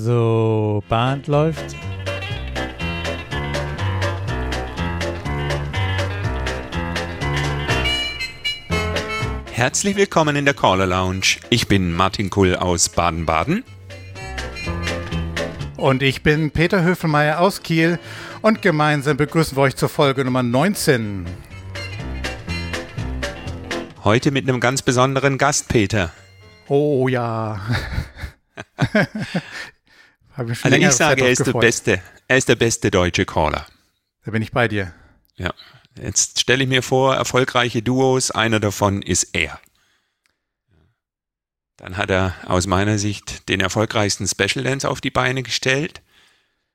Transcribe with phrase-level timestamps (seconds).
[0.00, 1.74] So, Band läuft.
[9.50, 11.40] Herzlich willkommen in der Caller Lounge.
[11.50, 13.64] Ich bin Martin Kull aus Baden-Baden.
[15.76, 17.98] Und ich bin Peter Höfelmeier aus Kiel
[18.40, 21.26] und gemeinsam begrüßen wir euch zur Folge Nummer 19.
[24.04, 26.12] Heute mit einem ganz besonderen Gast, Peter.
[26.68, 27.60] Oh ja.
[30.46, 33.66] ich also ich sage, er ist der beste, er ist der beste deutsche Caller.
[34.24, 34.92] Da bin ich bei dir.
[35.36, 35.52] Ja.
[36.00, 39.58] Jetzt stelle ich mir vor, erfolgreiche Duos, einer davon ist er.
[41.76, 46.02] Dann hat er aus meiner Sicht den erfolgreichsten Special Dance auf die Beine gestellt,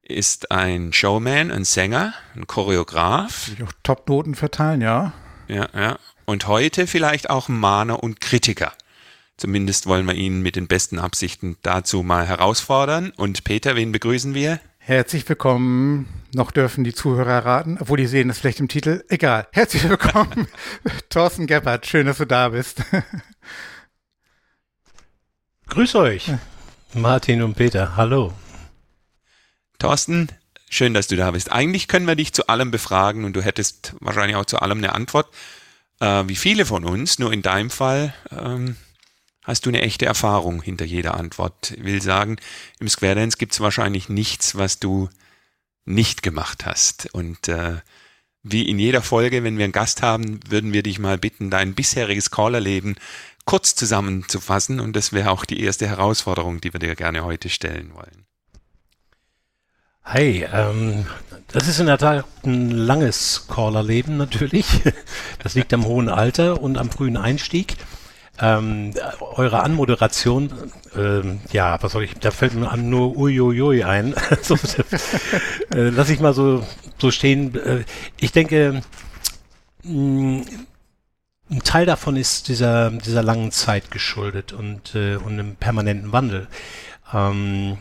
[0.01, 3.47] ist ein Showman, ein Sänger, ein Choreograf.
[3.47, 5.13] Will ich auch Top-Noten verteilen, ja.
[5.47, 5.99] Ja, ja.
[6.25, 8.73] Und heute vielleicht auch ein Mahner und Kritiker.
[9.37, 13.11] Zumindest wollen wir ihn mit den besten Absichten dazu mal herausfordern.
[13.17, 14.59] Und Peter, wen begrüßen wir?
[14.77, 16.07] Herzlich willkommen.
[16.35, 19.03] Noch dürfen die Zuhörer raten, obwohl die sehen es vielleicht im Titel.
[19.07, 19.47] Egal.
[19.51, 20.47] Herzlich willkommen,
[21.09, 21.85] Thorsten Gebhardt.
[21.85, 22.83] Schön, dass du da bist.
[25.69, 26.31] Grüß euch,
[26.93, 27.95] Martin und Peter.
[27.95, 28.33] Hallo.
[29.79, 30.27] Thorsten,
[30.69, 31.51] schön, dass du da bist.
[31.51, 34.93] Eigentlich können wir dich zu allem befragen und du hättest wahrscheinlich auch zu allem eine
[34.93, 35.33] Antwort.
[35.99, 38.75] Äh, wie viele von uns, nur in deinem Fall, ähm,
[39.43, 41.73] hast du eine echte Erfahrung hinter jeder Antwort.
[41.77, 42.37] Will sagen,
[42.79, 45.09] im Square Dance gibt es wahrscheinlich nichts, was du
[45.85, 47.13] nicht gemacht hast.
[47.13, 47.77] Und äh,
[48.41, 51.75] wie in jeder Folge, wenn wir einen Gast haben, würden wir dich mal bitten, dein
[51.75, 52.95] bisheriges Callerleben
[53.45, 54.79] kurz zusammenzufassen.
[54.79, 58.25] Und das wäre auch die erste Herausforderung, die wir dir gerne heute stellen wollen.
[60.05, 61.05] Hi, ähm,
[61.47, 64.65] das ist in der Tat ein langes Callerleben natürlich.
[65.39, 67.75] Das liegt am hohen Alter und am frühen Einstieg.
[68.39, 70.51] Ähm, eure Anmoderation,
[70.95, 74.15] ähm, ja, was soll ich, da fällt mir nur Uiuiui ein.
[74.41, 74.55] so,
[75.75, 76.65] äh, lass ich mal so,
[76.97, 77.55] so stehen.
[77.55, 77.83] Äh,
[78.19, 78.81] ich denke,
[79.83, 80.45] mh, mm,
[81.51, 86.47] ein Teil davon ist dieser, dieser langen Zeit geschuldet und, äh, und einem permanenten Wandel.
[87.13, 87.77] Ähm,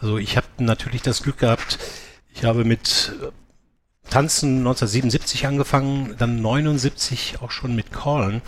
[0.00, 1.78] also ich habe natürlich das Glück gehabt,
[2.34, 3.12] ich habe mit
[4.10, 8.42] Tanzen 1977 angefangen, dann 79 auch schon mit Callen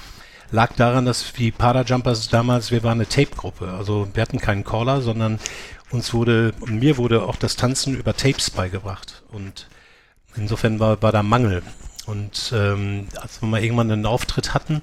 [0.51, 1.53] lag daran, dass die
[1.87, 3.69] Jumpers damals, wir waren eine Tape-Gruppe.
[3.69, 5.39] Also wir hatten keinen Caller, sondern
[5.91, 9.23] uns wurde, mir wurde auch das Tanzen über Tapes beigebracht.
[9.31, 9.69] Und
[10.37, 11.63] insofern war, war da Mangel.
[12.07, 14.83] Und ähm, als wir mal irgendwann einen Auftritt hatten,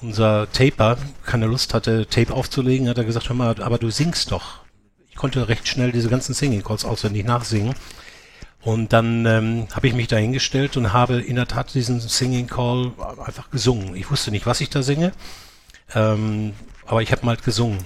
[0.00, 4.30] unser Taper keine Lust hatte, Tape aufzulegen, hat er gesagt, hör mal, aber du singst
[4.32, 4.60] doch.
[5.10, 7.74] Ich konnte recht schnell diese ganzen Singing Calls auswendig nachsingen.
[8.62, 12.92] Und dann ähm, habe ich mich dahingestellt und habe in der Tat diesen Singing Call
[13.24, 13.94] einfach gesungen.
[13.94, 15.12] Ich wusste nicht, was ich da singe,
[15.94, 16.54] ähm,
[16.86, 17.78] aber ich habe mal halt gesungen.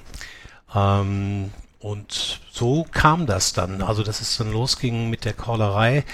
[0.75, 3.83] Ähm, und so kam das dann.
[3.83, 6.05] Also, dass es dann losging mit der Callerei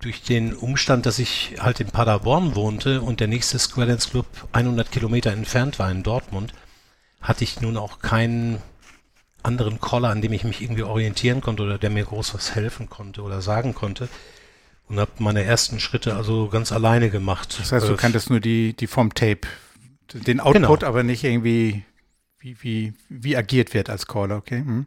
[0.00, 4.26] durch den Umstand, dass ich halt in Paderborn wohnte und der nächste Square Dance Club
[4.52, 6.52] 100 Kilometer entfernt war in Dortmund,
[7.22, 8.58] hatte ich nun auch keinen
[9.42, 12.88] anderen Caller, an dem ich mich irgendwie orientieren konnte oder der mir groß was helfen
[12.88, 14.08] konnte oder sagen konnte.
[14.88, 17.56] Und habe meine ersten Schritte also ganz alleine gemacht.
[17.58, 19.48] Das heißt, du äh, kanntest nur die, die vom Tape,
[20.12, 20.86] den Output, genau.
[20.86, 21.84] aber nicht irgendwie,
[22.38, 24.58] wie, wie, wie agiert wird als Caller, okay?
[24.58, 24.86] Hm.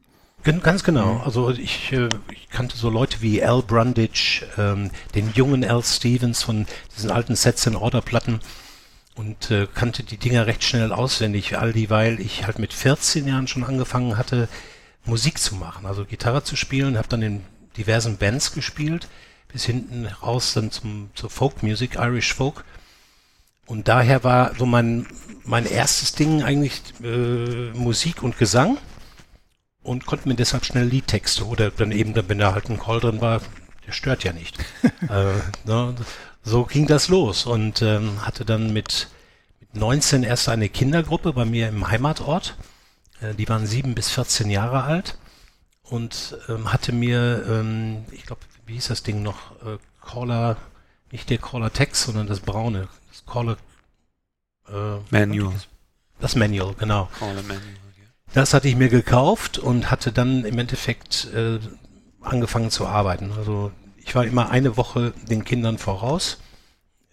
[0.62, 1.16] Ganz genau.
[1.16, 1.22] Mhm.
[1.22, 6.44] Also ich, äh, ich, kannte so Leute wie Al Brundage, ähm, den jungen Al Stevens
[6.44, 8.40] von diesen alten Sets in Orderplatten
[9.16, 13.48] und äh, kannte die Dinger recht schnell auswendig, all dieweil ich halt mit 14 Jahren
[13.48, 14.48] schon angefangen hatte,
[15.06, 17.44] Musik zu machen, also Gitarre zu spielen, habe dann in
[17.78, 19.08] diversen Bands gespielt,
[19.52, 22.66] bis hinten raus dann zum, zur Folk Music, Irish Folk.
[23.68, 25.08] Und daher war so mein,
[25.44, 28.78] mein erstes Ding eigentlich äh, Musik und Gesang
[29.82, 33.22] und konnte mir deshalb schnell Liedtexte oder dann eben, wenn da halt ein Call drin
[33.22, 33.42] war,
[33.88, 34.58] der stört ja nicht.
[35.10, 35.34] äh,
[35.66, 35.96] ne,
[36.46, 39.10] so ging das los und ähm, hatte dann mit,
[39.60, 42.56] mit 19 erst eine Kindergruppe bei mir im Heimatort.
[43.20, 45.18] Äh, die waren sieben bis 14 Jahre alt
[45.84, 50.58] und ähm, hatte mir, ähm, ich glaube, wie hieß das Ding noch, äh, Caller,
[51.12, 53.58] nicht der Caller Text, sondern das braune, das Caller
[54.68, 55.54] äh, Manual.
[56.20, 57.10] Das Manual, genau.
[57.20, 57.62] Caller Manual.
[58.34, 61.60] Das hatte ich mir gekauft und hatte dann im Endeffekt äh,
[62.22, 63.32] angefangen zu arbeiten.
[63.32, 63.72] Also
[64.06, 66.38] ich war immer eine Woche den Kindern voraus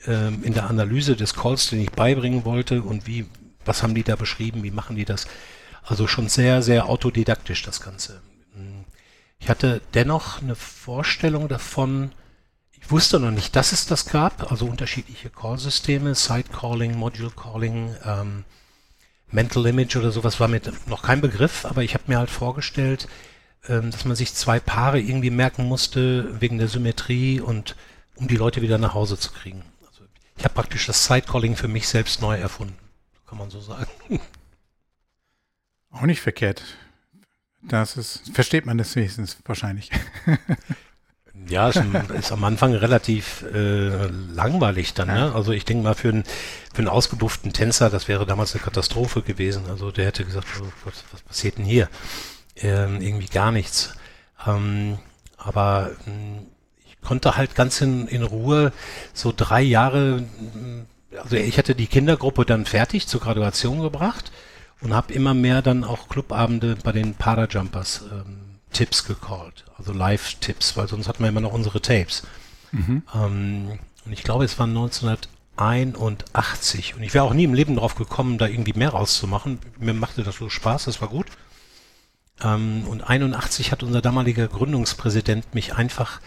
[0.06, 3.26] ähm, in der Analyse des Calls, den ich beibringen wollte und wie,
[3.64, 5.26] was haben die da beschrieben, wie machen die das.
[5.82, 8.20] Also schon sehr, sehr autodidaktisch das Ganze.
[9.40, 12.12] Ich hatte dennoch eine Vorstellung davon,
[12.70, 18.44] ich wusste noch nicht, dass es das gab, also unterschiedliche Call-Systeme, Side-Calling, Module-Calling, ähm,
[19.32, 23.08] Mental Image oder sowas war mir noch kein Begriff, aber ich habe mir halt vorgestellt,
[23.68, 27.76] dass man sich zwei Paare irgendwie merken musste wegen der Symmetrie und
[28.16, 29.62] um die Leute wieder nach Hause zu kriegen.
[29.86, 30.02] Also
[30.36, 32.76] ich habe praktisch das Sidecalling für mich selbst neu erfunden,
[33.26, 33.86] kann man so sagen.
[35.90, 36.62] Auch nicht verkehrt.
[37.62, 39.90] Das ist, versteht man das wenigstens wahrscheinlich.
[41.48, 41.82] Ja, ist,
[42.14, 45.08] ist am Anfang relativ äh, langweilig dann.
[45.08, 45.32] Ne?
[45.34, 46.24] Also ich denke mal, für einen,
[46.72, 49.64] für einen ausgebufften Tänzer, das wäre damals eine Katastrophe gewesen.
[49.68, 51.88] Also der hätte gesagt, oh Gott, was passiert denn hier?
[52.56, 53.94] Ähm, irgendwie gar nichts.
[54.46, 54.98] Ähm,
[55.36, 56.46] aber ähm,
[56.86, 58.72] ich konnte halt ganz in, in Ruhe
[59.14, 60.24] so drei Jahre,
[61.16, 64.30] also ich hatte die Kindergruppe dann fertig zur Graduation gebracht
[64.80, 70.76] und habe immer mehr dann auch Clubabende bei den Parajumpers ähm, Tipps gecallt, also Live-Tipps,
[70.76, 72.24] weil sonst hatten wir immer noch unsere Tapes.
[72.72, 73.02] Mhm.
[73.14, 77.94] Ähm, und ich glaube, es war 1981 und ich wäre auch nie im Leben drauf
[77.94, 79.60] gekommen, da irgendwie mehr rauszumachen.
[79.78, 81.26] Mir machte das so Spaß, das war gut.
[82.40, 86.20] Ähm, und 81 hat unser damaliger Gründungspräsident mich einfach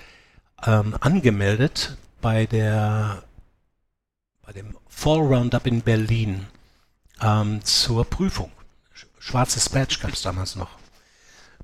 [0.66, 3.24] ähm, angemeldet bei der
[4.46, 6.46] bei dem Fall Roundup in Berlin
[7.22, 8.52] ähm, zur Prüfung.
[9.20, 10.70] Schwarzes Badge gab es damals noch.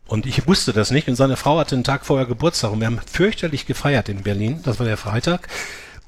[0.07, 2.87] Und ich wusste das nicht und seine Frau hatte einen Tag vorher Geburtstag und wir
[2.87, 4.61] haben fürchterlich gefeiert in Berlin.
[4.63, 5.47] Das war der Freitag.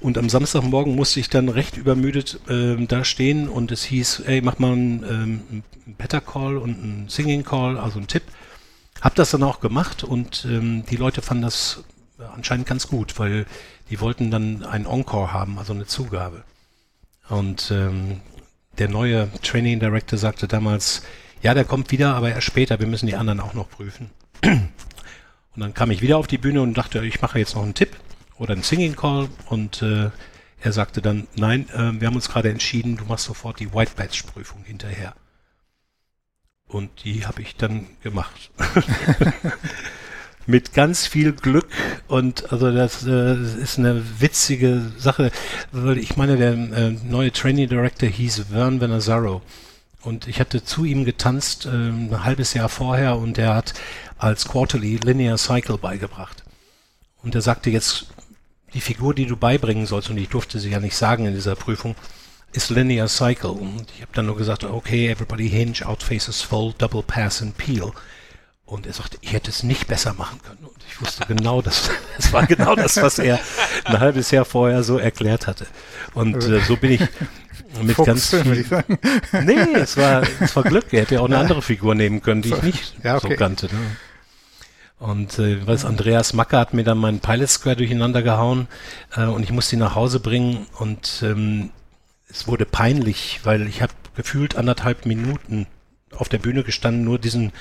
[0.03, 4.41] Und am Samstagmorgen musste ich dann recht übermüdet äh, da stehen und es hieß, ey,
[4.41, 8.23] mach mal einen, ähm, einen Better Call und einen Singing Call, also einen Tipp.
[9.00, 11.85] Hab das dann auch gemacht und ähm, die Leute fanden das
[12.35, 13.45] anscheinend ganz gut, weil
[13.89, 16.44] die wollten dann ein Encore haben, also eine Zugabe.
[17.29, 18.19] Und ähm,
[18.77, 21.03] der neue Training Director sagte damals,
[21.41, 24.09] ja, der kommt wieder, aber erst später, wir müssen die anderen auch noch prüfen.
[24.44, 27.75] Und dann kam ich wieder auf die Bühne und dachte, ich mache jetzt noch einen
[27.75, 27.95] Tipp
[28.44, 30.10] oder einen Singing Call und äh,
[30.60, 33.94] er sagte dann, nein, äh, wir haben uns gerade entschieden, du machst sofort die White
[33.95, 35.16] Badge Prüfung hinterher.
[36.68, 38.51] Und die habe ich dann gemacht.
[40.45, 41.68] Mit ganz viel Glück
[42.10, 45.31] und also das, äh, ist eine witzige Sache,
[45.72, 49.42] weil ich meine, der äh, neue Training Director hieß Vern Venazaro.
[50.01, 53.74] Und ich hatte zu ihm getanzt äh, ein halbes Jahr vorher und er hat
[54.18, 56.44] als Quarterly Linear Cycle beigebracht.
[57.22, 58.07] Und er sagte jetzt,
[58.74, 61.56] die Figur, die du beibringen sollst, und ich durfte sie ja nicht sagen in dieser
[61.56, 61.96] Prüfung,
[62.54, 63.52] ist Linear Cycle.
[63.52, 67.58] Und ich habe dann nur gesagt, okay, everybody hinge, out faces full, double pass and
[67.58, 67.92] peel.
[68.66, 70.64] Und er sagte, ich hätte es nicht besser machen können.
[70.64, 73.40] Und ich wusste genau, das, das war genau das, was er
[73.86, 75.68] ein halbes Jahr vorher so erklärt hatte.
[76.14, 77.02] Und äh, so bin ich
[77.81, 79.00] mit Fuchs, ganz viel, ich sagen.
[79.44, 80.86] Nee, es war, es war Glück.
[80.92, 83.30] Er hätte ja auch eine andere Figur nehmen können, die ich nicht ja, okay.
[83.30, 83.66] so kannte.
[83.68, 83.98] Ne?
[85.03, 88.69] Und äh, weiß, Andreas Macker hat mir dann meinen Pilot Square durcheinander gehauen
[89.13, 91.71] äh, und ich musste ihn nach Hause bringen und ähm,
[92.29, 95.67] es wurde peinlich, weil ich habe gefühlt anderthalb Minuten
[96.15, 97.51] auf der Bühne gestanden, nur diesen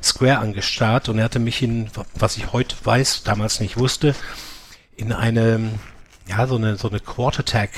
[0.00, 4.14] Square angestarrt und er hatte mich in, was ich heute weiß, damals nicht wusste,
[4.94, 5.72] in eine,
[6.28, 7.70] ja, so eine, so eine Quarter-Tag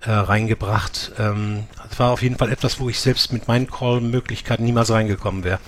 [0.00, 1.12] äh, reingebracht.
[1.18, 5.42] Ähm, das war auf jeden Fall etwas, wo ich selbst mit meinen Call-Möglichkeiten niemals reingekommen
[5.42, 5.58] wäre.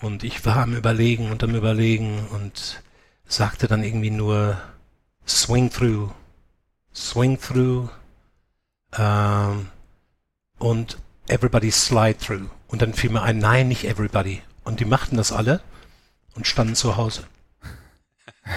[0.00, 2.82] Und ich war am Überlegen und am Überlegen und
[3.26, 4.60] sagte dann irgendwie nur
[5.26, 6.10] Swing through,
[6.94, 7.88] Swing through
[8.96, 9.68] ähm,
[10.58, 12.48] und Everybody slide through.
[12.68, 14.42] Und dann fiel mir ein, nein, nicht Everybody.
[14.64, 15.60] Und die machten das alle
[16.34, 17.24] und standen zu Hause.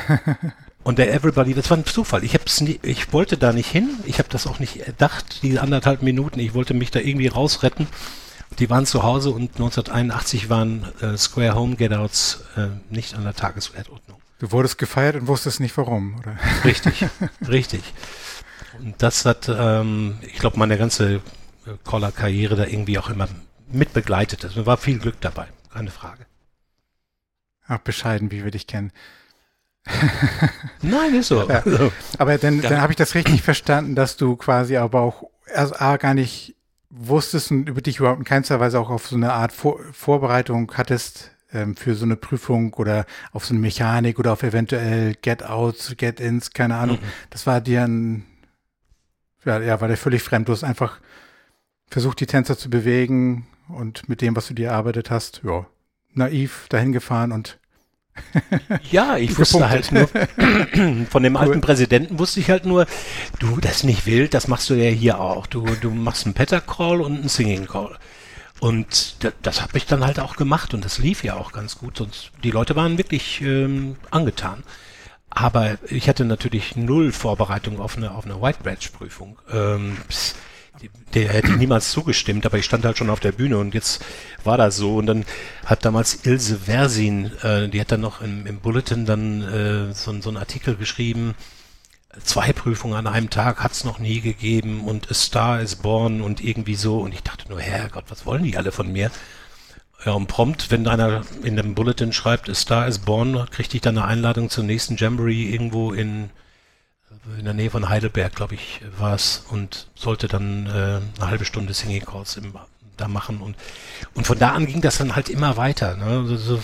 [0.84, 2.24] Und der Everybody, das war ein Zufall.
[2.24, 4.00] Ich hab's nie, ich wollte da nicht hin.
[4.06, 6.39] Ich habe das auch nicht erdacht, diese anderthalb Minuten.
[6.39, 7.88] Ich wollte mich da irgendwie rausretten.
[8.62, 13.34] Die waren zu Hause und 1981 waren äh, Square Home Getouts äh, nicht an der
[13.34, 14.22] Tagesordnung.
[14.38, 16.38] Du wurdest gefeiert und wusstest nicht warum, oder?
[16.63, 17.08] Richtig,
[17.48, 17.82] richtig.
[18.77, 21.20] Und das hat, ähm, ich glaube, meine ganze äh,
[21.84, 23.27] Caller-Karriere da irgendwie auch immer
[23.68, 24.44] mit begleitet.
[24.44, 26.27] Es war viel Glück dabei, keine Frage.
[27.65, 28.91] Ach, bescheiden, wie wir dich kennen.
[30.84, 31.50] Nein, ist so.
[31.50, 31.63] Ja.
[32.20, 35.98] Aber dann, dann habe ich das richtig verstanden, dass du quasi aber auch erst A,
[35.98, 36.53] gar nicht
[36.91, 40.71] wusstest und über dich überhaupt in keinster Weise auch auf so eine Art Vor Vorbereitung
[40.75, 45.95] hattest ähm, für so eine Prüfung oder auf so eine Mechanik oder auf eventuell Get-Outs,
[45.98, 46.98] Get-Ins, keine Ahnung.
[46.98, 47.07] Mhm.
[47.29, 48.25] Das war dir ein,
[49.45, 50.48] ja, ja, war dir völlig fremd.
[50.48, 51.00] Du hast einfach
[51.88, 55.65] versucht, die Tänzer zu bewegen und mit dem, was du dir erarbeitet hast, ja,
[56.13, 57.60] naiv dahin gefahren und
[58.91, 60.08] ja, ich wusste halt nur,
[61.10, 62.86] von dem alten Präsidenten wusste ich halt nur,
[63.39, 65.48] du, das ist nicht wild, das machst du ja hier auch.
[65.48, 67.98] Du, du machst einen Petter Call und einen Singing Call.
[68.60, 71.77] Und das, das habe ich dann halt auch gemacht und das lief ja auch ganz
[71.77, 72.00] gut.
[72.00, 74.63] Und die Leute waren wirklich ähm, angetan.
[75.30, 79.39] Aber ich hatte natürlich null Vorbereitung auf eine, auf eine White Badge Prüfung.
[81.14, 84.04] Der hätte niemals zugestimmt, aber ich stand halt schon auf der Bühne und jetzt
[84.44, 84.96] war das so.
[84.96, 85.26] Und dann
[85.66, 90.20] hat damals Ilse Versin, äh, die hat dann noch im, im Bulletin dann äh, so,
[90.22, 91.36] so einen Artikel geschrieben,
[92.24, 96.44] zwei Prüfungen an einem Tag hat's noch nie gegeben und A Star is Born und
[96.44, 97.00] irgendwie so.
[97.00, 99.12] Und ich dachte nur, Herrgott, was wollen die alle von mir?
[100.06, 103.82] Ja, und prompt, wenn einer in dem Bulletin schreibt, A Star is Born, kriegte ich
[103.82, 106.32] dann eine Einladung zum nächsten Jamboree irgendwo in,
[107.38, 109.46] in der Nähe von Heidelberg, glaube ich, war es.
[109.50, 110.70] Und sollte dann äh,
[111.20, 112.54] eine halbe Stunde Singing Calls im,
[112.98, 113.42] da machen.
[113.42, 113.56] Und,
[114.14, 115.96] und von da an ging das dann halt immer weiter.
[115.96, 116.06] Ne?
[116.06, 116.62] Also, so,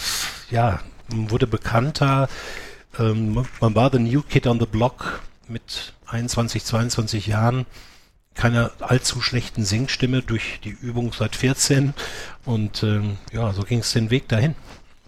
[0.49, 2.29] ja, man wurde bekannter.
[2.99, 7.65] Ähm, man war the new kid on the block mit 21, 22 Jahren
[8.37, 11.93] keine allzu schlechten Singstimme durch die Übung seit 14
[12.45, 14.55] und ähm, ja, so ging es den Weg dahin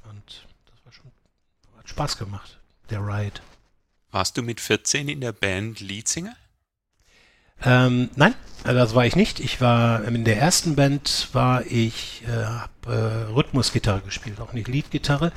[0.09, 1.11] und das war schon
[1.77, 3.39] hat Spaß gemacht, der Ride.
[4.11, 6.35] Warst du mit 14 in der Band Leadsinger?
[7.63, 9.39] Ähm, nein, das war ich nicht.
[9.39, 14.67] Ich war in der ersten Band war ich äh, hab, äh, Rhythmusgitarre gespielt, auch nicht
[14.67, 15.31] Leadgitarre.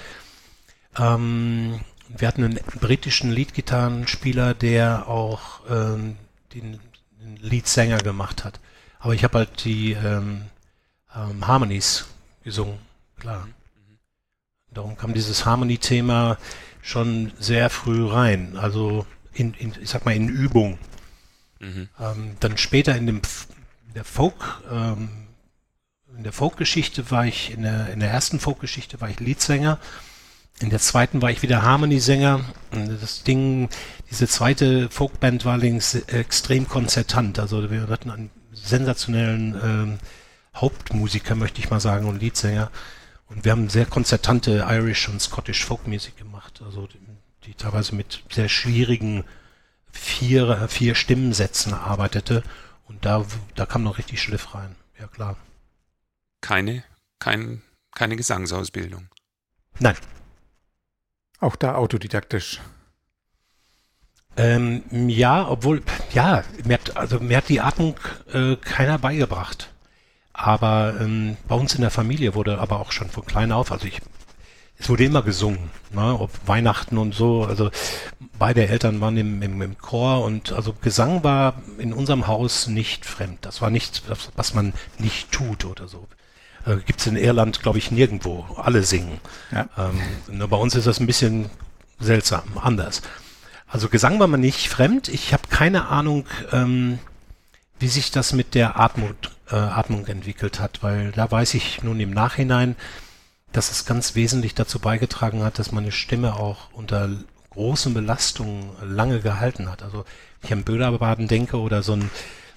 [0.97, 6.17] Ähm, wir hatten einen britischen Leadgitarrenspieler, der auch ähm,
[6.55, 6.79] den,
[7.21, 8.61] den Leadsänger gemacht hat.
[8.99, 10.43] Aber ich habe halt die ähm,
[11.15, 12.07] ähm, Harmonies
[12.45, 12.79] gesungen,
[13.19, 13.49] klar.
[14.71, 16.39] Darum kam dieses Harmony-Thema
[16.83, 18.59] schon sehr früh rein.
[18.59, 20.79] Also in, in ich sag mal in Übung.
[21.61, 21.89] Mhm.
[21.99, 23.23] Ähm, dann später in dem
[23.89, 25.09] in der Folk ähm,
[26.15, 29.79] in der Folk-Geschichte war ich in der in der ersten Folk-Geschichte war ich Leadsänger
[30.61, 32.41] in der zweiten war ich wieder Harmony-Sänger.
[32.71, 33.69] Das Ding,
[34.11, 37.39] diese zweite Folkband war links extrem konzertant.
[37.39, 39.99] Also wir hatten einen sensationellen ähm,
[40.55, 42.71] Hauptmusiker, möchte ich mal sagen, und Leadsänger.
[43.29, 46.32] Und wir haben sehr konzertante Irish und Scottish Folkmusik gemacht.
[46.65, 46.99] Also die,
[47.45, 49.25] die teilweise mit sehr schwierigen
[49.91, 52.43] vier, vier Stimmensätzen arbeitete.
[52.87, 54.77] Und da, da kam noch richtig Schliff rein.
[54.99, 55.37] Ja, klar.
[56.41, 56.85] Keine,
[57.19, 57.63] kein,
[57.95, 59.09] keine Gesangsausbildung.
[59.79, 59.97] Nein.
[61.41, 62.61] Auch da autodidaktisch.
[64.37, 65.83] Ähm, ja, obwohl,
[66.15, 67.97] ja, mir hat, also mir hat die Atmung
[68.33, 69.73] äh, keiner beigebracht.
[70.33, 73.87] Aber ähm, bei uns in der Familie wurde aber auch schon von klein auf, also
[73.87, 74.01] ich,
[74.83, 77.45] es wurde immer gesungen, ne, ob Weihnachten und so.
[77.45, 77.71] Also
[78.37, 83.07] beide Eltern waren im, im, im Chor und also Gesang war in unserem Haus nicht
[83.07, 83.39] fremd.
[83.43, 84.03] Das war nichts,
[84.35, 86.09] was man nicht tut oder so.
[86.67, 88.45] Äh, Gibt es in Irland, glaube ich, nirgendwo.
[88.57, 89.21] Alle singen.
[89.53, 89.69] Ja.
[89.79, 90.01] Ähm,
[90.37, 91.49] nur bei uns ist das ein bisschen
[92.01, 93.03] seltsam, anders.
[93.69, 95.09] Also Gesang war mir nicht fremd.
[95.09, 96.99] Ich habe keine Ahnung, ähm,
[97.79, 99.15] wie sich das mit der Atmung,
[99.49, 102.75] äh, Atmung entwickelt hat, weil da weiß ich nun im Nachhinein,
[103.53, 107.11] dass es ganz wesentlich dazu beigetragen hat, dass meine Stimme auch unter
[107.51, 109.83] großen Belastungen lange gehalten hat.
[109.83, 109.99] Also
[110.41, 112.11] wenn ich an Böderbaden denke oder so ein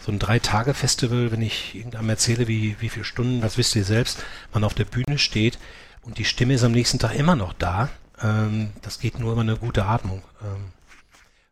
[0.06, 4.24] so ein Drei-Tage-Festival, wenn ich irgendeinem erzähle, wie, wie viele Stunden, das wisst ihr selbst,
[4.54, 5.58] man auf der Bühne steht
[6.04, 7.90] und die Stimme ist am nächsten Tag immer noch da.
[8.22, 10.22] Ähm, das geht nur über eine gute Atmung.
[10.44, 10.72] Ähm,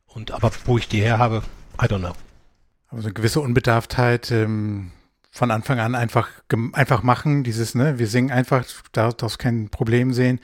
[0.05, 1.41] und aber wo ich die her habe,
[1.81, 2.13] I don't know.
[2.89, 4.91] Aber so eine gewisse Unbedarftheit ähm,
[5.33, 6.29] von Anfang an einfach
[6.73, 10.39] einfach machen, dieses, ne, wir singen einfach, daraus kein Problem sehen.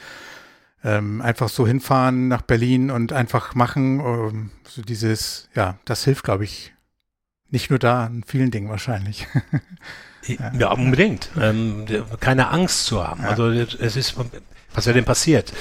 [0.84, 6.24] Ähm, einfach so hinfahren nach Berlin und einfach machen, ähm, so dieses, ja, das hilft,
[6.24, 6.74] glaube ich,
[7.50, 9.28] nicht nur da, in vielen Dingen wahrscheinlich.
[10.26, 10.54] ja.
[10.54, 11.30] ja, unbedingt.
[11.40, 11.86] Ähm,
[12.20, 13.22] keine Angst zu haben.
[13.22, 13.30] Ja.
[13.30, 14.16] Also es ist,
[14.74, 15.54] was wäre denn passiert?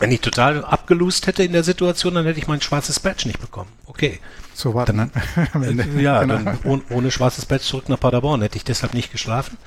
[0.00, 3.40] Wenn ich total abgelust hätte in der Situation, dann hätte ich mein schwarzes Badge nicht
[3.40, 3.70] bekommen.
[3.86, 4.18] Okay.
[4.54, 5.12] So war dann.
[5.96, 6.38] Ja, genau.
[6.38, 8.42] dann ohne, ohne schwarzes Badge zurück nach Paderborn.
[8.42, 9.58] Hätte ich deshalb nicht geschlafen?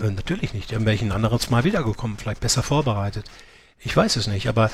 [0.00, 0.72] Äh, natürlich nicht.
[0.72, 3.26] Dann wäre ich ein anderes Mal wiedergekommen, vielleicht besser vorbereitet.
[3.80, 4.70] Ich weiß es nicht, aber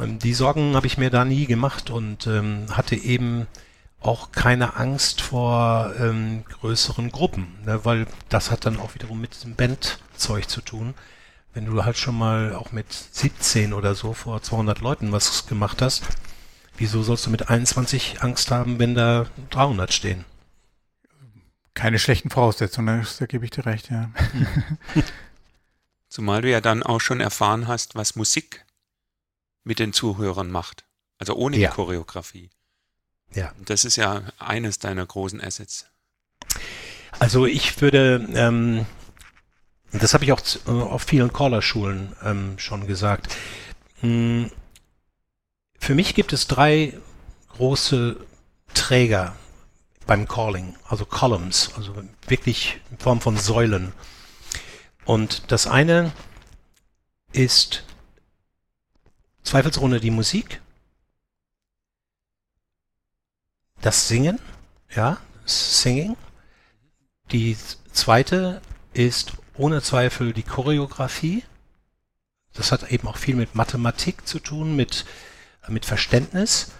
[0.00, 3.46] ähm, die Sorgen habe ich mir da nie gemacht und ähm, hatte eben
[4.00, 9.34] auch keine Angst vor ähm, größeren Gruppen, ne, weil das hat dann auch wiederum mit
[9.34, 10.94] diesem Bandzeug zu tun.
[11.54, 15.80] Wenn du halt schon mal auch mit 17 oder so vor 200 Leuten was gemacht
[15.80, 16.02] hast,
[16.76, 20.24] wieso sollst du mit 21 Angst haben, wenn da 300 stehen?
[21.74, 24.10] Keine schlechten Voraussetzungen, da gebe ich dir recht, ja.
[26.08, 28.64] Zumal du ja dann auch schon erfahren hast, was Musik
[29.62, 30.84] mit den Zuhörern macht.
[31.18, 31.70] Also ohne ja.
[31.70, 32.50] die Choreografie.
[33.32, 33.52] Ja.
[33.64, 35.86] Das ist ja eines deiner großen Assets.
[37.18, 38.86] Also ich würde, ähm,
[40.02, 43.36] das habe ich auch äh, auf vielen Caller-Schulen ähm, schon gesagt.
[44.00, 44.50] Hm,
[45.78, 46.98] für mich gibt es drei
[47.50, 48.16] große
[48.72, 49.36] Träger
[50.06, 51.94] beim Calling, also Columns, also
[52.26, 53.92] wirklich in Form von Säulen.
[55.04, 56.12] Und das eine
[57.32, 57.84] ist
[59.42, 60.60] zweifelsohne die Musik,
[63.80, 64.40] das Singen,
[64.94, 66.16] ja, Singing.
[67.30, 67.56] Die
[67.92, 68.62] zweite
[68.94, 71.42] ist ohne Zweifel die Choreografie.
[72.52, 75.04] Das hat eben auch viel mit Mathematik zu tun, mit,
[75.68, 76.72] mit Verständnis.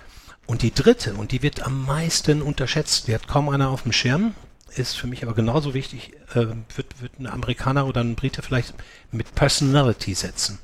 [0.46, 3.92] Und die dritte, und die wird am meisten unterschätzt, die hat kaum einer auf dem
[3.92, 4.34] Schirm,
[4.76, 8.74] ist für mich aber genauso wichtig, äh, wird, wird ein Amerikaner oder ein Brite vielleicht
[9.10, 10.58] mit Personality setzen.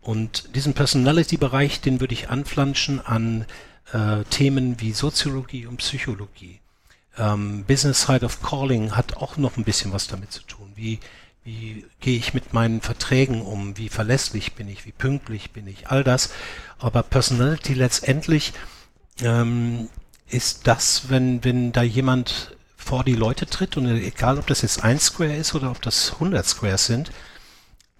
[0.00, 3.46] Und diesen Personality-Bereich, den würde ich anflanschen an
[3.92, 6.60] äh, Themen wie Soziologie und Psychologie.
[7.18, 10.72] Ähm, Business Side of Calling hat auch noch ein bisschen was damit zu tun.
[10.74, 11.00] Wie,
[11.42, 13.76] wie gehe ich mit meinen Verträgen um?
[13.76, 14.84] Wie verlässlich bin ich?
[14.84, 15.88] Wie pünktlich bin ich?
[15.88, 16.30] All das.
[16.78, 18.52] Aber Personality letztendlich
[19.22, 19.88] ähm,
[20.28, 24.82] ist das, wenn, wenn da jemand vor die Leute tritt und egal, ob das jetzt
[24.82, 27.10] ein Square ist oder ob das 100 Squares sind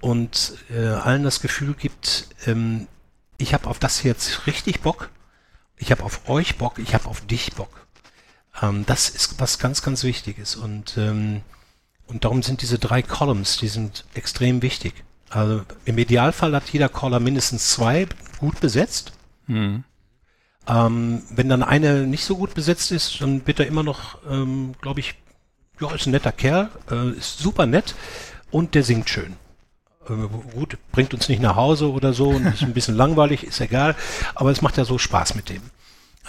[0.00, 2.88] und äh, allen das Gefühl gibt, ähm,
[3.36, 5.10] ich habe auf das jetzt richtig Bock,
[5.76, 7.86] ich habe auf euch Bock, ich habe auf dich Bock.
[8.62, 11.42] Ähm, das ist was ganz, ganz Wichtiges und ähm,
[12.10, 14.94] und darum sind diese drei Columns, die sind extrem wichtig.
[15.30, 18.06] Also im Idealfall hat jeder Caller mindestens zwei
[18.38, 19.12] gut besetzt.
[19.46, 19.84] Mhm.
[20.68, 24.74] Ähm, wenn dann eine nicht so gut besetzt ist, dann wird er immer noch, ähm,
[24.80, 25.14] glaube ich,
[25.80, 27.94] ja, ist ein netter Kerl, äh, ist super nett
[28.50, 29.36] und der singt schön.
[30.08, 33.60] Äh, gut, bringt uns nicht nach Hause oder so und ist ein bisschen langweilig, ist
[33.60, 33.94] egal,
[34.34, 35.62] aber es macht ja so Spaß mit dem.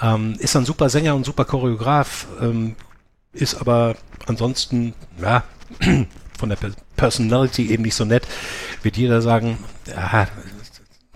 [0.01, 2.75] Ähm, ist ein super Sänger und super Choreograf, ähm,
[3.33, 3.95] ist aber
[4.27, 5.43] ansonsten, ja,
[6.38, 6.58] von der
[6.96, 8.28] Personality eben nicht so nett,
[8.84, 10.28] wird jeder sagen, ja,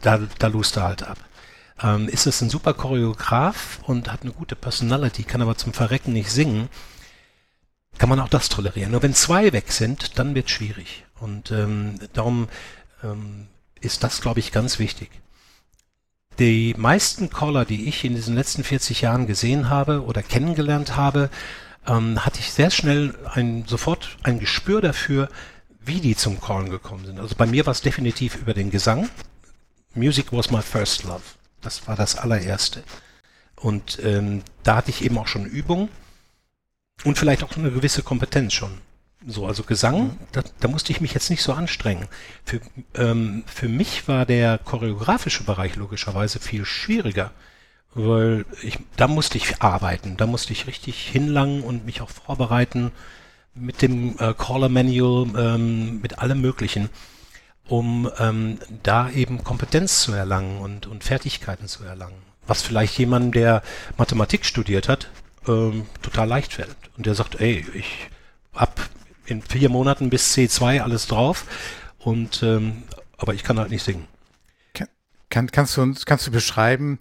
[0.02, 1.18] da, da lust er halt ab
[1.82, 6.14] ähm, ist es ein super Choreograf und hat eine gute Personality, kann aber zum Verrecken
[6.14, 6.70] nicht singen,
[7.98, 8.92] kann man auch das tolerieren.
[8.92, 11.06] Nur wenn zwei weg sind, dann wird schwierig.
[11.20, 12.50] Und ähm, darum
[13.04, 13.48] ähm,
[13.82, 15.10] ist das, glaube ich, ganz wichtig.
[16.40, 21.30] Die meisten Caller, die ich in diesen letzten 40 Jahren gesehen habe oder kennengelernt habe,
[21.88, 25.30] ähm, hatte ich sehr schnell ein, sofort ein Gespür dafür,
[25.80, 27.20] wie die zum Callen gekommen sind.
[27.20, 29.10] Also bei mir war es definitiv über den Gesang.
[29.93, 31.21] Music was my first love.
[31.62, 32.84] Das war das allererste.
[33.56, 35.89] Und ähm, da hatte ich eben auch schon Übung
[37.04, 38.78] und vielleicht auch eine gewisse Kompetenz schon.
[39.28, 40.17] So, also Gesang, mhm.
[40.34, 42.08] da, da, musste ich mich jetzt nicht so anstrengen.
[42.43, 42.62] Für,
[42.93, 47.32] ähm, für mich war der choreografische Bereich logischerweise viel schwieriger,
[47.95, 52.91] weil ich, da musste ich arbeiten, da musste ich richtig hinlangen und mich auch vorbereiten
[53.55, 56.89] mit dem äh, Caller Manual, ähm, mit allem Möglichen
[57.67, 62.21] um ähm, da eben Kompetenz zu erlangen und, und Fertigkeiten zu erlangen.
[62.47, 63.63] Was vielleicht jemand, der
[63.97, 65.10] Mathematik studiert hat,
[65.47, 66.75] ähm, total leicht fällt.
[66.95, 68.10] Und der sagt, ey, ich
[68.53, 68.88] hab
[69.25, 71.45] in vier Monaten bis C2 alles drauf
[71.97, 72.84] und ähm,
[73.17, 74.08] aber ich kann halt nicht singen.
[75.29, 76.99] Kann, kannst du uns, kannst du beschreiben,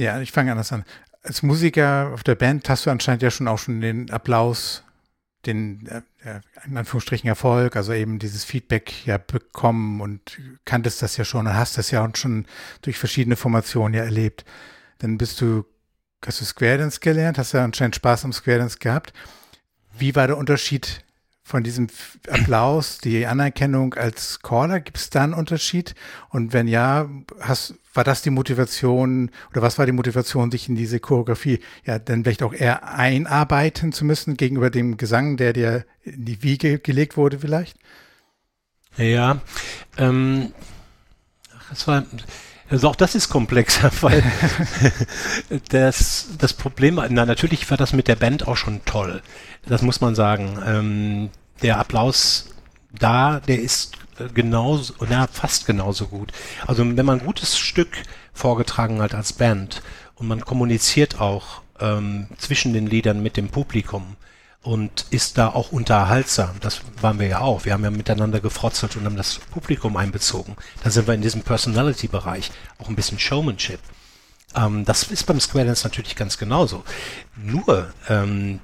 [0.00, 0.84] ja, ich fange anders an.
[1.22, 4.82] Als Musiker auf der Band hast du anscheinend ja schon auch schon den Applaus
[5.46, 11.24] den äh, in Anführungsstrichen Erfolg, also eben dieses Feedback ja bekommen und kanntest das ja
[11.24, 12.46] schon und hast das ja auch schon
[12.82, 14.44] durch verschiedene Formationen ja erlebt.
[14.98, 15.64] Dann bist du,
[16.24, 19.14] hast du Square Dance gelernt, hast ja anscheinend Spaß am Square Dance gehabt.
[19.96, 21.04] Wie war der Unterschied
[21.50, 21.88] von diesem
[22.28, 24.80] Applaus, die Anerkennung als Caller?
[24.80, 25.94] Gibt es da einen Unterschied?
[26.30, 27.10] Und wenn ja,
[27.40, 31.98] hast, war das die Motivation oder was war die Motivation, sich in diese Choreografie ja
[31.98, 36.78] dann vielleicht auch eher einarbeiten zu müssen gegenüber dem Gesang, der dir in die Wiege
[36.78, 37.76] gelegt wurde vielleicht?
[38.96, 39.40] Ja,
[39.98, 40.52] ähm,
[41.68, 42.04] das war,
[42.68, 44.22] also auch das ist komplexer, weil
[45.70, 49.20] das, das Problem, na, natürlich war das mit der Band auch schon toll.
[49.66, 50.58] Das muss man sagen.
[50.64, 51.30] Ähm,
[51.62, 52.46] der Applaus
[52.92, 56.32] da, der ist äh, genauso, na, fast genauso gut.
[56.66, 59.82] Also wenn man ein gutes Stück vorgetragen hat als Band
[60.14, 64.16] und man kommuniziert auch ähm, zwischen den Liedern mit dem Publikum
[64.62, 66.56] und ist da auch unterhaltsam.
[66.60, 67.64] Das waren wir ja auch.
[67.64, 70.56] Wir haben ja miteinander gefrotzelt und haben das Publikum einbezogen.
[70.82, 73.80] Da sind wir in diesem Personality-Bereich, auch ein bisschen Showmanship.
[74.54, 76.84] Ähm, das ist beim Square Dance natürlich ganz genauso.
[77.36, 78.60] Nur ähm,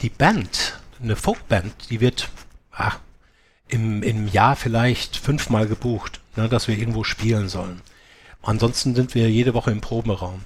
[0.00, 2.30] die Band eine Folkband, die wird
[2.72, 2.98] ach,
[3.68, 7.80] im, im Jahr vielleicht fünfmal gebucht, ne, dass wir irgendwo spielen sollen.
[8.42, 10.44] Ansonsten sind wir jede Woche im Proberaum.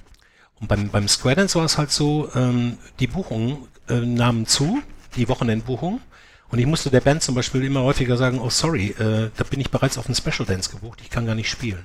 [0.59, 3.57] Und beim, beim Square Dance war es halt so, ähm, die Buchungen
[3.89, 4.81] äh, nahmen zu,
[5.15, 6.01] die Wochenendbuchungen.
[6.49, 9.59] Und ich musste der Band zum Beispiel immer häufiger sagen, oh sorry, äh, da bin
[9.59, 11.83] ich bereits auf einen Special Dance gebucht, ich kann gar nicht spielen.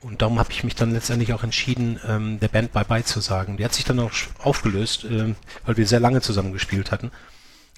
[0.00, 3.56] Und darum habe ich mich dann letztendlich auch entschieden, ähm, der Band Bye-Bye zu sagen.
[3.56, 7.10] Die hat sich dann auch aufgelöst, äh, weil wir sehr lange zusammen gespielt hatten.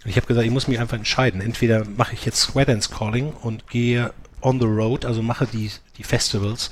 [0.05, 1.41] Ich habe gesagt, ich muss mich einfach entscheiden.
[1.41, 5.71] Entweder mache ich jetzt Square Dance Calling und gehe on the road, also mache die,
[5.97, 6.71] die Festivals,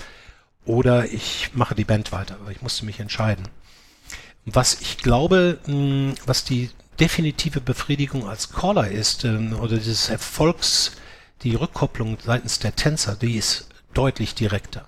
[0.64, 2.36] oder ich mache die Band weiter.
[2.40, 3.48] Aber ich musste mich entscheiden.
[4.44, 10.92] Was ich glaube, hm, was die definitive Befriedigung als Caller ist, ähm, oder dieses Erfolgs,
[11.42, 14.86] die Rückkopplung seitens der Tänzer, die ist deutlich direkter.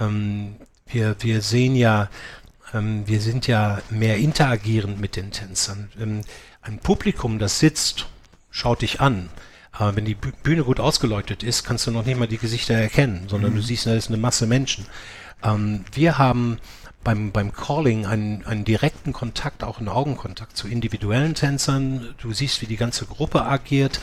[0.00, 2.08] Ähm, wir, wir sehen ja,
[2.72, 6.24] ähm, wir sind ja mehr interagierend mit den Tänzern.
[6.68, 8.08] Ein Publikum, das sitzt,
[8.50, 9.30] schaut dich an.
[9.72, 13.24] Aber wenn die Bühne gut ausgeleuchtet ist, kannst du noch nicht mal die Gesichter erkennen,
[13.26, 13.56] sondern mhm.
[13.56, 14.84] du siehst, da ist eine Masse Menschen.
[15.42, 16.58] Ähm, wir haben
[17.02, 22.14] beim, beim Calling einen, einen direkten Kontakt, auch einen Augenkontakt zu individuellen Tänzern.
[22.18, 23.98] Du siehst, wie die ganze Gruppe agiert,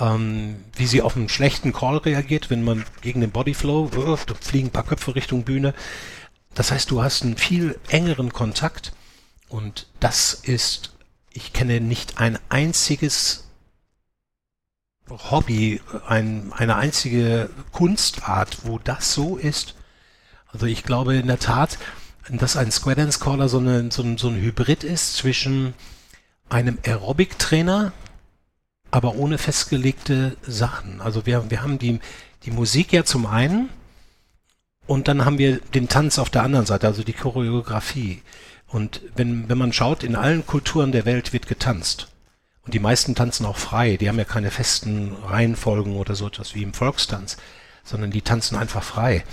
[0.00, 4.68] ähm, wie sie auf einen schlechten Call reagiert, wenn man gegen den Bodyflow, wirft, fliegen
[4.68, 5.74] ein paar Köpfe Richtung Bühne.
[6.54, 8.94] Das heißt, du hast einen viel engeren Kontakt
[9.50, 10.94] und das ist,
[11.38, 13.44] ich kenne nicht ein einziges
[15.08, 19.76] Hobby, ein, eine einzige Kunstart, wo das so ist.
[20.48, 21.78] Also ich glaube in der Tat,
[22.28, 25.74] dass ein Square Dance Caller so, eine, so, ein, so ein Hybrid ist zwischen
[26.48, 27.92] einem Aerobic-Trainer,
[28.90, 31.00] aber ohne festgelegte Sachen.
[31.00, 32.00] Also wir, wir haben die,
[32.42, 33.68] die Musik ja zum einen
[34.88, 38.22] und dann haben wir den Tanz auf der anderen Seite, also die Choreografie.
[38.68, 42.08] Und wenn, wenn man schaut, in allen Kulturen der Welt wird getanzt.
[42.62, 43.96] Und die meisten tanzen auch frei.
[43.96, 47.38] Die haben ja keine festen Reihenfolgen oder so etwas wie im Volkstanz,
[47.82, 49.24] sondern die tanzen einfach frei.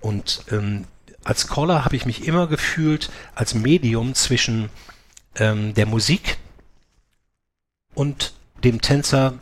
[0.00, 0.84] Und ähm,
[1.24, 4.70] als Caller habe ich mich immer gefühlt als Medium zwischen
[5.34, 6.38] ähm, der Musik
[7.94, 9.34] und dem Tänzer,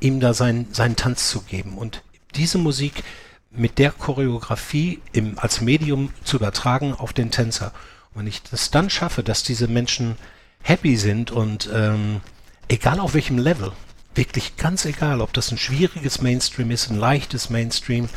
[0.00, 1.76] ihm da sein, seinen Tanz zu geben.
[1.76, 2.02] Und
[2.36, 3.02] diese Musik
[3.50, 7.72] mit der Choreografie im, als Medium zu übertragen auf den Tänzer.
[8.14, 10.16] Wenn ich das dann schaffe, dass diese Menschen
[10.62, 12.20] happy sind und ähm,
[12.68, 13.72] egal auf welchem Level,
[14.14, 18.08] wirklich ganz egal, ob das ein schwieriges Mainstream ist, ein leichtes Mainstream,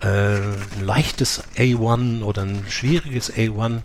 [0.00, 3.82] äh, ein leichtes A1 oder ein schwieriges A1,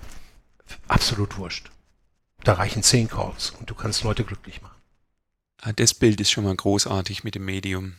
[0.88, 1.72] absolut wurscht.
[2.44, 4.76] Da reichen zehn Calls und du kannst Leute glücklich machen.
[5.62, 7.96] Ah, das Bild ist schon mal großartig mit dem Medium.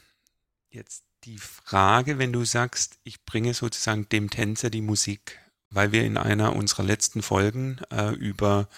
[0.70, 6.04] Jetzt die Frage, wenn du sagst, ich bringe sozusagen dem Tänzer die Musik, weil wir
[6.04, 8.68] in einer unserer letzten Folgen äh, über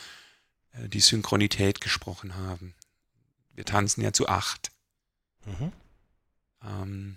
[0.73, 2.75] äh, die Synchronität gesprochen haben.
[3.55, 4.71] Wir tanzen ja zu acht.
[5.45, 5.73] Mhm.
[6.65, 7.17] Ähm,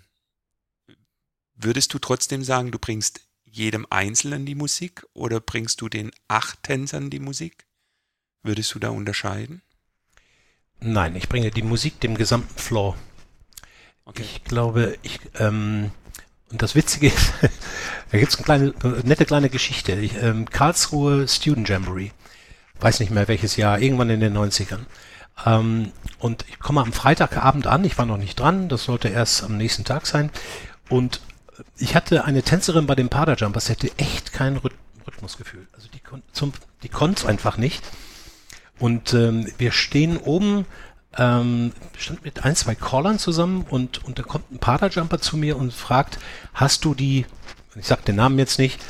[1.54, 6.62] würdest du trotzdem sagen, du bringst jedem Einzelnen die Musik oder bringst du den acht
[6.62, 7.66] Tänzern die Musik?
[8.42, 9.62] Würdest du da unterscheiden?
[10.80, 12.96] Nein, ich bringe die Musik dem gesamten Floor.
[14.04, 14.22] Okay.
[14.22, 15.92] Ich glaube, ich, ähm,
[16.52, 17.32] und das Witzige ist,
[18.12, 19.92] da gibt es eine kleine, nette kleine Geschichte.
[19.92, 22.10] Ich, ähm, Karlsruhe Student Jamboree.
[22.78, 24.80] Weiß nicht mehr welches Jahr, irgendwann in den 90ern.
[25.46, 29.42] Ähm, und ich komme am Freitagabend an, ich war noch nicht dran, das sollte erst
[29.42, 30.30] am nächsten Tag sein.
[30.88, 31.20] Und
[31.78, 35.66] ich hatte eine Tänzerin bei den Jumpers, die hatte echt kein Rhythmusgefühl.
[35.72, 37.82] Also die, kon zum, die konnte es einfach nicht.
[38.78, 40.66] Und ähm, wir stehen oben,
[41.18, 45.56] ähm, stand mit ein, zwei Callern zusammen und, und da kommt ein Jumper zu mir
[45.56, 46.18] und fragt,
[46.54, 47.26] hast du die,
[47.74, 48.80] ich sag den Namen jetzt nicht,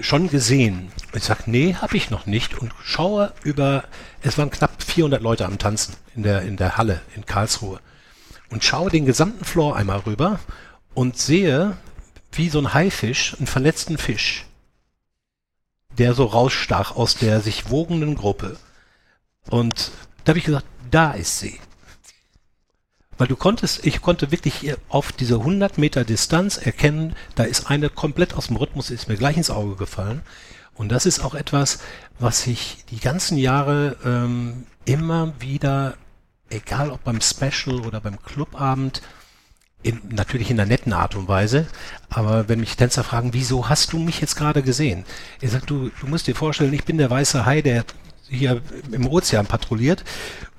[0.00, 0.92] schon gesehen.
[1.14, 3.84] Ich sag, nee, habe ich noch nicht und schaue über,
[4.22, 7.80] es waren knapp 400 Leute am Tanzen in der, in der Halle in Karlsruhe
[8.50, 10.38] und schaue den gesamten Floor einmal rüber
[10.94, 11.76] und sehe,
[12.32, 14.46] wie so ein Haifisch, einen verletzten Fisch,
[15.98, 18.56] der so rausstach aus der sich wogenden Gruppe.
[19.48, 19.90] Und
[20.24, 21.58] da habe ich gesagt, da ist sie.
[23.18, 27.90] Weil du konntest, ich konnte wirklich auf diese 100 Meter Distanz erkennen, da ist eine
[27.90, 30.22] komplett aus dem Rhythmus, ist mir gleich ins Auge gefallen.
[30.74, 31.80] Und das ist auch etwas,
[32.18, 35.98] was ich die ganzen Jahre ähm, immer wieder,
[36.48, 39.02] egal ob beim Special oder beim Clubabend,
[39.82, 41.66] in, natürlich in einer netten Art und Weise,
[42.08, 45.04] aber wenn mich Tänzer fragen, wieso hast du mich jetzt gerade gesehen?
[45.40, 47.84] Ich sag, du, du musst dir vorstellen, ich bin der weiße Hai, der
[48.30, 48.62] hier
[48.92, 50.04] im Ozean patrouilliert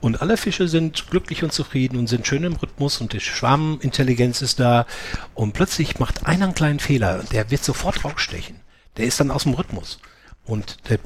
[0.02, 4.42] und alle Fische sind glücklich und zufrieden und sind schön im Rhythmus und die Schwarmintelligenz
[4.42, 4.86] ist da
[5.34, 8.60] und plötzlich macht einer einen kleinen Fehler, der wird sofort rausstechen.
[8.98, 10.00] Der ist dann aus dem Rhythmus
[10.46, 11.00] und der,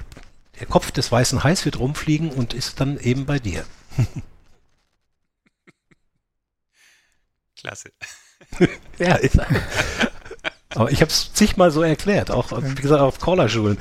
[0.59, 3.65] der Kopf des weißen Hais wird rumfliegen und ist dann eben bei dir.
[7.55, 7.91] Klasse.
[8.99, 9.39] ja, ist,
[10.69, 13.77] aber ich habe es zigmal so erklärt, auch wie gesagt auf Callerschulen.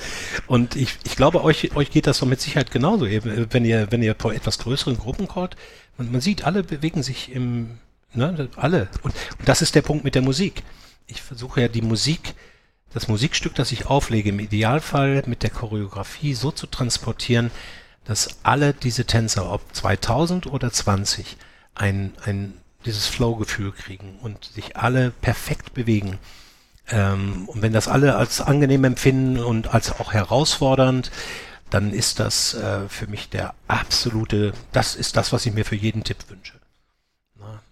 [0.47, 3.91] Und ich, ich glaube, euch, euch geht das so mit Sicherheit genauso, eben, wenn ihr,
[3.91, 5.57] wenn ihr vor etwas größeren Gruppen callt.
[5.97, 7.79] Und man sieht, alle bewegen sich im,
[8.13, 8.89] ne, alle.
[9.03, 10.63] Und, und das ist der Punkt mit der Musik.
[11.07, 12.35] Ich versuche ja die Musik,
[12.93, 17.51] das Musikstück, das ich auflege, im Idealfall mit der Choreografie so zu transportieren,
[18.05, 21.37] dass alle diese Tänzer, ob 2000 oder 20,
[21.75, 26.19] ein, ein, dieses Flow-Gefühl kriegen und sich alle perfekt bewegen.
[26.91, 31.11] Ähm, und wenn das alle als angenehm empfinden und als auch herausfordernd,
[31.71, 35.77] dann ist das äh, für mich der absolute, das ist das, was ich mir für
[35.77, 36.55] jeden Tipp wünsche.
[37.39, 37.63] Na.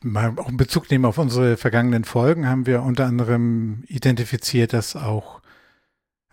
[0.00, 4.96] Mal auch in Bezug nehmen auf unsere vergangenen Folgen haben wir unter anderem identifiziert, dass
[4.96, 5.40] auch,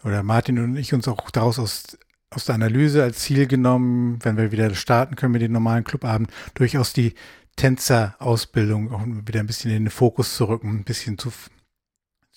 [0.03, 1.97] oder Martin und ich uns auch daraus aus,
[2.29, 6.29] aus der Analyse als Ziel genommen, wenn wir wieder starten können mit den normalen Clubabend,
[6.55, 7.13] durchaus die
[7.55, 11.31] Tänzerausbildung auch wieder ein bisschen in den Fokus zu rücken, ein bisschen zu,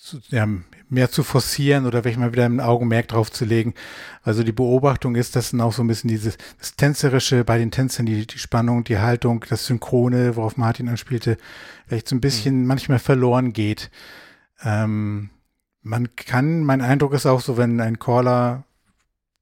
[0.05, 0.47] zu ja,
[0.87, 3.73] mehr zu forcieren oder vielleicht mal wieder ein Augenmerk drauf zu legen.
[4.21, 7.71] Also die Beobachtung ist, dass dann auch so ein bisschen dieses das Tänzerische bei den
[7.71, 11.37] Tänzern, die, die Spannung, die Haltung, das Synchrone, worauf Martin anspielte,
[11.87, 12.67] vielleicht so ein bisschen mhm.
[12.67, 13.89] manchmal verloren geht.
[14.63, 15.31] Ähm,
[15.81, 18.63] man kann, mein Eindruck ist auch so, wenn ein Caller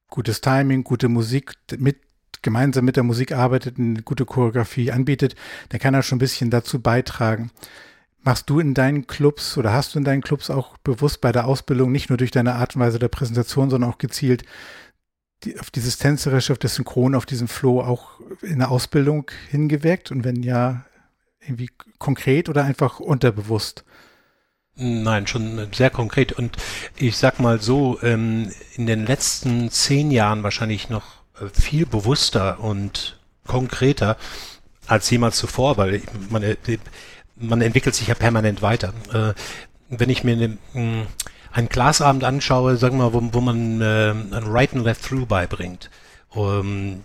[0.10, 1.98] gutes Timing, gute Musik mit
[2.42, 5.36] gemeinsam mit der Musik arbeitet, eine gute Choreografie anbietet,
[5.70, 7.52] dann kann er schon ein bisschen dazu beitragen.
[8.24, 11.46] Machst du in deinen Clubs oder hast du in deinen Clubs auch bewusst bei der
[11.46, 14.44] Ausbildung nicht nur durch deine Art und Weise der Präsentation, sondern auch gezielt
[15.44, 20.12] die, auf dieses Tänzerische, auf das Synchron, auf diesen Flow auch in der Ausbildung hingewirkt?
[20.12, 20.86] Und wenn ja,
[21.42, 23.84] irgendwie konkret oder einfach unterbewusst?
[24.76, 26.32] Nein, schon sehr konkret.
[26.32, 26.58] Und
[26.96, 32.60] ich sag mal so, ähm, in den letzten zehn Jahren wahrscheinlich noch äh, viel bewusster
[32.60, 34.18] und konkreter
[34.88, 36.56] als jemals zuvor, weil man, äh,
[37.36, 38.94] man entwickelt sich ja permanent weiter.
[39.12, 39.34] Äh,
[39.90, 41.08] wenn ich mir eine, hm,
[41.52, 45.28] einen Glasabend anschaue, sagen wir mal, wo, wo man äh, ein Right and Left Through
[45.28, 45.90] beibringt,
[46.30, 47.04] um, ähm,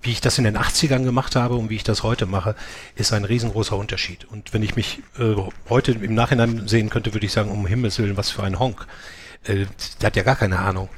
[0.00, 2.54] wie ich das in den 80ern gemacht habe und wie ich das heute mache,
[2.94, 4.26] ist ein riesengroßer Unterschied.
[4.26, 5.34] Und wenn ich mich äh,
[5.68, 8.86] heute im Nachhinein sehen könnte, würde ich sagen, um Himmels Willen, was für ein Honk.
[9.44, 9.66] Äh,
[10.00, 10.88] der hat ja gar keine Ahnung.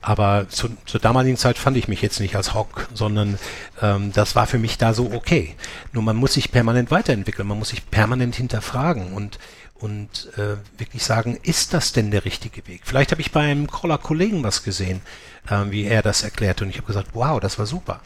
[0.00, 3.38] Aber zu, zur damaligen Zeit fand ich mich jetzt nicht als Hock, sondern
[3.82, 5.56] ähm, das war für mich da so okay.
[5.92, 9.38] Nur man muss sich permanent weiterentwickeln, man muss sich permanent hinterfragen und
[9.80, 12.80] und äh, wirklich sagen, ist das denn der richtige Weg?
[12.84, 15.00] Vielleicht habe ich bei einem Caller-Kollegen was gesehen,
[15.48, 18.00] äh, wie er das erklärt und ich habe gesagt, wow, das war super.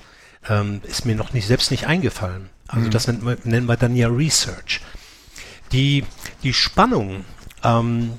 [0.48, 2.50] Ähm, ist mir noch nicht selbst nicht eingefallen.
[2.68, 2.90] Also mhm.
[2.90, 4.80] das nennt, nennen wir dann ja Research.
[5.72, 6.04] Die,
[6.42, 7.24] die Spannung
[7.64, 8.12] ähm,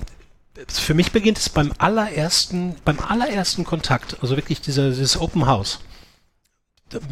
[0.69, 5.79] für mich beginnt es beim allerersten, beim allerersten Kontakt, also wirklich dieser, dieses Open House.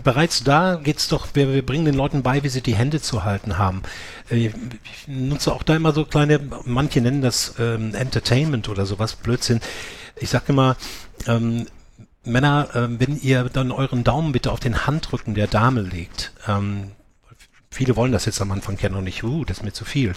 [0.03, 3.23] Bereits da geht's doch, wir, wir bringen den Leuten bei, wie sie die Hände zu
[3.23, 3.81] halten haben.
[4.29, 4.53] Äh, ich
[5.07, 9.59] nutze auch da immer so kleine, manche nennen das ähm, Entertainment oder sowas, Blödsinn.
[10.17, 10.75] Ich sage immer,
[11.27, 11.65] ähm,
[12.23, 16.91] Männer, äh, wenn ihr dann euren Daumen bitte auf den Handrücken der Dame legt, ähm,
[17.73, 20.13] Viele wollen das jetzt am Anfang ja noch nicht, uh, das ist mir zu viel.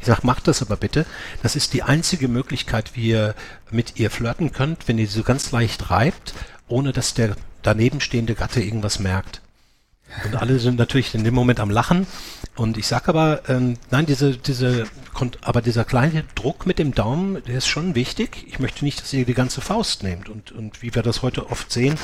[0.00, 1.06] Ich sage, macht das aber bitte.
[1.40, 3.36] Das ist die einzige Möglichkeit, wie ihr
[3.70, 6.34] mit ihr flirten könnt, wenn ihr sie so ganz leicht reibt,
[6.66, 9.40] ohne dass der daneben stehende Gatte irgendwas merkt.
[10.24, 12.06] Und alle sind natürlich in dem Moment am Lachen.
[12.56, 14.86] Und ich sage aber, ähm, nein, diese, diese,
[15.42, 18.44] aber dieser kleine Druck mit dem Daumen, der ist schon wichtig.
[18.48, 20.28] Ich möchte nicht, dass ihr die ganze Faust nehmt.
[20.28, 21.96] Und, und wie wir das heute oft sehen,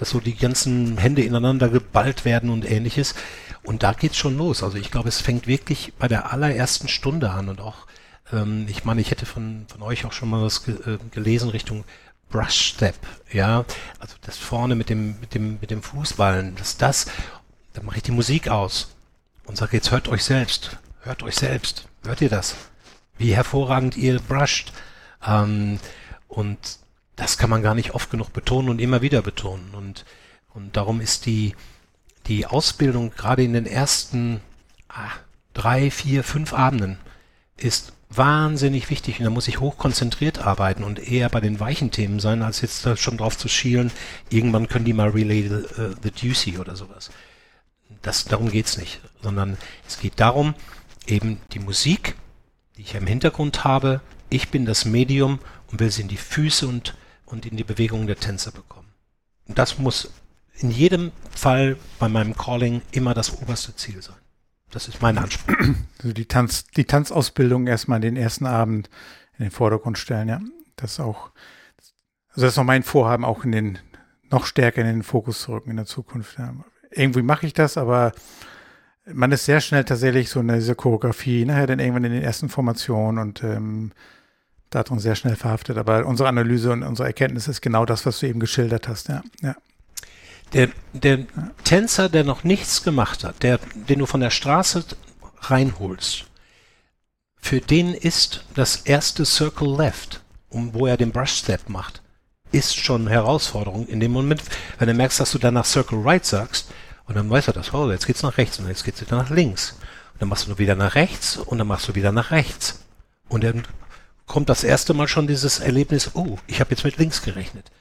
[0.00, 3.14] dass so die ganzen Hände ineinander geballt werden und ähnliches.
[3.62, 4.62] Und da geht's schon los.
[4.62, 7.86] Also ich glaube, es fängt wirklich bei der allerersten Stunde an und auch,
[8.32, 11.50] ähm, ich meine, ich hätte von, von euch auch schon mal was ge äh, gelesen
[11.50, 11.84] Richtung
[12.30, 12.94] Brush Step,
[13.32, 13.64] ja,
[13.98, 17.06] also das vorne mit dem, mit dem, mit dem Fußballen, das, das,
[17.72, 18.94] dann mache ich die Musik aus
[19.46, 22.54] und sage jetzt hört euch selbst, hört euch selbst, hört ihr das?
[23.18, 24.72] Wie hervorragend ihr brusht.
[25.26, 25.80] Ähm,
[26.28, 26.78] und
[27.20, 29.74] das kann man gar nicht oft genug betonen und immer wieder betonen.
[29.74, 30.06] Und,
[30.54, 31.54] und darum ist die,
[32.26, 34.40] die Ausbildung gerade in den ersten
[34.88, 35.10] ah,
[35.52, 36.98] drei, vier, fünf Abenden
[37.58, 42.20] ist wahnsinnig wichtig und da muss ich hochkonzentriert arbeiten und eher bei den weichen Themen
[42.20, 43.92] sein, als jetzt da schon drauf zu schielen,
[44.30, 47.10] irgendwann können die mal relay the, uh, the Ducey oder sowas.
[48.00, 50.54] Das, darum geht's nicht, sondern es geht darum,
[51.06, 52.16] eben die Musik,
[52.78, 55.38] die ich im Hintergrund habe, ich bin das Medium
[55.70, 56.94] und will sie in die Füße und,
[57.30, 58.88] und in die Bewegungen der Tänzer bekommen.
[59.46, 60.10] Und das muss
[60.54, 64.16] in jedem Fall bei meinem Calling immer das oberste Ziel sein.
[64.70, 65.56] Das ist mein Anspruch.
[65.98, 68.88] Also die, Tanz, die Tanzausbildung erstmal den ersten Abend
[69.38, 70.40] in den Vordergrund stellen, ja.
[70.76, 71.30] Das ist auch,
[72.30, 73.78] also das ist noch mein Vorhaben, auch in den,
[74.30, 76.38] noch stärker in den Fokus zu rücken in der Zukunft.
[76.38, 76.54] Ja.
[76.90, 78.12] Irgendwie mache ich das, aber
[79.04, 82.48] man ist sehr schnell tatsächlich so in dieser Choreografie, nachher dann irgendwann in den ersten
[82.48, 83.92] Formationen und ähm,
[84.70, 85.76] darin sehr schnell verhaftet.
[85.76, 89.22] Aber unsere Analyse und unsere Erkenntnis ist genau das, was du eben geschildert hast, ja.
[89.42, 89.56] ja.
[90.52, 91.26] Der, der
[91.62, 94.84] Tänzer, der noch nichts gemacht hat, der, den du von der Straße
[95.42, 96.24] reinholst,
[97.36, 102.02] für den ist das erste Circle Left, um, wo er den Brush Step macht,
[102.52, 104.42] ist schon eine Herausforderung in dem Moment,
[104.78, 106.70] wenn du merkst, dass du dann nach Circle Right sagst,
[107.06, 109.30] und dann weiß er das, oh, jetzt geht's nach rechts und jetzt geht's wieder nach
[109.30, 109.72] links.
[110.12, 112.84] Und dann machst du wieder nach rechts und dann machst du wieder nach rechts.
[113.28, 113.64] Und dann
[114.30, 117.72] kommt das erste Mal schon dieses Erlebnis, oh, ich habe jetzt mit links gerechnet.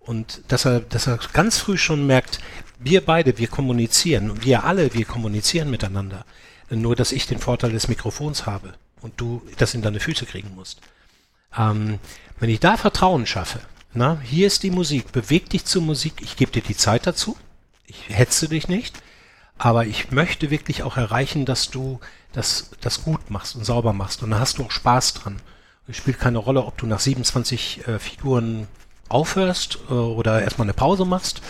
[0.00, 2.40] Und dass er, dass er ganz früh schon merkt,
[2.78, 6.26] wir beide, wir kommunizieren, wir alle, wir kommunizieren miteinander.
[6.68, 10.54] Nur, dass ich den Vorteil des Mikrofons habe und du das in deine Füße kriegen
[10.54, 10.82] musst.
[11.56, 11.98] Ähm,
[12.38, 13.60] wenn ich da Vertrauen schaffe,
[13.94, 17.34] na, hier ist die Musik, beweg dich zur Musik, ich gebe dir die Zeit dazu,
[17.86, 18.94] ich hetze dich nicht,
[19.56, 21.98] aber ich möchte wirklich auch erreichen, dass du
[22.32, 25.40] das, das gut machst und sauber machst und dann hast du auch Spaß dran.
[25.86, 28.66] Es spielt keine Rolle, ob du nach 27 äh, Figuren
[29.08, 31.42] aufhörst äh, oder erstmal eine Pause machst,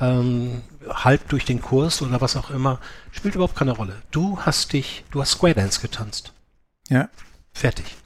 [0.00, 3.96] ähm, halb durch den Kurs oder was auch immer, spielt überhaupt keine Rolle.
[4.10, 6.32] Du hast dich, du hast Square Dance getanzt.
[6.88, 7.08] Ja.
[7.52, 7.96] Fertig.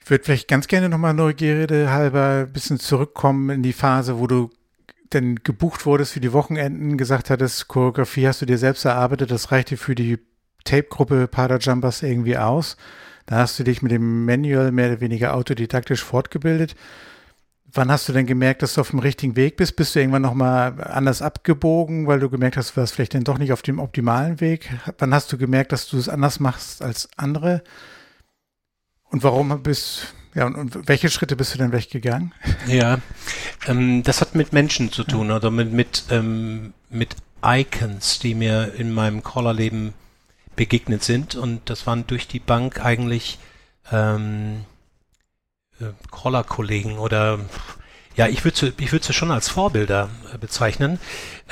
[0.00, 4.26] Ich würde vielleicht ganz gerne nochmal Neugierde halber ein bisschen zurückkommen in die Phase, wo
[4.26, 4.50] du
[5.12, 9.50] denn gebucht wurdest für die Wochenenden, gesagt hattest, Choreografie hast du dir selbst erarbeitet, das
[9.50, 10.18] reichte für die
[10.64, 12.76] Tape-Gruppe Pada Jumpers irgendwie aus.
[13.26, 16.76] Da hast du dich mit dem Manual mehr oder weniger autodidaktisch fortgebildet.
[17.72, 19.74] Wann hast du denn gemerkt, dass du auf dem richtigen Weg bist?
[19.74, 23.38] Bist du irgendwann nochmal anders abgebogen, weil du gemerkt hast, du warst vielleicht dann doch
[23.38, 24.72] nicht auf dem optimalen Weg?
[24.98, 27.62] Wann hast du gemerkt, dass du es anders machst als andere?
[29.10, 32.32] Und warum bist, ja, und, und welche Schritte bist du denn weggegangen?
[32.68, 32.98] Ja,
[33.66, 38.74] ähm, das hat mit Menschen zu tun, oder mit, mit, ähm, mit Icons, die mir
[38.74, 39.92] in meinem Callerleben
[40.56, 43.38] begegnet sind und das waren durch die Bank eigentlich
[43.92, 44.64] ähm,
[45.80, 47.38] äh, Caller-Kollegen oder
[48.16, 50.98] ja, ich würde sie, ich würde sie schon als Vorbilder äh, bezeichnen.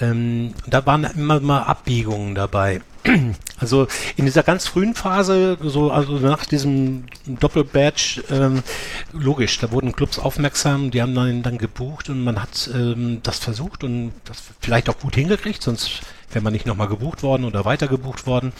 [0.00, 2.80] Ähm, da waren immer mal Abbiegungen dabei.
[3.56, 3.86] Also
[4.16, 8.64] in dieser ganz frühen Phase, so also nach diesem Doppelbadge, ähm,
[9.12, 13.38] logisch, da wurden Clubs aufmerksam, die haben dann, dann gebucht und man hat ähm, das
[13.38, 16.00] versucht und das vielleicht auch gut hingekriegt, sonst
[16.32, 18.52] wäre man nicht nochmal gebucht worden oder weiter gebucht worden.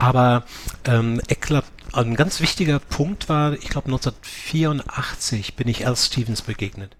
[0.00, 0.44] Aber
[0.86, 6.96] ähm, Eckler, ein ganz wichtiger Punkt war, ich glaube 1984 bin ich Al Stevens begegnet,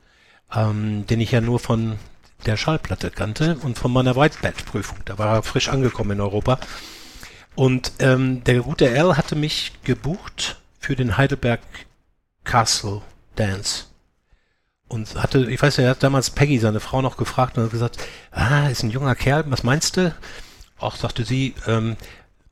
[0.55, 1.99] ähm, den ich ja nur von
[2.45, 4.99] der Schallplatte kannte und von meiner White Badge Prüfung.
[5.07, 6.61] Da war er frisch angekommen in Europa.
[7.55, 11.61] Und ähm, der gute Al hatte mich gebucht für den Heidelberg
[12.45, 13.01] Castle
[13.35, 13.85] Dance.
[14.89, 17.71] Und hatte, ich weiß ja, er hat damals Peggy, seine Frau, noch gefragt und hat
[17.71, 17.97] gesagt,
[18.31, 20.15] ah, ist ein junger Kerl, was meinst du?
[20.79, 21.97] Auch sagte sie, ähm,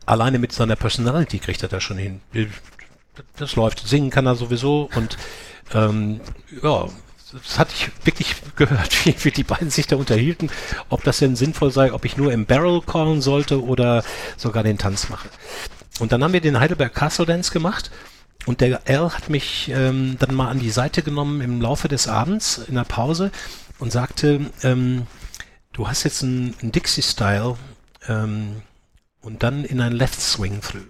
[0.08, 2.20] alleine mit seiner Personality kriegt er das schon hin.
[3.36, 3.86] Das läuft.
[3.86, 5.16] Singen kann er sowieso und
[5.74, 6.20] ähm,
[6.62, 6.86] ja,
[7.32, 10.50] das hatte ich wirklich gehört, wie, wie die beiden sich da unterhielten,
[10.88, 14.02] ob das denn sinnvoll sei, ob ich nur im Barrel callen sollte oder
[14.36, 15.28] sogar den Tanz mache.
[16.00, 17.90] Und dann haben wir den Heidelberg Castle Dance gemacht
[18.46, 22.08] und der Al hat mich ähm, dann mal an die Seite genommen im Laufe des
[22.08, 23.30] Abends in der Pause
[23.78, 25.06] und sagte, ähm,
[25.72, 27.56] du hast jetzt einen, einen Dixie-Style
[28.08, 28.62] ähm,
[29.28, 30.88] und dann in ein Left Swing Through.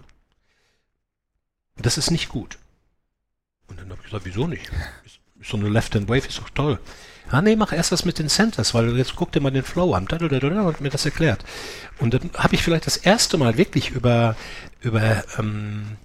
[1.75, 2.57] Das ist nicht gut.
[3.67, 4.71] Und dann habe ich gesagt, wieso nicht?
[5.41, 6.79] so eine Left Hand Wave ist doch toll.
[7.29, 9.93] Ah nee, mach erst das mit den Centers, weil jetzt guck dir mal den Flow
[9.93, 10.07] an.
[10.09, 11.43] Und mir das erklärt.
[11.99, 14.37] Und dann habe ich vielleicht das erste Mal wirklich über
[14.79, 15.97] über ähm,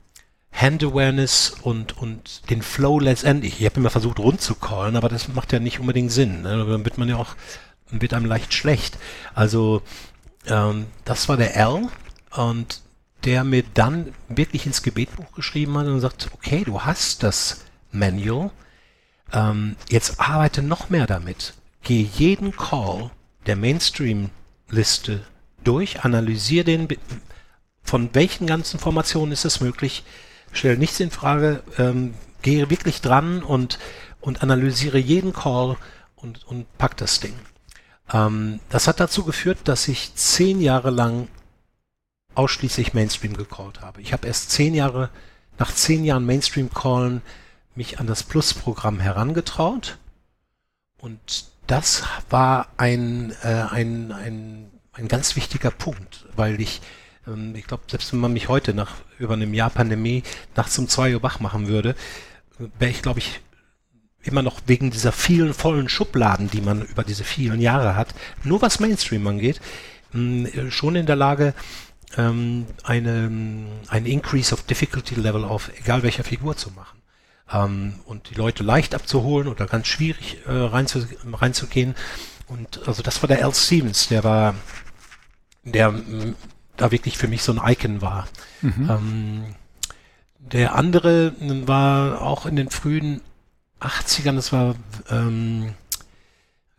[0.53, 3.61] Hand Awareness und und den Flow letztendlich.
[3.61, 6.43] Ich habe immer versucht rund zu callen, aber das macht ja nicht unbedingt Sinn.
[6.43, 6.67] Ne?
[6.69, 7.37] Dann wird man ja auch
[7.91, 8.99] wird einem leicht schlecht.
[9.35, 9.83] Also
[10.47, 11.89] ähm, das war der L
[12.37, 12.83] und
[13.25, 18.51] der mir dann wirklich ins Gebetbuch geschrieben hat und sagt, okay, du hast das Manual,
[19.33, 21.55] ähm, jetzt arbeite noch mehr damit.
[21.83, 23.11] Geh jeden Call
[23.47, 25.25] der Mainstream-Liste
[25.63, 26.89] durch, analysiere den,
[27.83, 30.05] von welchen ganzen Formationen ist es möglich,
[30.53, 33.79] stell nichts in Frage, ähm, gehe wirklich dran und,
[34.21, 35.77] und analysiere jeden Call
[36.17, 37.35] und, und pack das Ding.
[38.13, 41.29] Ähm, das hat dazu geführt, dass ich zehn Jahre lang
[42.35, 44.01] ausschließlich Mainstream gecallt habe.
[44.01, 45.11] Ich habe erst zehn Jahre,
[45.59, 47.23] nach zehn Jahren Mainstream-Callen
[47.75, 49.99] mich an das Plus-Programm herangetraut
[50.99, 56.81] und das war ein, äh, ein, ein, ein ganz wichtiger Punkt, weil ich,
[57.27, 60.23] ähm, ich glaube, selbst wenn man mich heute nach über einem Jahr Pandemie
[60.57, 61.95] nachts um zwei Uhr wach machen würde,
[62.79, 63.41] wäre ich, glaube ich,
[64.23, 68.63] immer noch wegen dieser vielen vollen Schubladen, die man über diese vielen Jahre hat, nur
[68.63, 69.61] was Mainstream angeht,
[70.13, 71.55] mh, schon in der Lage,
[72.17, 73.31] ähm, eine,
[73.89, 77.03] ein Increase of Difficulty Level auf egal welcher Figur zu machen
[77.53, 81.95] ähm, und die Leute leicht abzuholen oder ganz schwierig äh, reinzu, reinzugehen.
[82.47, 84.55] Und also das war der Al Stevens, der war,
[85.63, 86.35] der mh,
[86.77, 88.29] da wirklich für mich so ein Icon war.
[88.63, 88.91] Mhm.
[88.91, 89.45] Ähm,
[90.39, 91.33] der andere
[91.67, 93.23] war auch in den frühen
[93.81, 94.75] 80ern, das war
[95.11, 95.75] ähm,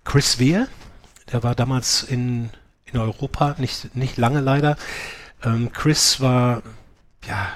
[0.03, 0.67] Chris Weir,
[1.31, 2.49] der war damals in,
[2.85, 4.77] in Europa, nicht, nicht lange leider.
[5.45, 6.63] Ähm, Chris war,
[7.27, 7.49] ja,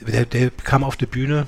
[0.00, 1.46] der, der kam auf die Bühne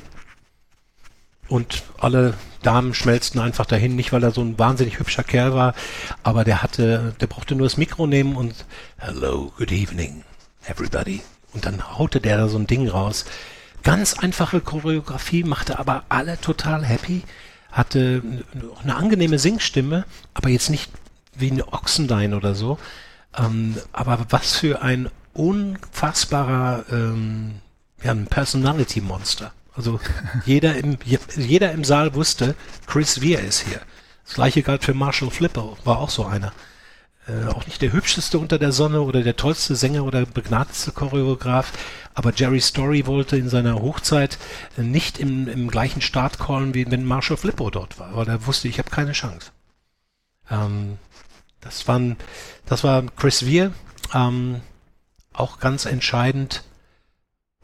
[1.49, 5.75] und alle Damen schmelzten einfach dahin, nicht weil er so ein wahnsinnig hübscher Kerl war,
[6.23, 8.65] aber der hatte, der brauchte nur das Mikro nehmen und
[8.97, 10.25] Hello, good evening,
[10.67, 11.23] everybody.
[11.53, 13.27] Und dann haute der da so ein Ding raus.
[13.85, 17.23] Ganz einfache Choreografie, machte aber alle total happy,
[17.71, 18.23] hatte
[18.83, 20.91] eine angenehme Singstimme, aber jetzt nicht
[21.37, 22.79] wie eine Ochsendein oder so.
[23.37, 27.57] Ähm, aber was für ein unfassbarer ähm,
[28.03, 29.53] ja, ein Personality Monster.
[29.75, 30.01] Also
[30.47, 30.99] jeder im,
[31.37, 32.55] jeder im Saal wusste,
[32.87, 33.81] Chris Weir ist hier.
[34.25, 36.53] Das gleiche galt für Marshall Flipper, war auch so einer.
[37.27, 41.73] Äh, auch nicht der hübscheste unter der Sonne oder der tollste Sänger oder begnadetste Choreograf,
[42.13, 44.39] aber Jerry Story wollte in seiner Hochzeit
[44.77, 48.47] äh, nicht im, im gleichen Start callen, wie wenn Marshall Flippo dort war, weil er
[48.47, 49.53] wusste, ich habe keine Chance.
[50.51, 50.99] Ähm,
[51.63, 52.17] das, waren,
[52.67, 53.73] das war Chris Weir,
[54.13, 54.61] ähm,
[55.35, 56.65] auch ganz entscheidend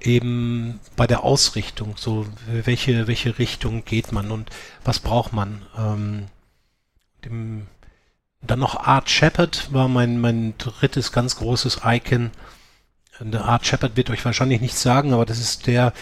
[0.01, 4.51] eben bei der Ausrichtung, so welche, welche Richtung geht man und
[4.85, 5.63] was braucht man.
[5.77, 6.27] Ähm,
[7.25, 7.67] dem,
[8.41, 12.31] dann noch Art Shepard war mein, mein drittes ganz großes Icon.
[13.21, 15.93] Der Art Shepard wird euch wahrscheinlich nichts sagen, aber das ist der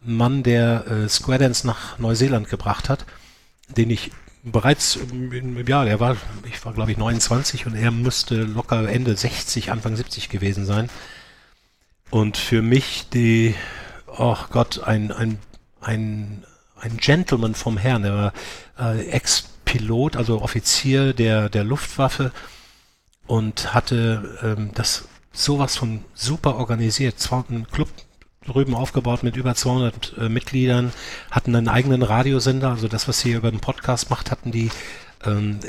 [0.00, 3.04] Mann, der äh, Square Dance nach Neuseeland gebracht hat,
[3.68, 4.12] den ich
[4.42, 4.98] bereits,
[5.66, 6.16] ja, der war,
[6.48, 10.88] ich war glaube ich 29 und er müsste locker Ende 60, Anfang 70 gewesen sein.
[12.10, 13.54] Und für mich die,
[14.06, 15.38] oh Gott, ein, ein,
[15.80, 16.44] ein,
[16.76, 18.32] ein Gentleman vom Herrn, der war
[18.78, 22.32] äh, Ex-Pilot, also Offizier der, der Luftwaffe
[23.26, 27.20] und hatte ähm, das sowas von super organisiert.
[27.20, 27.88] Zwar ein Club
[28.46, 30.92] drüben aufgebaut mit über 200 äh, Mitgliedern,
[31.30, 34.70] hatten einen eigenen Radiosender, also das, was sie über den Podcast macht, hatten die
[35.24, 35.60] ähm,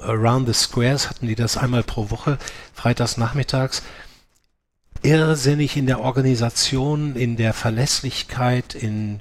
[0.00, 2.38] Around the Squares, hatten die das einmal pro Woche,
[2.72, 3.82] freitags nachmittags.
[5.02, 9.20] Irrsinnig in der Organisation, in der Verlässlichkeit, in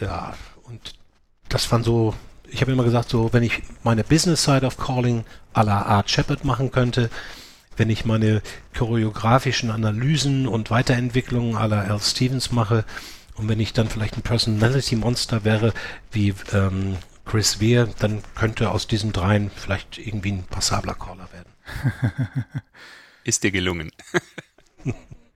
[0.00, 0.34] ja,
[0.64, 0.94] und
[1.48, 2.14] das waren so,
[2.50, 6.10] ich habe immer gesagt, so, wenn ich meine Business Side of Calling à la Art
[6.10, 7.10] Shepard machen könnte,
[7.78, 8.42] wenn ich meine
[8.76, 12.84] choreografischen Analysen und Weiterentwicklungen à la Al Stevens mache
[13.36, 15.72] und wenn ich dann vielleicht ein Personality Monster wäre,
[16.10, 21.52] wie ähm, Chris Weir, dann könnte aus diesen dreien vielleicht irgendwie ein passabler Caller werden.
[23.24, 23.90] Ist dir gelungen.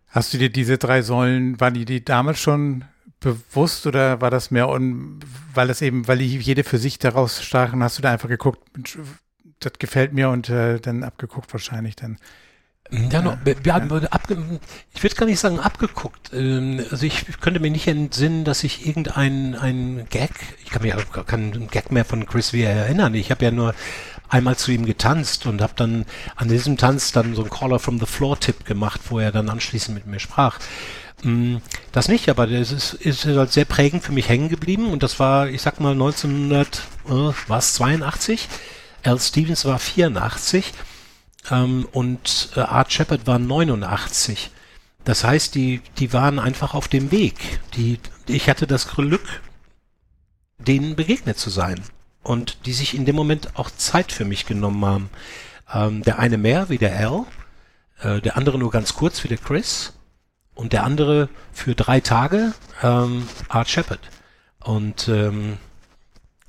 [0.09, 2.85] Hast du dir diese drei Säulen, waren die, die damals schon
[3.21, 5.21] bewusst oder war das mehr, un,
[5.55, 8.61] weil es eben, weil die jede für sich daraus stachen, hast du da einfach geguckt,
[9.65, 12.19] das gefällt mir und äh, dann abgeguckt wahrscheinlich dann?
[12.91, 14.09] Ja, no, wir, wir ja.
[14.11, 14.61] abge,
[14.93, 16.31] ich würde gar nicht sagen abgeguckt.
[16.35, 20.31] Ähm, also ich könnte mir nicht entsinnen, dass ich irgendein ein Gag,
[20.63, 23.15] ich kann mich auch keinen Gag mehr von Chris Weir erinnern.
[23.15, 23.75] Ich habe ja nur
[24.29, 26.05] einmal zu ihm getanzt und habe dann
[26.37, 29.49] an diesem Tanz dann so einen Caller from the Floor Tipp gemacht, wo er dann
[29.49, 30.59] anschließend mit mir sprach.
[31.23, 31.57] Mm,
[31.93, 35.19] das nicht, aber das ist, ist halt sehr prägend für mich hängen geblieben und das
[35.19, 38.49] war, ich sag mal 1900, äh, was 82?
[39.05, 40.73] Al Stevens war 84
[41.51, 44.51] ähm, und äh, Art Shepard war 89.
[45.05, 47.61] Das heißt, die, die waren einfach auf dem Weg.
[47.75, 47.99] Die,
[48.29, 49.43] ich hatte das Glück,
[50.59, 51.83] denen begegnet zu sein
[52.23, 55.11] und die sich in dem Moment auch Zeit für mich genommen haben.
[55.73, 57.25] Ähm, der eine mehr wie der Al,
[58.01, 59.95] äh, der andere nur ganz kurz wie der Chris
[60.55, 64.01] und der andere für drei Tage ähm, Art Shepard.
[64.61, 65.59] Und ähm,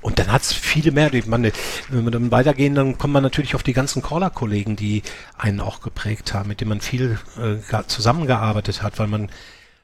[0.03, 1.13] und dann hat es viele mehr.
[1.13, 1.51] Ich meine,
[1.89, 5.01] wenn wir dann weitergehen, dann kommt man natürlich auf die ganzen Caller-Kollegen, die
[5.37, 9.31] einen auch geprägt haben, mit denen man viel äh, zusammengearbeitet hat, weil man,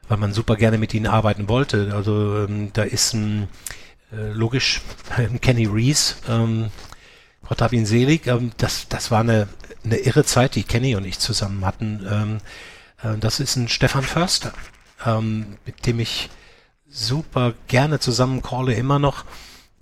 [0.07, 1.93] weil man super gerne mit ihnen arbeiten wollte.
[1.95, 3.47] Also ähm, da ist ein
[4.11, 4.81] äh, logisch
[5.41, 6.69] Kenny Reese, ähm,
[7.47, 9.47] Gott hab ihn selig, ähm, das, das war eine,
[9.83, 12.05] eine irre Zeit, die Kenny und ich zusammen hatten.
[12.07, 12.37] Ähm,
[13.01, 14.53] äh, das ist ein Stefan Förster,
[15.05, 16.29] ähm, mit dem ich
[16.89, 19.25] super gerne zusammen calle, immer noch.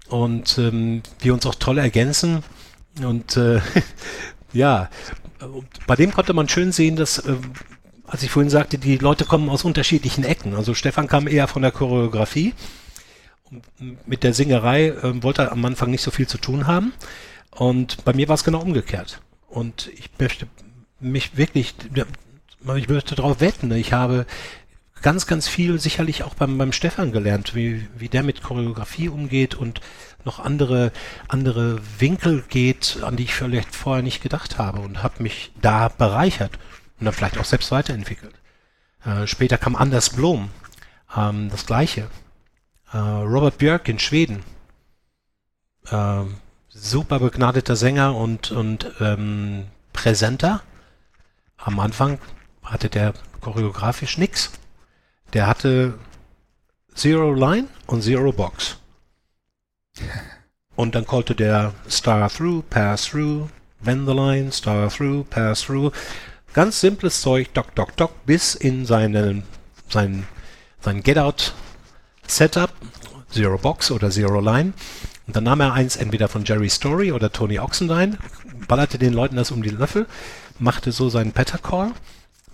[0.10, 2.44] Und ähm, wir uns auch toll ergänzen.
[3.04, 3.62] Und äh,
[4.54, 4.90] ja,
[5.86, 7.36] bei dem konnte man schön sehen, dass, äh,
[8.06, 10.56] als ich vorhin sagte, die Leute kommen aus unterschiedlichen Ecken.
[10.56, 12.54] Also Stefan kam eher von der Choreografie
[14.06, 16.94] mit der Singerei äh, wollte er am Anfang nicht so viel zu tun haben.
[17.52, 19.22] Und bei mir war es genau umgekehrt.
[19.48, 20.48] Und ich möchte
[21.00, 21.76] mich wirklich,
[22.76, 24.26] ich möchte darauf wetten, ich habe
[25.02, 29.56] ganz, ganz viel sicherlich auch beim, beim Stefan gelernt, wie, wie der mit Choreografie umgeht
[29.56, 29.82] und
[30.24, 30.92] noch andere,
[31.28, 35.88] andere Winkel geht, an die ich vielleicht vorher nicht gedacht habe und habe mich da
[35.90, 36.60] bereichert
[37.00, 38.36] und dann vielleicht auch selbst weiterentwickelt.
[39.06, 40.50] Äh, später kam Anders Blom,
[41.16, 42.10] ähm, das gleiche.
[42.92, 44.44] Äh, Robert Björk in Schweden.
[45.90, 46.24] Äh,
[46.70, 50.62] super begnadeter Sänger und, und ähm, Präsenter.
[51.58, 52.20] Am Anfang
[52.64, 54.52] hatte der choreografisch nix.
[55.34, 55.96] Der hatte
[56.96, 58.78] Zero Line und Zero Box.
[60.76, 63.50] Und dann callte der Star through, pass through,
[63.80, 65.92] when the line, star through, pass through.
[66.54, 69.44] Ganz simples Zeug, doc, doc, doc, bis in seinen,
[69.90, 70.28] sein,
[70.82, 71.54] sein Get-Out
[72.28, 72.72] Setup,
[73.32, 74.74] Zero Box oder Zero Line.
[75.26, 78.18] Und dann nahm er eins entweder von Jerry Story oder Tony Oxendine,
[78.68, 80.06] ballerte den Leuten das um die Löffel,
[80.60, 81.92] machte so seinen Patter-Call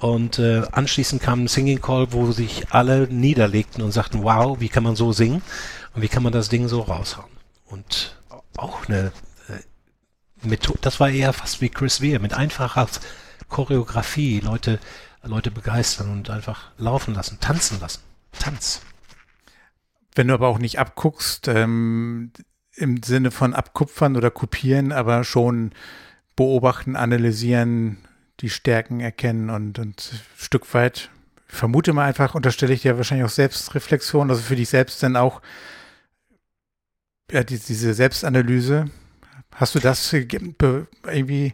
[0.04, 4.68] und äh, anschließend kam ein Singing Call, wo sich alle niederlegten und sagten, wow, wie
[4.68, 5.42] kann man so singen
[5.96, 7.32] und wie kann man das Ding so raushauen.
[7.68, 8.18] Und
[8.58, 9.14] auch eine
[9.48, 12.86] äh, Methode, das war eher fast wie Chris Weir, mit einfacher
[13.48, 14.78] Choreografie, Leute,
[15.24, 18.02] Leute begeistern und einfach laufen lassen, tanzen lassen.
[18.38, 18.82] Tanz.
[20.16, 22.34] Wenn du aber auch nicht abguckst, ähm,
[22.76, 25.72] im Sinne von abkupfern oder kopieren, aber schon
[26.36, 28.00] beobachten, analysieren,
[28.44, 31.10] die Stärken erkennen und, und ein Stück weit,
[31.48, 35.42] vermute mal einfach, unterstelle ich dir wahrscheinlich auch Selbstreflexion, also für dich selbst dann auch
[37.32, 38.92] ja, die, diese Selbstanalyse.
[39.56, 41.54] Hast du das irgendwie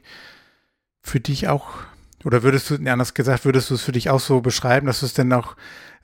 [1.03, 1.75] für dich auch,
[2.23, 5.05] oder würdest du, anders gesagt, würdest du es für dich auch so beschreiben, dass du
[5.05, 5.55] es dann auch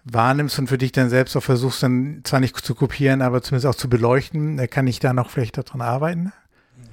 [0.04, 3.66] wahrnimmst und für dich dann selbst auch versuchst, dann zwar nicht zu kopieren, aber zumindest
[3.66, 4.70] auch zu beleuchten?
[4.70, 6.32] Kann ich da noch vielleicht daran arbeiten?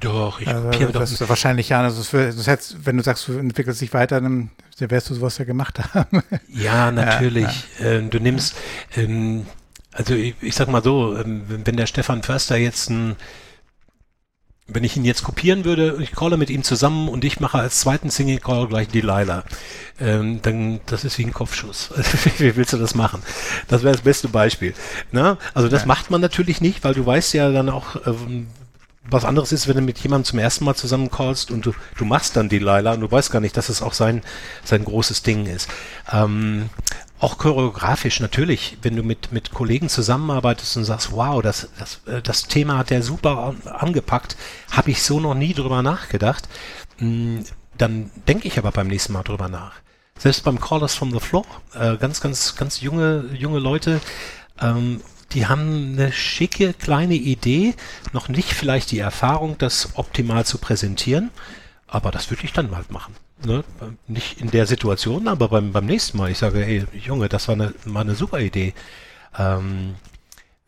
[0.02, 1.28] Doch, ich also, das doch.
[1.28, 1.80] Wahrscheinlich ja.
[1.80, 5.38] Also das, das heißt, wenn du sagst, du entwickelst dich weiter, dann wirst du sowas
[5.38, 6.22] ja gemacht haben.
[6.48, 7.66] Ja, natürlich.
[7.78, 7.92] Ja, ja.
[7.92, 8.56] Ähm, du nimmst,
[8.96, 9.46] ähm,
[9.92, 13.16] also ich, ich, sag mal so, ähm, wenn der Stefan Förster jetzt ein
[14.68, 17.80] wenn ich ihn jetzt kopieren würde, ich calle mit ihm zusammen und ich mache als
[17.80, 19.44] zweiten Single Call gleich Delilah,
[20.00, 21.90] ähm, dann das ist wie ein Kopfschuss.
[22.38, 23.22] wie willst du das machen?
[23.68, 24.74] Das wäre das beste Beispiel.
[25.10, 25.36] Na?
[25.52, 25.86] Also das ja.
[25.86, 28.46] macht man natürlich nicht, weil du weißt ja dann auch, ähm,
[29.04, 32.36] was anderes ist, wenn du mit jemandem zum ersten Mal zusammencallst und du, du machst
[32.36, 34.22] dann Delilah und du weißt gar nicht, dass es auch sein,
[34.64, 35.68] sein großes Ding ist.
[36.12, 36.70] Ähm,
[37.18, 42.22] auch choreografisch natürlich, wenn du mit, mit Kollegen zusammenarbeitest und sagst, wow, das, das, äh,
[42.22, 44.36] das Thema hat der super angepackt,
[44.70, 46.48] habe ich so noch nie drüber nachgedacht,
[46.98, 47.44] hm,
[47.78, 49.74] dann denke ich aber beim nächsten Mal drüber nach.
[50.18, 54.00] Selbst beim Callers from the Floor, äh, ganz, ganz, ganz junge, junge Leute,
[54.60, 55.00] ähm,
[55.34, 57.74] die haben eine schicke kleine Idee,
[58.12, 61.30] noch nicht vielleicht die Erfahrung, das optimal zu präsentieren,
[61.86, 63.14] aber das würde ich dann halt machen.
[63.44, 63.64] Ne?
[64.06, 66.30] Nicht in der Situation, aber beim, beim nächsten Mal.
[66.30, 68.72] Ich sage, ey, Junge, das war eine, mal eine super Idee.
[69.36, 69.96] Ähm,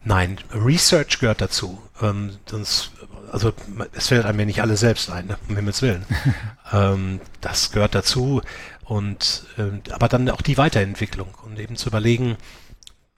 [0.02, 1.80] nein, Research gehört dazu.
[2.02, 2.92] Ähm, sonst,
[3.30, 3.52] also
[3.92, 5.38] es fällt einem ja nicht alle selbst ein, ne?
[5.48, 6.04] um Himmels Willen.
[6.72, 8.42] ähm, das gehört dazu.
[8.84, 12.36] Und äh, aber dann auch die Weiterentwicklung und eben zu überlegen,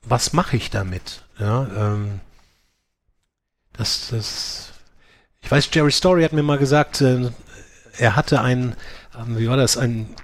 [0.02, 1.25] was mache ich damit?
[1.38, 2.20] Ja, ähm,
[3.74, 4.72] das, das,
[5.42, 7.30] ich weiß, Jerry Story hat mir mal gesagt, äh,
[7.98, 8.74] er hatte ein
[9.18, 10.14] ähm, wie war das, ein,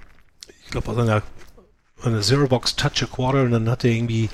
[0.63, 1.21] ich glaube aus einer,
[2.03, 4.29] einer Zero Box Touch a Quarter und dann hatte er irgendwie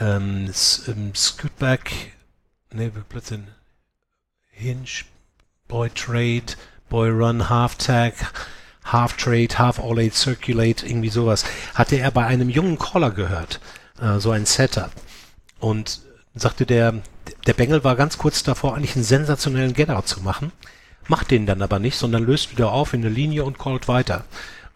[0.00, 0.52] ähm,
[0.88, 2.12] ähm Scootback,
[2.72, 3.40] ne, plötzlich
[4.50, 5.04] Hinge,
[5.68, 6.56] Boy Trade,
[6.88, 8.14] Boy Run, Half Tag,
[8.84, 13.60] Half Trade, Half All Eight Circulate, irgendwie sowas, hatte er bei einem jungen Caller gehört,
[14.00, 14.90] äh, so ein Setup.
[15.58, 16.00] Und
[16.34, 16.94] sagte der,
[17.46, 20.52] der Bengel war ganz kurz davor, eigentlich einen sensationellen Get-Out zu machen
[21.08, 24.24] macht den dann aber nicht, sondern löst wieder auf in eine Linie und callt weiter.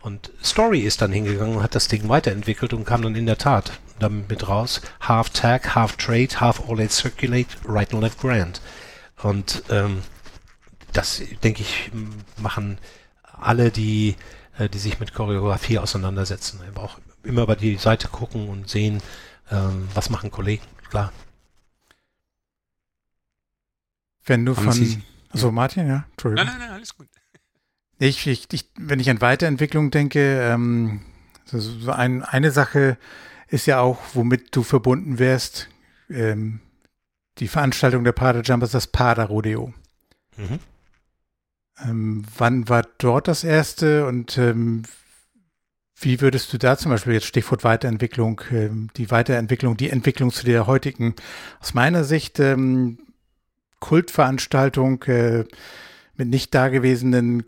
[0.00, 3.38] Und Story ist dann hingegangen und hat das Ding weiterentwickelt und kam dann in der
[3.38, 8.61] Tat damit raus, half tag, half trade, half all eight circulate, right and left grand.
[9.22, 10.02] Und ähm,
[10.92, 11.90] das, denke ich,
[12.36, 12.78] machen
[13.32, 14.16] alle, die,
[14.59, 16.61] äh, die sich mit Choreografie auseinandersetzen.
[16.68, 19.02] Aber auch immer über die Seite gucken und sehen,
[19.50, 21.12] ähm, was machen Kollegen, klar.
[24.26, 25.02] Wenn du von,
[25.32, 26.04] so, Martin, ja?
[26.12, 26.46] Entschuldigung.
[26.46, 27.06] Nein, nein, nein, alles gut.
[27.98, 31.00] Ich, ich, ich, wenn ich an Weiterentwicklung denke, ähm,
[31.46, 32.98] so ein, eine Sache
[33.48, 35.68] ist ja auch, womit du verbunden wärst,
[36.10, 36.60] ähm,
[37.38, 39.72] die Veranstaltung der Pader Jumpers, das Pader Rodeo.
[40.36, 40.58] Mhm.
[41.78, 44.82] Ähm, wann war dort das erste und ähm,
[45.98, 50.44] wie würdest du da zum Beispiel jetzt Stichwort Weiterentwicklung, ähm, die Weiterentwicklung, die Entwicklung zu
[50.44, 51.14] der heutigen,
[51.60, 52.98] aus meiner Sicht ähm,
[53.80, 55.44] Kultveranstaltung äh,
[56.16, 57.44] mit nicht dagewesenen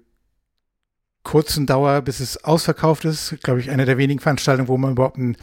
[1.22, 3.36] kurzen Dauer, bis es ausverkauft ist.
[3.42, 5.36] Glaube ich, eine der wenigen Veranstaltungen, wo man überhaupt ein,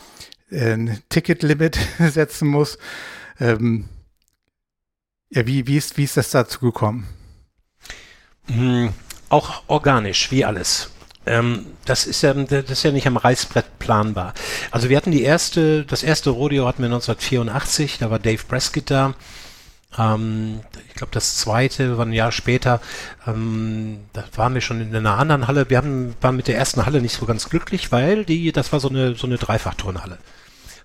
[0.49, 2.77] äh, ein Ticketlimit setzen muss.
[3.39, 3.86] Ähm,
[5.29, 7.07] ja, wie, wie, ist, wie ist das dazu gekommen?
[8.47, 8.93] Mhm,
[9.29, 10.91] auch organisch, wie alles.
[11.25, 14.33] Ähm, das ist ja, das ist ja nicht am Reißbrett planbar.
[14.71, 18.91] Also wir hatten die erste, das erste Rodeo hatten wir 1984, da war Dave Prescott
[18.91, 19.15] da.
[19.98, 22.82] Ähm, ich glaube, das zweite war ein Jahr später.
[23.28, 25.70] Ähm, da waren wir schon in einer anderen Halle.
[25.70, 28.80] Wir haben, waren mit der ersten Halle nicht so ganz glücklich, weil die, das war
[28.80, 30.18] so eine, so eine Dreifachturnhalle.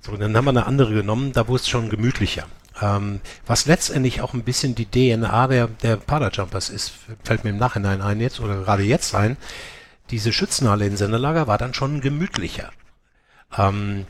[0.01, 2.47] So, dann haben wir eine andere genommen, da wurde es schon gemütlicher.
[2.81, 6.93] Ähm, was letztendlich auch ein bisschen die DNA der, der Parajumpers ist,
[7.23, 9.37] fällt mir im Nachhinein ein jetzt oder gerade jetzt ein.
[10.11, 12.71] Diese Schützenhalle in Sendelager war dann schon gemütlicher.
[13.57, 14.07] Ähm,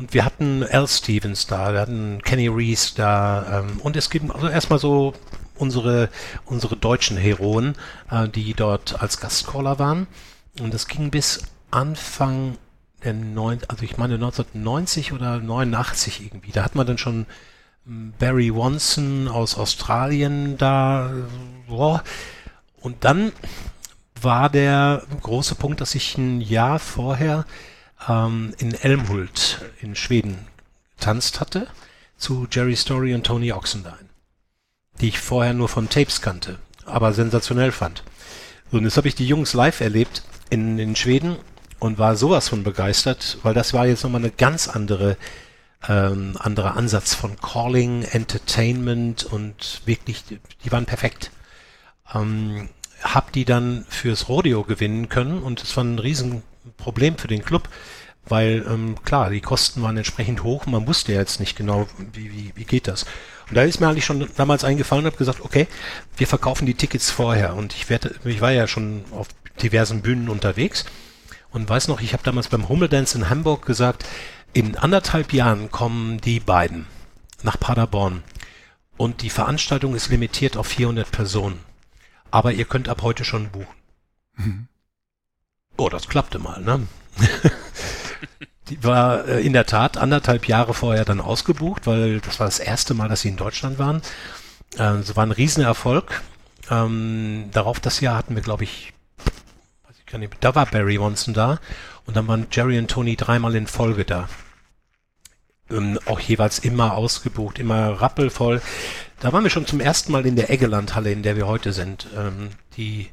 [0.00, 4.34] und wir hatten Al Stevens da, wir hatten Kenny Reese da ähm, und es gibt
[4.34, 5.12] also erstmal so
[5.58, 6.08] unsere,
[6.46, 7.74] unsere deutschen Heroen,
[8.10, 10.06] äh, die dort als Gastcaller waren.
[10.58, 12.56] Und das ging bis Anfang
[13.04, 16.52] der neun, also ich meine 1990 oder 89 irgendwie.
[16.52, 17.26] Da hat man dann schon
[17.84, 21.10] hm, Barry Wonson aus Australien da.
[21.68, 22.02] Boah.
[22.80, 23.32] Und dann
[24.18, 27.44] war der große Punkt, dass ich ein Jahr vorher
[28.08, 30.46] ähm, in Elmhult in Schweden
[30.98, 31.66] tanzt hatte
[32.16, 34.08] zu Jerry Story und Tony Oxendine,
[35.00, 38.02] die ich vorher nur von Tapes kannte, aber sensationell fand.
[38.70, 41.36] Und jetzt habe ich die Jungs live erlebt in, in Schweden
[41.78, 45.16] und war sowas von begeistert, weil das war jetzt nochmal eine ganz andere
[45.88, 51.30] ähm, anderer Ansatz von Calling, Entertainment und wirklich, die waren perfekt.
[52.14, 52.68] Ähm,
[53.02, 55.98] hab die dann fürs Rodeo gewinnen können und es war ein
[56.70, 57.68] Riesenproblem für den Club,
[58.26, 61.86] weil ähm, klar, die Kosten waren entsprechend hoch und man wusste ja jetzt nicht genau,
[62.12, 63.04] wie, wie, wie geht das.
[63.48, 65.66] Und da ist mir eigentlich schon damals eingefallen und habe gesagt, okay,
[66.16, 69.28] wir verkaufen die Tickets vorher und ich werde, ich war ja schon auf
[69.62, 70.84] diversen Bühnen unterwegs
[71.50, 74.04] und weiß noch, ich habe damals beim Hummeldance in Hamburg gesagt,
[74.52, 76.86] in anderthalb Jahren kommen die beiden
[77.42, 78.22] nach Paderborn
[78.96, 81.58] und die Veranstaltung ist limitiert auf 400 Personen.
[82.30, 83.74] Aber ihr könnt ab heute schon buchen.
[84.36, 84.68] Mhm.
[85.80, 86.86] Oh, das klappte mal, ne?
[88.68, 92.58] die war äh, in der Tat anderthalb Jahre vorher dann ausgebucht, weil das war das
[92.58, 94.02] erste Mal, dass sie in Deutschland waren.
[94.74, 96.20] Äh, war ein Riesenerfolg.
[96.70, 98.92] Ähm, darauf das Jahr hatten wir, glaube ich,
[100.06, 101.58] ich nicht, da war Barry Wonson da
[102.04, 104.28] und dann waren Jerry und Tony dreimal in Folge da.
[105.70, 108.60] Ähm, auch jeweils immer ausgebucht, immer rappelvoll.
[109.20, 112.06] Da waren wir schon zum ersten Mal in der Eggelandhalle, in der wir heute sind,
[112.14, 113.08] ähm, die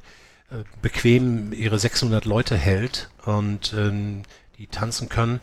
[0.81, 4.23] bequem ihre 600 Leute hält und ähm,
[4.57, 5.39] die tanzen können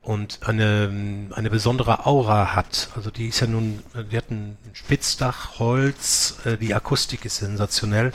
[0.00, 2.90] und eine, eine besondere Aura hat.
[2.96, 8.12] Also die ist ja nun, die hat ein Spitzdach, Holz, äh, die Akustik ist sensationell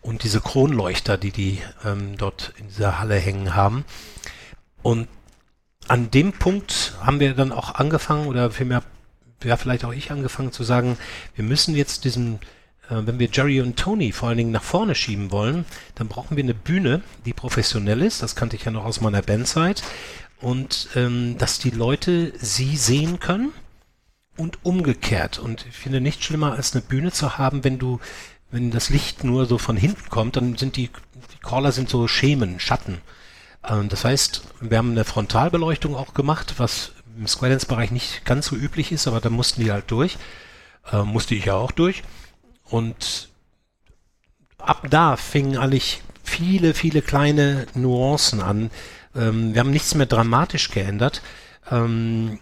[0.00, 3.84] und diese Kronleuchter, die die ähm, dort in dieser Halle hängen haben.
[4.82, 5.08] Und
[5.86, 8.82] an dem Punkt haben wir dann auch angefangen, oder vielmehr,
[9.44, 10.98] ja, vielleicht auch ich angefangen zu sagen,
[11.34, 12.38] wir müssen jetzt diesen, äh,
[12.88, 15.64] wenn wir Jerry und Tony vor allen Dingen nach vorne schieben wollen,
[15.94, 18.22] dann brauchen wir eine Bühne, die professionell ist.
[18.22, 19.82] Das kannte ich ja noch aus meiner Bandzeit.
[20.40, 23.52] Und ähm, dass die Leute sie sehen können
[24.36, 25.38] und umgekehrt.
[25.38, 28.00] Und ich finde nicht schlimmer, als eine Bühne zu haben, wenn du,
[28.50, 32.08] wenn das Licht nur so von hinten kommt, dann sind die, die Caller sind so
[32.08, 33.00] Schemen, Schatten.
[33.68, 38.24] Ähm, das heißt, wir haben eine Frontalbeleuchtung auch gemacht, was im Square Dance Bereich nicht
[38.24, 40.18] ganz so üblich ist, aber da mussten die halt durch.
[40.90, 42.02] Äh, musste ich ja auch durch.
[42.72, 43.28] Und
[44.56, 48.70] ab da fingen eigentlich viele, viele kleine Nuancen an.
[49.14, 51.20] Ähm, wir haben nichts mehr dramatisch geändert.
[51.70, 52.38] Ähm,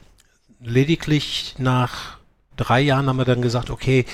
[0.60, 2.18] lediglich nach
[2.56, 4.04] drei Jahren haben wir dann gesagt, okay,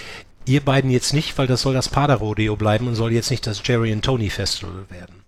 [0.46, 3.60] ihr beiden jetzt nicht, weil das soll das Pader-Rodeo bleiben und soll jetzt nicht das
[3.62, 5.22] Jerry and Tony Festival werden.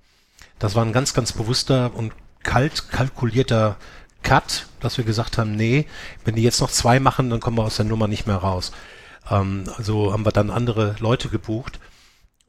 [0.58, 2.14] Das war ein ganz, ganz bewusster und
[2.44, 3.76] kalt kalkulierter
[4.22, 5.84] Cut, dass wir gesagt haben, nee,
[6.24, 8.72] wenn die jetzt noch zwei machen, dann kommen wir aus der Nummer nicht mehr raus.
[9.30, 11.80] Ähm, also haben wir dann andere Leute gebucht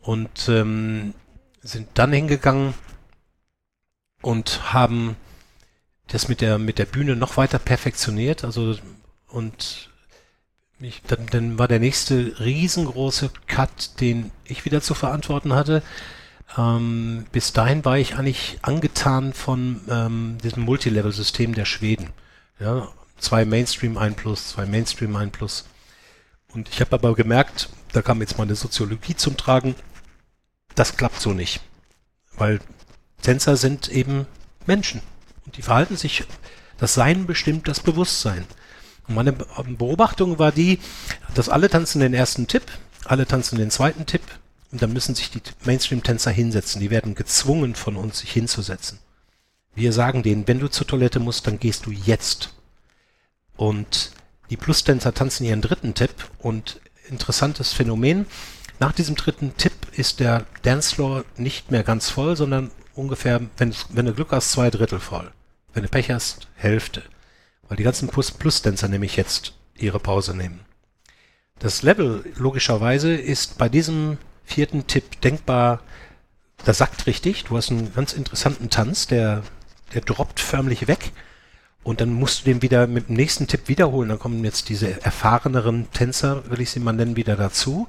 [0.02, 1.14] und ähm,
[1.62, 2.74] sind dann hingegangen
[4.22, 5.16] und haben
[6.08, 8.44] das mit der mit der Bühne noch weiter perfektioniert.
[8.44, 8.76] Also
[9.28, 9.90] und
[10.82, 15.84] ich, dann, dann war der nächste riesengroße Cut, den ich wieder zu verantworten hatte.
[16.58, 22.10] Ähm, bis dahin war ich eigentlich angetan von ähm, diesem Multilevel-System der Schweden.
[22.60, 25.66] Ja, zwei Mainstream, ein Plus, zwei Mainstream, ein Plus.
[26.54, 29.76] Und ich habe aber gemerkt, da kam jetzt meine Soziologie zum Tragen,
[30.76, 31.62] das klappt so nicht.
[32.36, 32.60] Weil
[33.22, 34.26] Tänzer sind eben
[34.66, 35.02] Menschen.
[35.46, 36.24] Und die verhalten sich,
[36.78, 38.46] das Sein bestimmt das Bewusstsein.
[39.08, 40.80] Und meine Beobachtung war die,
[41.34, 42.64] dass alle tanzen den ersten Tipp,
[43.06, 44.22] alle tanzen den zweiten Tipp,
[44.72, 46.80] und dann müssen sich die Mainstream-Tänzer hinsetzen.
[46.80, 49.00] Die werden gezwungen von uns, sich hinzusetzen.
[49.74, 52.54] Wir sagen denen, wenn du zur Toilette musst, dann gehst du jetzt.
[53.56, 54.12] Und
[54.50, 58.26] die Plus-Tänzer tanzen ihren dritten Tipp und interessantes Phänomen.
[58.80, 64.06] Nach diesem dritten Tipp ist der Dancefloor nicht mehr ganz voll, sondern ungefähr, wenn, wenn
[64.06, 65.32] du Glück hast, zwei Drittel voll.
[65.74, 67.04] Wenn du Pech hast, Hälfte.
[67.68, 70.62] Weil die ganzen Plus-Tänzer nämlich jetzt ihre Pause nehmen.
[71.60, 75.82] Das Level logischerweise ist bei diesem vierten Tipp denkbar,
[76.66, 77.46] das sagt richtig.
[77.46, 79.44] Du hast einen ganz interessanten Tanz, der,
[79.94, 81.12] der droppt förmlich weg.
[81.84, 84.10] Und dann musst du den wieder mit dem nächsten Tipp wiederholen.
[84.10, 87.88] Dann kommen jetzt diese erfahreneren Tänzer, will ich sie mal nennen, wieder dazu.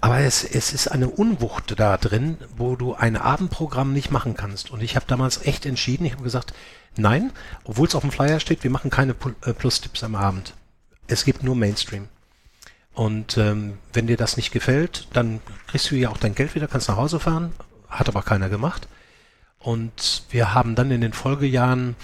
[0.00, 4.70] Aber es, es ist eine Unwucht da drin, wo du ein Abendprogramm nicht machen kannst.
[4.70, 6.52] Und ich habe damals echt entschieden, ich habe gesagt,
[6.96, 7.32] nein,
[7.64, 10.54] obwohl es auf dem Flyer steht, wir machen keine äh, Plus-Tipps am Abend.
[11.06, 12.08] Es gibt nur Mainstream.
[12.94, 16.66] Und ähm, wenn dir das nicht gefällt, dann kriegst du ja auch dein Geld wieder,
[16.66, 17.52] kannst nach Hause fahren.
[17.88, 18.88] Hat aber keiner gemacht.
[19.58, 21.94] Und wir haben dann in den Folgejahren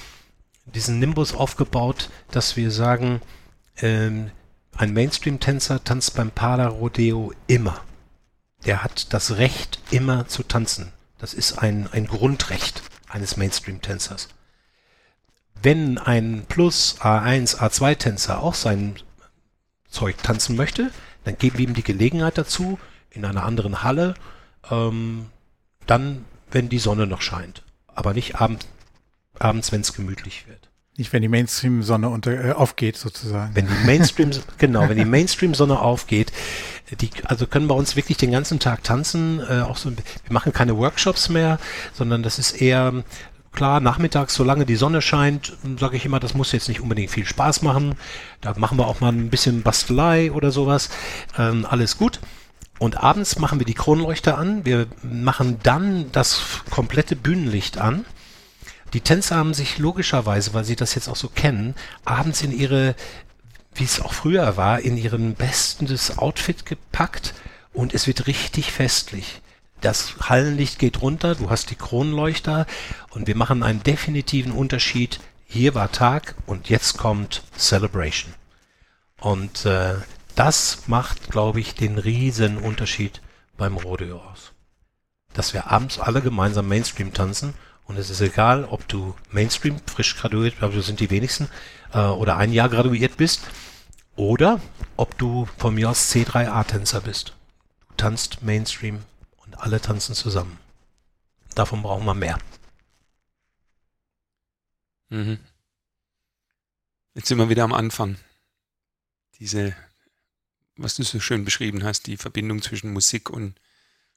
[0.75, 3.21] diesen Nimbus aufgebaut, dass wir sagen,
[3.79, 4.31] ähm,
[4.77, 7.81] ein Mainstream-Tänzer tanzt beim Pada-Rodeo immer.
[8.67, 10.93] Der hat das Recht, immer zu tanzen.
[11.19, 14.29] Das ist ein, ein Grundrecht eines Mainstream-Tänzers.
[15.61, 18.97] Wenn ein Plus A1, A2-Tänzer auch sein
[19.89, 20.93] Zeug tanzen möchte,
[21.25, 22.79] dann geben wir ihm die Gelegenheit dazu
[23.11, 24.15] in einer anderen Halle,
[24.71, 25.27] ähm,
[25.87, 27.65] dann, wenn die Sonne noch scheint.
[27.89, 28.67] Aber nicht abend,
[29.41, 30.69] abends, wenn es gemütlich wird.
[30.97, 33.55] Nicht, wenn die Mainstream-Sonne äh, aufgeht, sozusagen.
[33.55, 36.33] Wenn die Mainstream, genau, wenn die Mainstream-Sonne aufgeht,
[37.01, 40.53] die, also können bei uns wirklich den ganzen Tag tanzen, äh, auch so, wir machen
[40.53, 41.61] keine Workshops mehr,
[41.95, 43.05] sondern das ist eher,
[43.53, 47.27] klar, nachmittags, solange die Sonne scheint, sage ich immer, das muss jetzt nicht unbedingt viel
[47.27, 47.95] Spaß machen.
[48.41, 50.91] Da machen wir auch mal ein bisschen Bastelei oder sowas.
[51.37, 52.21] Ähm, alles gut.
[52.79, 54.65] Und abends machen wir die Kronleuchter an.
[54.65, 58.05] Wir machen dann das komplette Bühnenlicht an.
[58.93, 61.75] Die Tänzer haben sich logischerweise, weil sie das jetzt auch so kennen,
[62.05, 62.95] abends in ihre,
[63.75, 67.35] wie es auch früher war, in ihren bestes Outfit gepackt
[67.73, 69.43] und es wird richtig festlich.
[69.81, 72.67] Das Hallenlicht geht runter, du hast die Kronleuchter
[73.11, 75.21] und wir machen einen definitiven Unterschied.
[75.47, 78.35] Hier war Tag und jetzt kommt Celebration.
[79.21, 79.95] Und äh,
[80.35, 83.21] das macht, glaube ich, den riesen Unterschied
[83.57, 84.53] beim Rodeo aus.
[85.33, 87.55] Dass wir abends alle gemeinsam Mainstream tanzen
[87.89, 91.49] und es ist egal, ob du Mainstream frisch graduiert, aber du sind die wenigsten,
[91.93, 93.41] äh, oder ein Jahr graduiert bist,
[94.15, 94.61] oder
[94.97, 97.35] ob du von mir aus C3A-Tänzer bist.
[97.89, 99.03] Du tanzt Mainstream
[99.39, 100.59] und alle tanzen zusammen.
[101.55, 102.39] Davon brauchen wir mehr.
[105.09, 105.39] Mhm.
[107.15, 108.19] Jetzt sind wir wieder am Anfang.
[109.41, 109.75] Diese,
[110.77, 113.59] was du so schön beschrieben hast, die Verbindung zwischen Musik und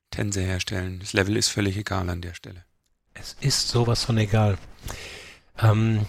[0.09, 0.99] Tänze herstellen.
[0.99, 2.65] Das Level ist völlig egal an der Stelle.
[3.13, 4.57] Es ist sowas von egal.
[5.59, 6.05] Ähm,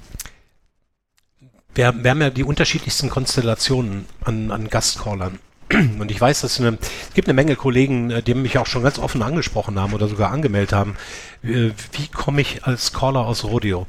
[1.74, 5.38] wir, wir, haben ja die unterschiedlichsten Konstellationen an, an Gastcallern.
[5.72, 8.82] Und ich weiß, dass eine, es gibt eine Menge Kollegen, äh, die mich auch schon
[8.82, 10.96] ganz offen angesprochen haben oder sogar angemeldet haben.
[11.40, 13.86] Wie, äh, wie komme ich als Caller aus Rodeo?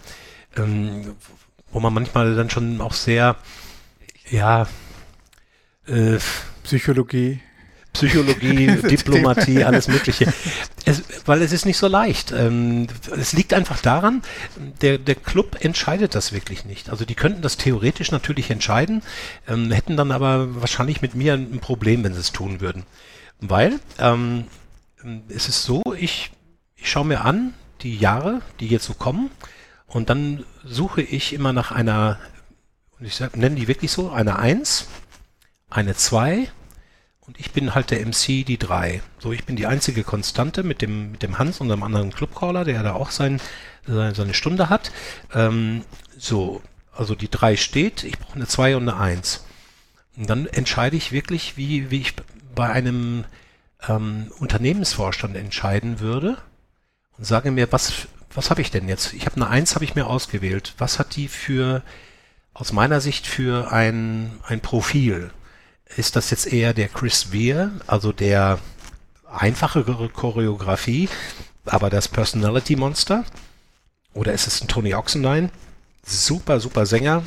[0.55, 1.16] Ähm,
[1.72, 3.36] wo man manchmal dann schon auch sehr,
[4.30, 4.68] ja,
[5.88, 6.18] äh,
[6.64, 7.41] Psychologie.
[7.93, 10.33] Psychologie, Diplomatie, alles Mögliche.
[10.85, 12.31] Es, weil es ist nicht so leicht.
[12.31, 14.23] Ähm, es liegt einfach daran,
[14.81, 16.89] der, der Club entscheidet das wirklich nicht.
[16.89, 19.03] Also die könnten das theoretisch natürlich entscheiden,
[19.47, 22.83] ähm, hätten dann aber wahrscheinlich mit mir ein Problem, wenn sie es tun würden.
[23.39, 24.45] Weil ähm,
[25.29, 26.31] es ist so, ich,
[26.75, 29.29] ich schaue mir an, die Jahre, die jetzt so kommen,
[29.85, 32.19] und dann suche ich immer nach einer,
[32.99, 34.87] ich nenne die wirklich so, eine 1,
[35.69, 36.47] eine 2
[37.26, 39.01] und ich bin halt der MC, die drei.
[39.19, 42.84] So, ich bin die einzige Konstante mit dem, mit dem Hans, unserem anderen Clubcaller, der
[42.84, 43.39] da auch sein,
[43.86, 44.91] seine Stunde hat.
[45.34, 45.86] Ähm,
[46.17, 46.61] so,
[46.93, 49.45] also die drei steht, ich brauche eine zwei und eine eins.
[50.17, 52.13] Und dann entscheide ich wirklich, wie, wie ich
[52.53, 53.24] bei einem
[53.88, 56.38] ähm, Unternehmensvorstand entscheiden würde
[57.17, 59.13] und sage mir, was, was habe ich denn jetzt?
[59.13, 60.74] Ich habe eine eins, habe ich mir ausgewählt.
[60.78, 61.84] Was hat die für,
[62.53, 65.32] aus meiner Sicht, für ein, ein Profil?
[65.97, 68.59] Ist das jetzt eher der Chris Weir, also der
[69.31, 71.09] einfachere Choreografie,
[71.65, 73.23] aber das Personality Monster?
[74.13, 75.49] Oder ist es ein Tony Oxendine?
[76.05, 77.23] Super, super Sänger,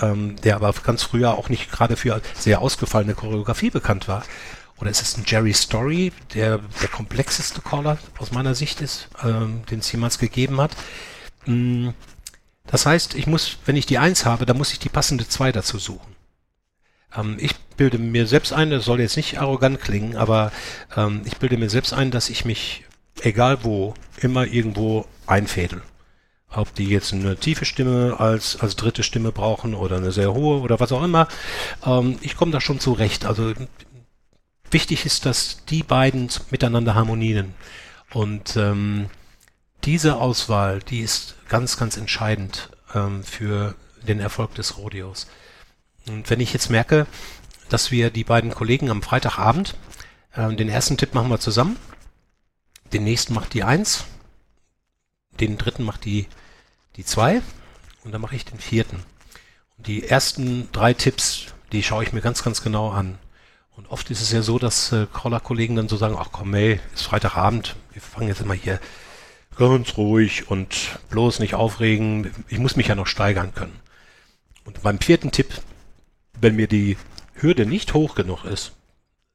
[0.00, 4.24] ähm, der aber ganz früher auch nicht gerade für sehr ausgefallene Choreografie bekannt war.
[4.78, 9.62] Oder ist es ein Jerry Story, der der komplexeste Caller aus meiner Sicht ist, ähm,
[9.70, 10.72] den es jemals gegeben hat?
[11.46, 11.90] Mm,
[12.66, 15.52] das heißt, ich muss, wenn ich die Eins habe, dann muss ich die passende Zwei
[15.52, 16.13] dazu suchen.
[17.16, 20.52] Ähm, ich bilde mir selbst ein, das soll jetzt nicht arrogant klingen, aber
[20.96, 22.84] ähm, ich bilde mir selbst ein, dass ich mich,
[23.20, 25.82] egal wo, immer irgendwo einfädel.
[26.50, 30.60] Ob die jetzt eine tiefe Stimme als, als dritte Stimme brauchen oder eine sehr hohe
[30.60, 31.26] oder was auch immer.
[31.84, 33.24] Ähm, ich komme da schon zurecht.
[33.24, 33.52] Also
[34.70, 37.54] wichtig ist, dass die beiden miteinander harmonieren.
[38.12, 39.10] Und ähm,
[39.82, 43.74] diese Auswahl, die ist ganz, ganz entscheidend ähm, für
[44.06, 45.26] den Erfolg des Rodeos.
[46.06, 47.06] Und wenn ich jetzt merke,
[47.68, 49.74] dass wir die beiden Kollegen am Freitagabend,
[50.34, 51.76] äh, den ersten Tipp machen wir zusammen,
[52.92, 54.04] den nächsten macht die eins,
[55.40, 56.28] den dritten macht die
[56.96, 57.42] die zwei
[58.04, 59.02] und dann mache ich den vierten.
[59.76, 63.18] Und die ersten drei Tipps, die schaue ich mir ganz, ganz genau an.
[63.76, 66.80] Und oft ist es ja so, dass äh, Caller-Kollegen dann so sagen, ach komm, ey,
[66.94, 68.78] ist Freitagabend, wir fangen jetzt immer hier
[69.56, 72.32] ganz ruhig und bloß nicht aufregen.
[72.48, 73.80] Ich muss mich ja noch steigern können.
[74.64, 75.60] Und beim vierten Tipp,
[76.44, 76.98] wenn mir die
[77.36, 78.72] Hürde nicht hoch genug ist,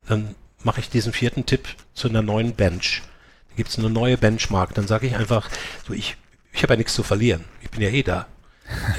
[0.07, 3.01] dann mache ich diesen vierten Tipp zu einer neuen Bench.
[3.49, 4.76] Da gibt es eine neue Benchmark.
[4.76, 5.49] Dann sage ich einfach,
[5.88, 6.18] so ich,
[6.53, 7.45] ich habe ja nichts zu verlieren.
[7.64, 8.28] Ich bin ja eh da.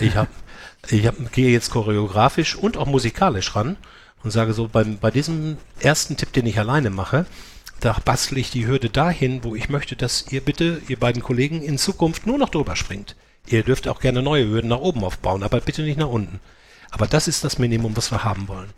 [0.01, 0.29] Ich habe
[0.89, 3.77] ich hab, gehe jetzt choreografisch und auch musikalisch ran
[4.25, 7.27] und sage so, beim, bei diesem ersten Tipp, den ich alleine mache,
[7.79, 11.63] da bastle ich die Hürde dahin, wo ich möchte, dass ihr bitte, ihr beiden Kollegen,
[11.63, 13.15] in Zukunft nur noch drüber springt.
[13.47, 16.41] Ihr dürft auch gerne neue Hürden nach oben aufbauen, aber bitte nicht nach unten.
[16.91, 18.71] Aber das ist das Minimum, was wir haben wollen.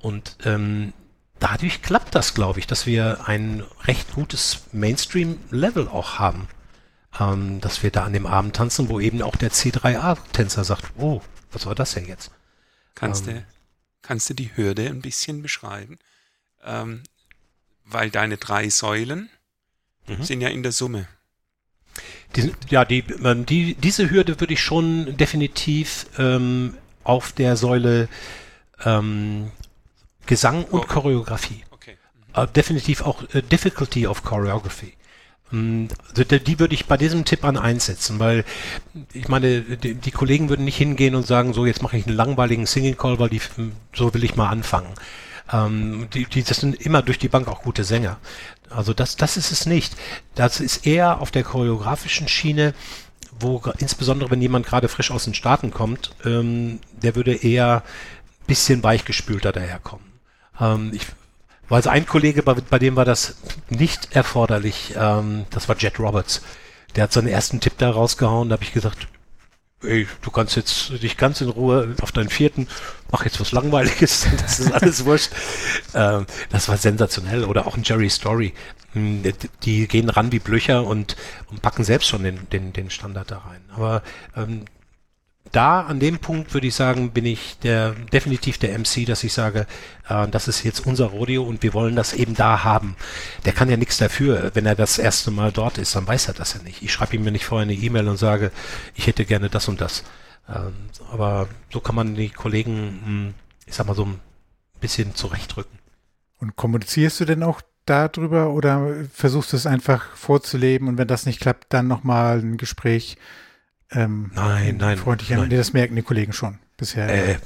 [0.00, 0.92] Und ähm,
[1.38, 6.48] dadurch klappt das, glaube ich, dass wir ein recht gutes Mainstream-Level auch haben.
[7.18, 11.22] Ähm, dass wir da an dem Abend tanzen, wo eben auch der C3A-Tänzer sagt, oh,
[11.52, 12.30] was war das denn jetzt?
[12.94, 13.46] Kannst, ähm, du,
[14.02, 15.98] kannst du die Hürde ein bisschen beschreiben?
[16.62, 17.02] Ähm,
[17.84, 19.30] weil deine drei Säulen
[20.06, 20.22] mhm.
[20.22, 21.08] sind ja in der Summe.
[22.36, 26.76] Die, ja, die, ähm, die, diese Hürde würde ich schon definitiv ähm,
[27.08, 28.08] auf der Säule
[28.84, 29.50] ähm,
[30.26, 30.86] Gesang und oh.
[30.86, 31.64] Choreografie.
[31.70, 31.96] Okay.
[32.34, 32.42] Mhm.
[32.42, 34.92] Äh, definitiv auch äh, Difficulty of Choreography.
[35.52, 38.44] Ähm, also die würde ich bei diesem Tipp an einsetzen, weil
[39.12, 42.16] ich meine, die, die, Kollegen würden nicht hingehen und sagen, so jetzt mache ich einen
[42.16, 43.40] langweiligen Singing Call, weil die,
[43.94, 44.92] so will ich mal anfangen.
[45.50, 48.18] Ähm, die, die, das sind immer durch die Bank auch gute Sänger.
[48.68, 49.96] Also das, das ist es nicht.
[50.34, 52.74] Das ist eher auf der choreografischen Schiene,
[53.38, 57.82] wo insbesondere wenn jemand gerade frisch aus den Staaten kommt, ähm, der würde eher
[58.46, 60.06] bisschen weichgespülter daherkommen.
[60.60, 61.06] Ähm, ich
[61.68, 63.36] weiß ein Kollege, bei, bei, dem war das
[63.68, 64.94] nicht erforderlich.
[64.96, 66.42] Ähm, das war Jet Roberts.
[66.96, 68.48] Der hat seinen ersten Tipp da rausgehauen.
[68.48, 69.06] Da habe ich gesagt,
[69.82, 72.68] ey, du kannst jetzt dich ganz in Ruhe auf deinen vierten,
[73.10, 75.30] mach jetzt was Langweiliges, das ist alles wurscht.
[75.94, 77.44] Ähm, das war sensationell.
[77.44, 78.54] Oder auch ein Jerry Story.
[78.92, 79.22] Hm,
[79.62, 81.16] die gehen ran wie Blöcher und,
[81.50, 83.60] und packen selbst schon den, den, den Standard da rein.
[83.74, 84.02] Aber
[84.36, 84.64] ähm,
[85.52, 89.32] da an dem Punkt würde ich sagen, bin ich der definitiv der MC, dass ich
[89.32, 89.66] sage,
[90.08, 92.96] äh, das ist jetzt unser Rodeo und wir wollen das eben da haben.
[93.44, 96.34] Der kann ja nichts dafür, wenn er das erste Mal dort ist, dann weiß er
[96.34, 96.82] das ja nicht.
[96.82, 98.50] Ich schreibe ihm ja nicht vorher eine E-Mail und sage,
[98.94, 100.04] ich hätte gerne das und das.
[100.48, 100.72] Ähm,
[101.12, 103.34] aber so kann man die Kollegen, hm,
[103.66, 104.20] ich sag mal so ein
[104.80, 105.78] bisschen zurechtrücken.
[106.38, 111.26] Und kommunizierst du denn auch darüber oder versuchst du es einfach vorzuleben und wenn das
[111.26, 113.16] nicht klappt, dann nochmal ein Gespräch
[113.92, 114.98] ähm, nein, nein.
[114.98, 115.48] Freundlich, nein.
[115.48, 117.08] Nee, das merken die Kollegen schon bisher.
[117.08, 117.36] Äh,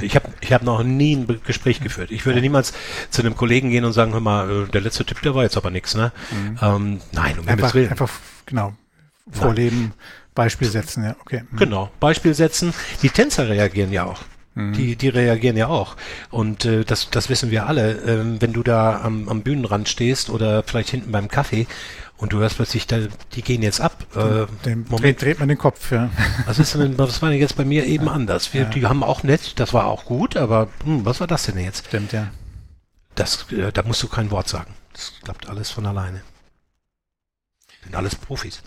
[0.00, 2.10] ich habe ich hab noch nie ein Gespräch geführt.
[2.10, 2.72] Ich würde niemals
[3.10, 5.56] zu einem Kollegen gehen und sagen, hör mal, äh, der letzte Tipp, der war jetzt
[5.56, 6.12] aber nichts, ne?
[6.30, 6.58] Mhm.
[6.60, 7.90] Ähm, nein, um einfach, Willen.
[7.90, 8.10] Einfach,
[8.46, 8.72] genau,
[9.30, 9.92] vorleben, nein.
[10.34, 11.42] Beispiel setzen, ja, okay.
[11.50, 11.56] Mhm.
[11.56, 12.72] Genau, Beispiel setzen.
[13.02, 14.22] Die Tänzer reagieren ja auch.
[14.54, 14.72] Mhm.
[14.72, 15.96] Die, die reagieren ja auch.
[16.30, 17.92] Und äh, das, das wissen wir alle.
[18.06, 21.66] Ähm, wenn du da am, am Bühnenrand stehst oder vielleicht hinten beim Kaffee
[22.18, 22.98] und du hörst plötzlich, da,
[23.32, 24.04] die gehen jetzt ab.
[24.14, 25.22] Äh, Dem Moment.
[25.22, 26.10] Dreht, man den Kopf, ja.
[26.46, 28.52] Was ist denn, was war denn jetzt bei mir eben anders?
[28.52, 28.68] Wir, ja.
[28.68, 31.86] Die haben auch nett, das war auch gut, aber hm, was war das denn jetzt?
[31.86, 32.30] Stimmt, ja.
[33.14, 34.74] Das, äh, da musst du kein Wort sagen.
[34.92, 36.22] Das klappt alles von alleine.
[37.84, 38.62] Sind alles Profis.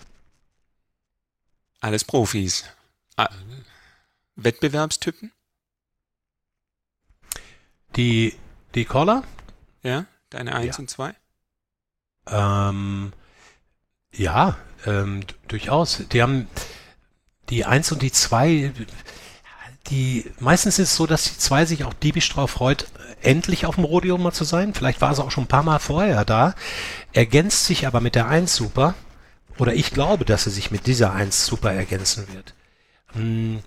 [1.80, 2.64] Alles Profis.
[3.16, 3.28] Ah,
[4.36, 5.30] Wettbewerbstypen?
[7.96, 8.34] Die,
[8.74, 9.24] die Caller?
[9.82, 10.80] Ja, deine 1 ja.
[10.80, 11.14] und 2?
[12.28, 13.12] Ähm,
[14.12, 14.56] ja,
[14.86, 16.02] ähm, durchaus.
[16.12, 16.46] Die haben
[17.48, 18.72] die 1 und die 2,
[19.88, 22.86] die meistens ist es so, dass die 2 sich auch diebisch drauf freut,
[23.22, 24.74] endlich auf dem Rodeo mal zu sein.
[24.74, 26.54] Vielleicht war sie auch schon ein paar Mal vorher da,
[27.12, 28.94] ergänzt sich aber mit der 1 super.
[29.58, 32.54] Oder ich glaube, dass sie sich mit dieser 1 super ergänzen wird.
[33.12, 33.60] Hm,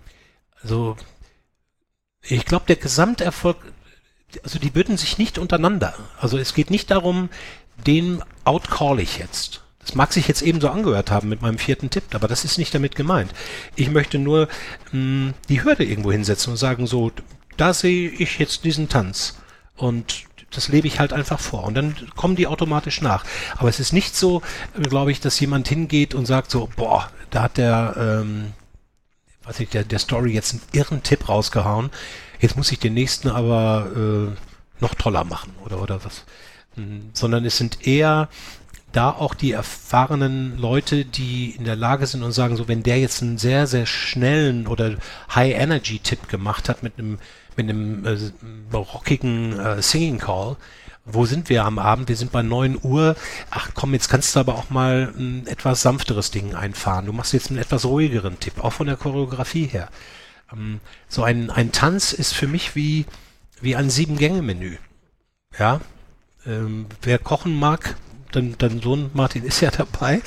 [0.62, 0.98] also,
[2.22, 3.58] ich glaube, der Gesamterfolg,
[4.44, 5.94] also die würden sich nicht untereinander.
[6.20, 7.30] Also es geht nicht darum,
[7.86, 9.65] den outcall ich jetzt.
[9.86, 12.58] Das mag sich jetzt eben so angehört haben mit meinem vierten Tipp, aber das ist
[12.58, 13.32] nicht damit gemeint.
[13.76, 14.48] Ich möchte nur
[14.92, 17.12] mh, hm, die Hürde irgendwo hinsetzen und sagen, so,
[17.56, 19.38] da sehe ich jetzt diesen Tanz.
[19.78, 21.66] Und das lebe ich halt einfach vor.
[21.66, 23.26] Und dann kommen die automatisch nach.
[23.58, 24.42] Aber es ist nicht so,
[24.82, 28.54] glaube ich, dass jemand hingeht und sagt so, boah, da hat der, ähm,
[29.44, 31.92] weiß ich, der, der Story jetzt einen irren Tipp rausgehauen.
[32.40, 36.24] Jetzt muss ich den nächsten aber äh, noch toller machen oder, oder was.
[36.76, 38.30] Hm, sondern es sind eher
[38.96, 43.00] da auch die erfahrenen Leute, die in der Lage sind und sagen, so wenn der
[43.00, 44.96] jetzt einen sehr, sehr schnellen oder
[45.34, 47.20] High-Energy-Tipp gemacht hat mit einem,
[47.56, 50.58] mit einem äh, rockigen äh, Singing Call
[51.06, 52.10] wo sind wir am Abend?
[52.10, 53.16] Wir sind bei 9 Uhr.
[53.52, 57.06] Ach komm, jetzt kannst du aber auch mal ein etwas sanfteres Ding einfahren.
[57.06, 59.90] Du machst jetzt einen etwas ruhigeren Tipp, auch von der Choreografie her.
[60.52, 63.06] Ähm, so ein, ein Tanz ist für mich wie,
[63.62, 64.78] wie ein Sieben-Gänge-Menü.
[65.60, 65.80] Ja,
[66.48, 67.96] ähm, wer kochen mag,
[68.36, 70.22] dein, dein Sohn Martin ist ja dabei.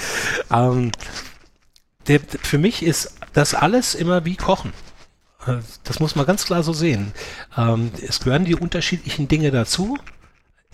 [0.50, 0.92] Ähm,
[2.06, 4.72] der, für mich ist das alles immer wie Kochen.
[5.46, 7.12] Äh, das muss man ganz klar so sehen.
[7.56, 9.98] Ähm, es gehören die unterschiedlichen Dinge dazu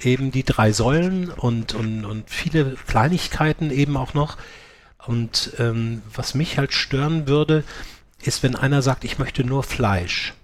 [0.00, 4.36] eben die drei Säulen und, und, und viele Kleinigkeiten eben auch noch.
[5.06, 7.64] Und ähm, was mich halt stören würde,
[8.22, 10.34] ist, wenn einer sagt, ich möchte nur Fleisch.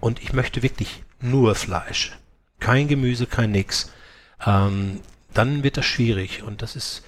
[0.00, 2.12] Und ich möchte wirklich nur Fleisch.
[2.58, 3.92] Kein Gemüse, kein nix.
[4.44, 5.00] Ähm,
[5.34, 6.42] dann wird das schwierig.
[6.42, 7.02] Und das ist,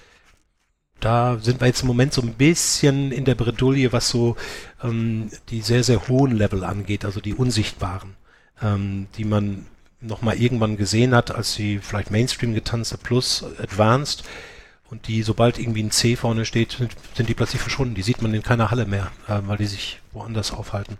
[0.99, 4.35] da sind wir jetzt im Moment so ein bisschen in der Bredouille, was so
[4.83, 8.15] ähm, die sehr, sehr hohen Level angeht, also die unsichtbaren,
[8.61, 9.65] ähm, die man
[9.99, 14.23] nochmal irgendwann gesehen hat, als sie vielleicht Mainstream getanzt hat, plus Advanced.
[14.89, 17.95] Und die, sobald irgendwie ein C vorne steht, sind, sind die plötzlich verschwunden.
[17.95, 20.97] Die sieht man in keiner Halle mehr, äh, weil die sich woanders aufhalten.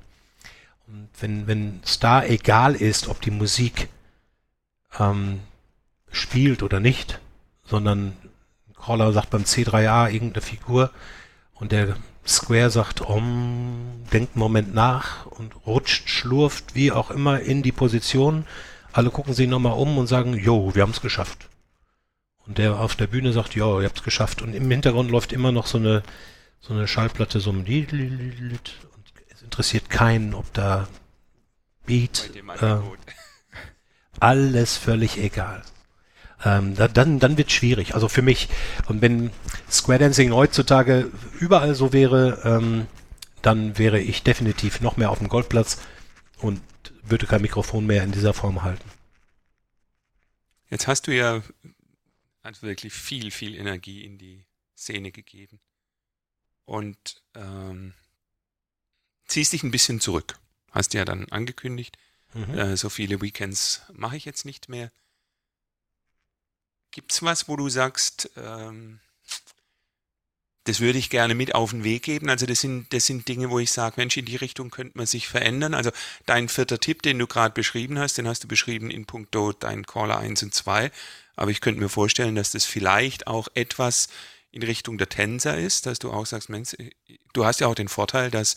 [0.88, 3.89] Und wenn, wenn da egal ist, ob die Musik
[4.99, 5.39] ähm,
[6.14, 7.20] spielt oder nicht,
[7.66, 8.14] sondern
[8.70, 10.91] ein Caller sagt beim C3A irgendeine Figur
[11.53, 17.41] und der Square sagt, um, denkt einen Moment nach und rutscht, schlurft, wie auch immer
[17.41, 18.45] in die Position
[18.93, 21.49] alle gucken sich nochmal um und sagen, jo, wir haben es geschafft.
[22.45, 24.41] Und der auf der Bühne sagt, jo, ihr habt es geschafft.
[24.41, 26.03] Und im Hintergrund läuft immer noch so eine,
[26.61, 28.59] so eine Schallplatte, so ein und
[29.30, 30.88] es interessiert keinen, ob da
[31.86, 32.78] Beat, äh,
[34.20, 35.64] alles völlig egal.
[36.46, 37.96] Ähm, da, dann, dann wird schwierig.
[37.96, 38.50] Also für mich.
[38.88, 39.32] Und wenn
[39.70, 42.88] Square Dancing heutzutage überall so wäre, ähm,
[43.41, 45.80] dann wäre ich definitiv noch mehr auf dem Goldplatz
[46.38, 46.62] und
[47.04, 48.89] würde kein Mikrofon mehr in dieser Form halten.
[50.70, 51.44] Jetzt hast du ja
[52.41, 55.60] also wirklich viel, viel Energie in die Szene gegeben
[56.66, 57.94] und ähm,
[59.26, 60.38] ziehst dich ein bisschen zurück.
[60.72, 61.98] Hast ja dann angekündigt,
[62.34, 62.58] mhm.
[62.58, 64.91] äh, so viele Weekends mache ich jetzt nicht mehr.
[66.94, 69.00] Gibt's was, wo du sagst, ähm,
[70.66, 72.30] das würde ich gerne mit auf den Weg geben.
[72.30, 75.08] Also das sind, das sind Dinge, wo ich sage, Mensch, in die Richtung könnte man
[75.08, 75.74] sich verändern.
[75.74, 75.89] Also
[76.28, 79.88] dein vierter Tipp, den du gerade beschrieben hast, den hast du beschrieben in puncto dein
[79.88, 80.91] Caller 1 und 2.
[81.36, 84.08] Aber ich könnte mir vorstellen, dass das vielleicht auch etwas
[84.52, 86.78] in Richtung der Tänzer ist, dass du auch sagst, Mensch,
[87.34, 88.56] du hast ja auch den Vorteil, dass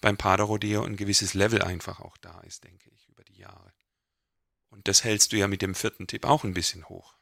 [0.00, 3.72] beim Paderrodeo ein gewisses Level einfach auch da ist, denke ich, über die Jahre.
[4.70, 7.14] Und das hältst du ja mit dem vierten Tipp auch ein bisschen hoch.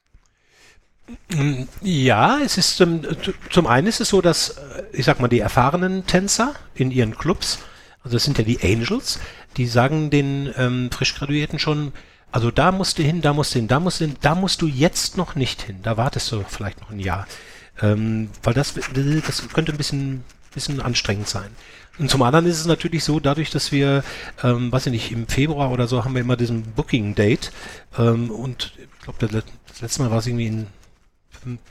[1.83, 3.03] Ja, es ist zum,
[3.51, 4.57] zum einen ist es so, dass
[4.93, 7.61] ich sag mal die erfahrenen Tänzer in ihren Clubs,
[8.03, 9.21] also das sind ja die Angels,
[9.57, 11.15] die sagen den ähm, frisch
[11.57, 11.93] schon,
[12.33, 14.63] also da musst du hin, da musst du hin, da musst du hin, da musst
[14.63, 17.27] du jetzt noch nicht hin, da wartest du vielleicht noch ein Jahr,
[17.81, 21.51] ähm, weil das das könnte ein bisschen bisschen anstrengend sein.
[21.99, 24.03] Und zum anderen ist es natürlich so, dadurch, dass wir,
[24.43, 27.53] ähm, weiß ich nicht, im Februar oder so haben wir immer diesen Booking Date
[27.99, 30.67] ähm, und ich glaube, das letzte Mal war es irgendwie in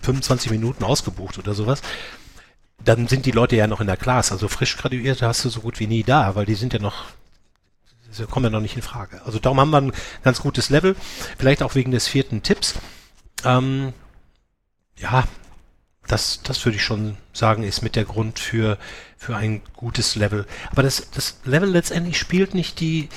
[0.01, 1.81] 25 Minuten ausgebucht oder sowas,
[2.83, 4.31] dann sind die Leute ja noch in der Class.
[4.31, 7.05] Also frisch graduierte hast du so gut wie nie da, weil die sind ja noch,
[8.09, 9.21] sie kommen ja noch nicht in Frage.
[9.25, 9.93] Also darum haben wir ein
[10.23, 10.95] ganz gutes Level.
[11.37, 12.75] Vielleicht auch wegen des vierten Tipps.
[13.43, 13.93] Ähm,
[14.97, 15.25] ja,
[16.07, 18.77] das, das würde ich schon sagen, ist mit der Grund für,
[19.17, 20.45] für ein gutes Level.
[20.71, 23.09] Aber das, das Level letztendlich spielt nicht die,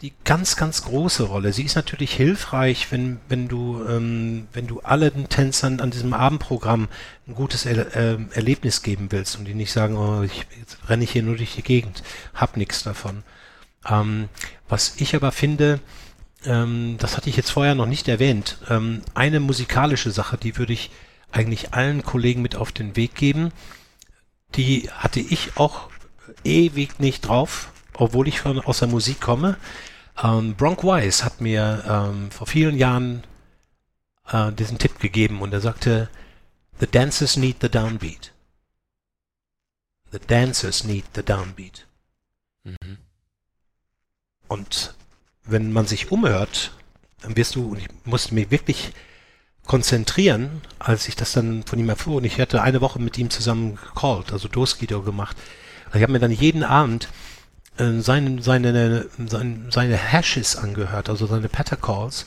[0.00, 1.52] die ganz, ganz große Rolle.
[1.52, 6.88] Sie ist natürlich hilfreich, wenn, wenn du, ähm, wenn du allen Tänzern an diesem Abendprogramm
[7.26, 11.04] ein gutes er äh, Erlebnis geben willst und die nicht sagen, oh, ich, jetzt renne
[11.04, 12.02] ich hier nur durch die Gegend,
[12.34, 13.22] hab nichts davon.
[13.88, 14.28] Ähm,
[14.68, 15.80] was ich aber finde,
[16.44, 20.72] ähm, das hatte ich jetzt vorher noch nicht erwähnt, ähm, eine musikalische Sache, die würde
[20.72, 20.90] ich
[21.30, 23.52] eigentlich allen Kollegen mit auf den Weg geben.
[24.54, 25.88] Die hatte ich auch
[26.44, 29.56] ewig nicht drauf, obwohl ich von, aus der Musik komme.
[30.22, 33.24] Ähm, Bronk Wise hat mir ähm, vor vielen Jahren
[34.30, 36.08] äh, diesen Tipp gegeben und er sagte,
[36.80, 38.32] The dancers need the downbeat.
[40.10, 41.86] The dancers need the downbeat.
[42.64, 42.98] Mhm.
[44.48, 44.94] Und
[45.44, 46.72] wenn man sich umhört,
[47.22, 48.92] dann wirst du, und ich musste mich wirklich
[49.66, 53.30] konzentrieren, als ich das dann von ihm erfuhr, und ich hatte eine Woche mit ihm
[53.30, 55.36] zusammen gecallt, also Doskido gemacht.
[55.86, 57.08] Also ich habe mir dann jeden Abend
[57.76, 62.26] seine, seine, seine, seine Hashes angehört, also seine Pattercalls.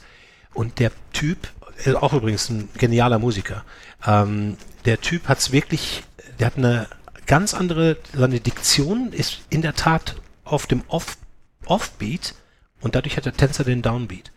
[0.53, 1.47] Und der Typ,
[1.85, 3.63] äh, auch übrigens ein genialer Musiker,
[4.05, 6.03] ähm, der Typ hat's wirklich,
[6.39, 6.87] der hat eine
[7.25, 11.17] ganz andere, seine Diktion ist in der Tat auf dem Off,
[11.65, 12.33] Offbeat
[12.81, 14.31] und dadurch hat der Tänzer den Downbeat.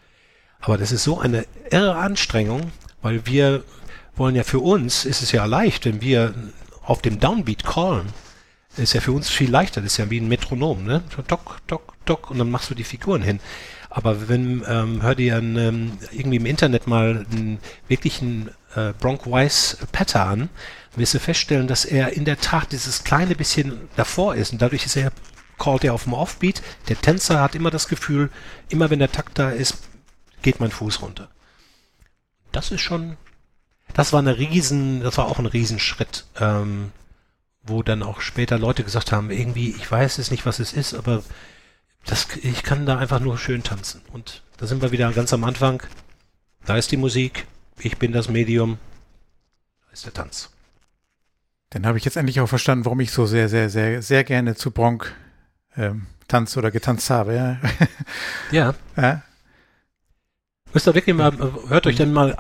[0.61, 3.65] Aber das ist so eine irre Anstrengung, weil wir
[4.17, 6.35] wollen ja für uns, ist es ja leicht, wenn wir
[6.83, 8.09] auf dem Downbeat callen,
[8.77, 11.03] ist ja für uns viel leichter, das ist ja wie ein Metronom, ne?
[11.29, 13.41] Dock, dock, dock und dann machst du die Figuren hin.
[13.89, 17.59] Aber wenn, ähm, hör dir ein, ähm, irgendwie im Internet mal einen
[17.89, 20.49] wirklichen äh, Bronk Wise Patter an,
[20.95, 24.87] wirst du feststellen, dass er in der Tat dieses kleine bisschen davor ist und dadurch
[24.87, 25.13] ist er,
[25.59, 26.63] callt er auf dem Offbeat.
[26.89, 28.31] Der Tänzer hat immer das Gefühl,
[28.69, 29.79] immer wenn der Takt da ist,
[30.43, 31.29] geht mein Fuß runter.
[32.53, 33.17] Das ist schon,
[33.93, 36.93] das war eine riesen, das war auch ein Riesenschritt, ähm,
[37.71, 40.95] wo dann auch später Leute gesagt haben, irgendwie, ich weiß es nicht, was es ist,
[40.95, 41.23] aber
[42.07, 44.03] das, ich kann da einfach nur schön tanzen.
[44.13, 45.83] Und da sind wir wieder ganz am Anfang.
[46.67, 47.47] Da ist die Musik,
[47.79, 48.79] ich bin das Medium,
[49.87, 50.51] da ist der Tanz.
[51.71, 54.57] Dann habe ich jetzt endlich auch verstanden, warum ich so sehr, sehr, sehr, sehr gerne
[54.57, 55.15] zu Bronk
[55.77, 57.35] ähm, tanze oder getanzt habe.
[57.35, 57.61] Ja.
[58.51, 58.75] ja.
[58.97, 59.23] ja.
[60.73, 61.33] Müsst ihr wirklich mal,
[61.69, 62.37] hört euch dann mal,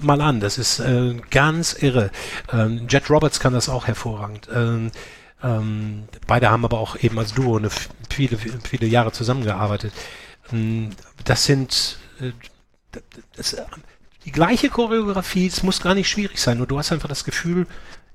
[0.00, 0.40] mal an.
[0.40, 2.10] Das ist äh, ganz irre.
[2.52, 4.48] Ähm, Jet Roberts kann das auch hervorragend.
[4.52, 4.90] Ähm,
[5.42, 7.68] ähm, beide haben aber auch eben als Duo eine
[8.08, 9.92] viele, viele Jahre zusammengearbeitet.
[10.52, 10.90] Ähm,
[11.24, 12.32] das sind äh,
[13.36, 13.56] das,
[14.24, 17.66] die gleiche Choreografie, es muss gar nicht schwierig sein, nur du hast einfach das Gefühl,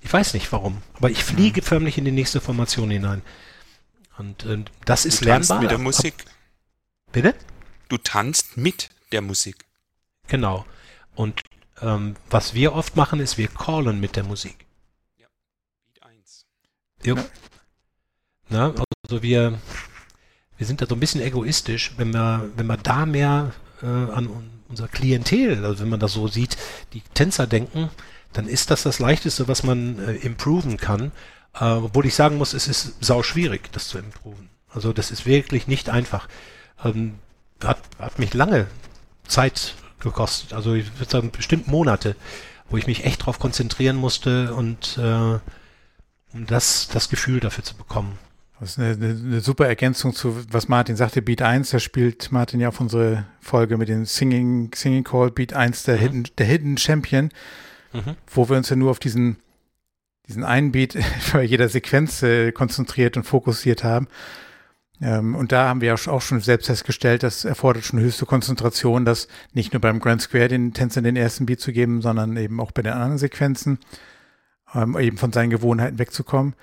[0.01, 1.65] ich weiß nicht warum, aber ich fliege mhm.
[1.65, 3.21] förmlich in die nächste Formation hinein.
[4.17, 5.61] Und äh, das ist du lernbar.
[5.61, 6.25] mit der Musik.
[7.11, 7.35] Bitte?
[7.89, 9.65] Du tanzt mit der Musik.
[10.27, 10.65] Genau.
[11.15, 11.41] Und
[11.81, 14.65] ähm, was wir oft machen, ist, wir callen mit der Musik.
[15.17, 15.27] Ja.
[15.85, 16.45] Beat 1.
[17.03, 17.15] Jo.
[17.15, 17.25] Ja.
[18.49, 19.59] Na, also wir,
[20.57, 24.29] wir sind da so ein bisschen egoistisch, wenn wir, wenn wir da mehr äh, an
[24.67, 26.57] unser Klientel, also wenn man das so sieht,
[26.93, 27.89] die Tänzer denken,
[28.33, 31.11] dann ist das das Leichteste, was man äh, improven kann.
[31.53, 34.49] Äh, obwohl ich sagen muss, es ist sau schwierig, das zu improven.
[34.69, 36.27] Also das ist wirklich nicht einfach.
[36.83, 37.15] Ähm,
[37.63, 38.67] hat, hat mich lange
[39.29, 40.53] Zeit gekostet.
[40.53, 42.15] Also ich würde sagen, bestimmt Monate,
[42.69, 45.39] wo ich mich echt darauf konzentrieren musste und äh,
[46.33, 48.17] um das, das Gefühl dafür zu bekommen.
[48.59, 52.59] Das ist eine, eine, super Ergänzung zu, was Martin sagte, Beat 1, da spielt Martin
[52.59, 55.99] ja auf unsere Folge mit dem Singing, Singing Call, Beat 1, der, mhm.
[55.99, 57.29] Hidden, der Hidden Champion,
[57.93, 58.15] mhm.
[58.27, 59.37] wo wir uns ja nur auf diesen,
[60.27, 60.97] diesen einen Beat
[61.33, 64.07] bei jeder Sequenz äh, konzentriert und fokussiert haben.
[65.01, 69.27] Ähm, und da haben wir auch schon selbst festgestellt, das erfordert schon höchste Konzentration, das
[69.53, 72.71] nicht nur beim Grand Square den Tänzern den ersten Beat zu geben, sondern eben auch
[72.71, 73.79] bei den anderen Sequenzen,
[74.75, 76.55] ähm, eben von seinen Gewohnheiten wegzukommen.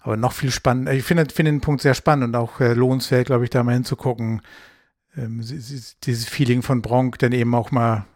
[0.00, 3.26] Aber noch viel spannender, ich finde, finde den Punkt sehr spannend und auch äh, lohnenswert,
[3.26, 4.42] glaube ich, da mal hinzugucken,
[5.16, 5.40] ähm,
[6.04, 8.06] dieses Feeling von Bronk dann eben auch mal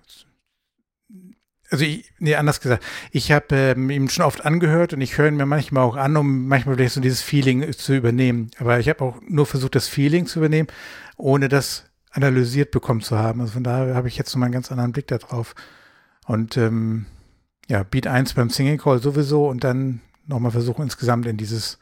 [1.70, 5.28] also ich, nee, anders gesagt, ich habe ähm, ihm schon oft angehört und ich höre
[5.28, 8.50] ihn mir manchmal auch an, um manchmal vielleicht so dieses Feeling zu übernehmen.
[8.58, 10.68] Aber ich habe auch nur versucht, das Feeling zu übernehmen,
[11.16, 13.40] ohne das analysiert bekommen zu haben.
[13.40, 15.54] Also von daher habe ich jetzt nochmal einen ganz anderen Blick darauf.
[16.26, 17.06] Und ähm,
[17.68, 21.78] ja, Beat 1 beim Singing Call sowieso und dann nochmal versuchen insgesamt in dieses,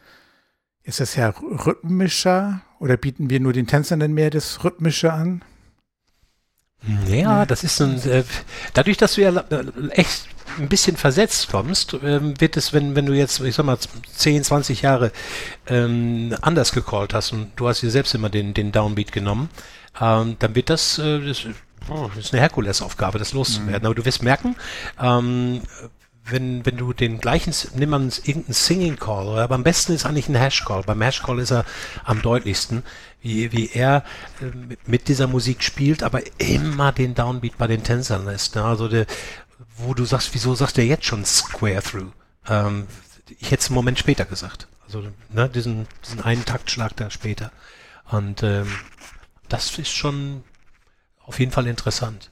[0.82, 5.42] ist das ja rhythmischer oder bieten wir nur den Tänzern denn mehr das Rhythmische an?
[7.06, 8.24] Ja, das ist ein, äh,
[8.74, 10.28] dadurch, dass du ja äh, echt
[10.58, 13.78] ein bisschen versetzt kommst, ähm, wird es, wenn, wenn du jetzt, ich sag mal,
[14.14, 15.10] 10, 20 Jahre
[15.66, 19.48] ähm, anders gecallt hast und du hast dir selbst immer den, den Downbeat genommen,
[20.00, 21.46] ähm, dann wird das, äh, das,
[21.88, 23.80] oh, das ist eine Herkulesaufgabe, das loszuwerden.
[23.80, 23.86] Mhm.
[23.86, 24.56] Aber du wirst merken,
[25.00, 25.62] ähm,
[26.26, 30.28] wenn, wenn du den gleichen, nimm mal irgendeinen Singing Call, aber am besten ist eigentlich
[30.28, 30.82] ein Hash Call.
[30.82, 31.64] Beim Hash Call ist er
[32.04, 32.82] am deutlichsten,
[33.20, 34.04] wie, wie er
[34.40, 34.46] äh,
[34.86, 38.54] mit dieser Musik spielt, aber immer den Downbeat bei den Tänzern lässt.
[38.54, 38.64] Ne?
[38.64, 39.06] Also der,
[39.76, 42.12] wo du sagst, wieso sagt er jetzt schon Square Through?
[42.48, 42.86] Ähm,
[43.38, 44.66] ich hätte es einen Moment später gesagt.
[44.86, 47.50] Also ne, diesen, diesen einen Taktschlag da später.
[48.10, 48.70] Und ähm,
[49.48, 50.42] das ist schon
[51.26, 52.30] auf jeden Fall interessant.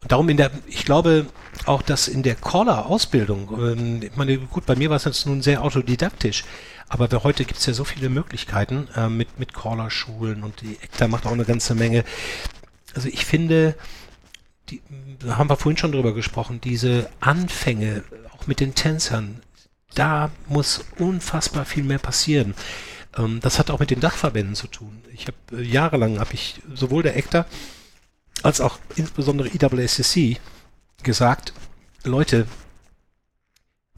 [0.00, 1.26] Und darum in der, ich glaube
[1.66, 5.42] auch, dass in der Caller-Ausbildung, ähm, ich meine, gut, bei mir war es jetzt nun
[5.42, 6.44] sehr autodidaktisch,
[6.88, 11.08] aber heute gibt es ja so viele Möglichkeiten äh, mit, mit Caller-Schulen und die ECTA
[11.08, 12.04] macht auch eine ganze Menge.
[12.94, 13.74] Also ich finde,
[14.70, 14.80] die,
[15.18, 19.40] da haben wir vorhin schon drüber gesprochen, diese Anfänge, auch mit den Tänzern,
[19.94, 22.54] da muss unfassbar viel mehr passieren.
[23.16, 25.02] Ähm, das hat auch mit den Dachverbänden zu tun.
[25.12, 27.46] Ich habe äh, jahrelang, habe ich sowohl der ECTA
[28.44, 30.38] als auch insbesondere IWSCC
[31.02, 31.52] gesagt,
[32.04, 32.46] Leute,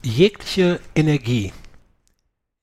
[0.03, 1.53] jegliche Energie,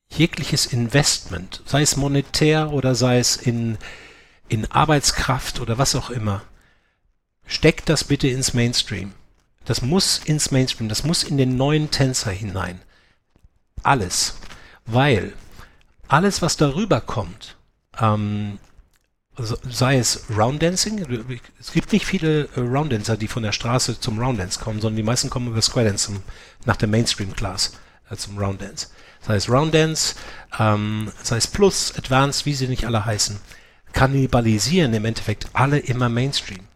[0.10, 3.78] jegliches Investment, sei es monetär oder sei es in,
[4.48, 6.44] in Arbeitskraft oder was auch immer,
[7.46, 9.14] steckt das bitte ins Mainstream.
[9.66, 12.82] Das muss ins Mainstream, das muss in den neuen Tänzer hinein.
[13.84, 14.38] Alles.
[14.86, 15.34] Weil
[16.08, 17.58] alles, was darüber kommt,
[18.00, 18.60] ähm,
[19.38, 24.60] sei es Rounddancing, es gibt nicht viele äh, Rounddancer, die von der Straße zum Rounddance
[24.60, 26.24] kommen, sondern die meisten kommen über Square Dance zum,
[26.66, 27.74] nach der Mainstream-Class
[28.10, 28.88] äh, zum Rounddance.
[29.22, 30.16] Sei es Rounddance,
[30.60, 33.40] ähm, sei es Plus, Advanced, wie sie nicht alle heißen,
[33.94, 36.68] kannibalisieren im Endeffekt alle immer Mainstream.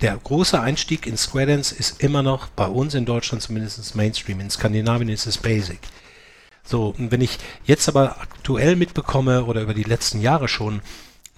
[0.00, 4.40] Der große Einstieg in Square Dance ist immer noch bei uns in Deutschland zumindest Mainstream.
[4.40, 5.78] In Skandinavien ist es Basic.
[6.64, 10.80] So, und wenn ich jetzt aber aktuell mitbekomme oder über die letzten Jahre schon,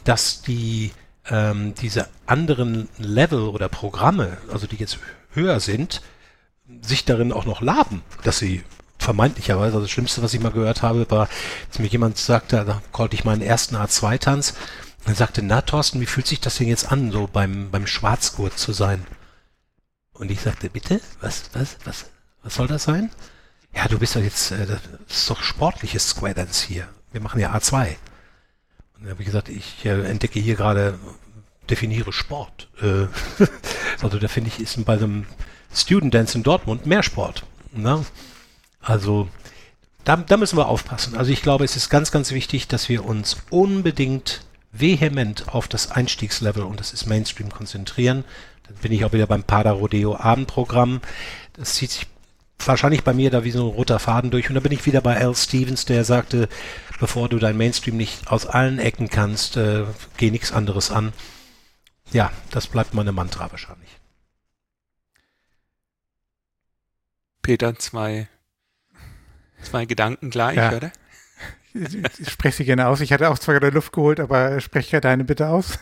[0.07, 0.93] dass die
[1.29, 4.99] ähm, diese anderen Level oder Programme, also die jetzt
[5.33, 6.03] höher sind,
[6.81, 8.63] sich darin auch noch laben, dass sie
[8.99, 11.29] vermeintlicherweise, also das Schlimmste, was ich mal gehört habe, war,
[11.69, 14.55] dass mir jemand sagte, da konnte ich meinen ersten A2-Tanz,
[15.07, 18.59] und sagte, na Thorsten, wie fühlt sich das denn jetzt an, so beim, beim Schwarzgurt
[18.59, 19.07] zu sein?
[20.13, 21.01] Und ich sagte, bitte?
[21.21, 22.07] Was, was, was,
[22.43, 23.11] was soll das sein?
[23.73, 26.89] Ja, du bist doch jetzt, äh, das ist doch sportliches Square Dance hier.
[27.13, 27.97] Wir machen ja A2.
[29.09, 30.99] Habe ich gesagt, ich äh, entdecke hier gerade,
[31.71, 32.69] definiere Sport.
[32.81, 33.07] Äh,
[34.03, 35.27] also da finde ich, ist bei einem
[35.73, 37.45] Student Dance in Dortmund mehr Sport.
[37.73, 38.05] Ne?
[38.81, 39.29] Also
[40.05, 41.17] da, da müssen wir aufpassen.
[41.17, 44.43] Also ich glaube, es ist ganz, ganz wichtig, dass wir uns unbedingt
[44.73, 48.25] vehement auf das Einstiegslevel und das ist Mainstream konzentrieren.
[48.67, 51.01] Dann bin ich auch wieder beim Pada Rodeo Abendprogramm.
[51.55, 52.07] Das zieht sich
[52.65, 54.49] wahrscheinlich bei mir da wie so ein roter Faden durch.
[54.49, 56.49] Und da bin ich wieder bei Al Stevens, der sagte,
[57.01, 59.85] bevor du dein Mainstream nicht aus allen Ecken kannst, äh,
[60.17, 61.13] geh nichts anderes an.
[62.13, 63.91] Ja, das bleibt meine Mantra wahrscheinlich.
[67.43, 68.29] Peter, zwei,
[69.63, 70.77] zwei Gedanken gleich, ja.
[70.77, 70.93] oder?
[71.75, 73.01] Ich spreche sie gerne aus.
[73.01, 75.79] Ich hatte auch zwar gerade Luft geholt, aber spreche deine bitte aus.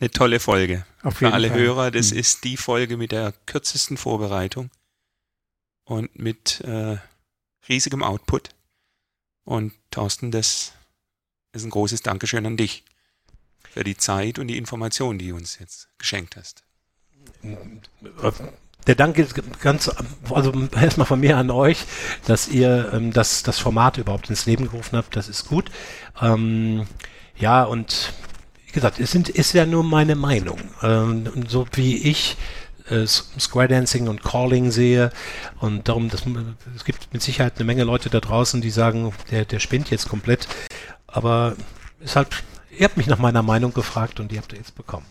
[0.00, 0.84] Eine tolle Folge.
[1.02, 1.58] Auf Für alle Fall.
[1.58, 2.18] Hörer, das hm.
[2.18, 4.70] ist die Folge mit der kürzesten Vorbereitung
[5.84, 6.98] und mit äh,
[7.68, 8.50] riesigem Output.
[9.44, 10.72] Und Thorsten, das
[11.52, 12.84] ist ein großes Dankeschön an dich
[13.62, 16.62] für die Zeit und die Informationen, die du uns jetzt geschenkt hast.
[18.86, 19.90] Der Dank ist ganz,
[20.30, 21.84] also erstmal von mir an euch,
[22.26, 25.16] dass ihr ähm, das, das Format überhaupt ins Leben gerufen habt.
[25.16, 25.70] Das ist gut.
[26.20, 26.86] Ähm,
[27.36, 28.12] ja, und
[28.66, 30.58] wie gesagt, es sind, ist ja nur meine Meinung.
[30.82, 32.36] Ähm, so wie ich
[32.88, 35.10] äh, Square Dancing und Calling sehe.
[35.60, 36.22] Und darum, das,
[36.76, 40.08] es gibt mit Sicherheit eine Menge Leute da draußen, die sagen, der, der spinnt jetzt
[40.08, 40.48] komplett.
[41.06, 41.56] Aber
[42.00, 42.42] ist halt,
[42.76, 45.06] ihr habt mich nach meiner Meinung gefragt und die habt ihr jetzt bekommen.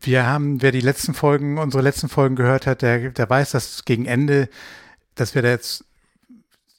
[0.00, 3.84] Wir haben, wer die letzten Folgen, unsere letzten Folgen gehört hat, der, der weiß, dass
[3.86, 4.50] gegen Ende,
[5.14, 5.84] dass wir da jetzt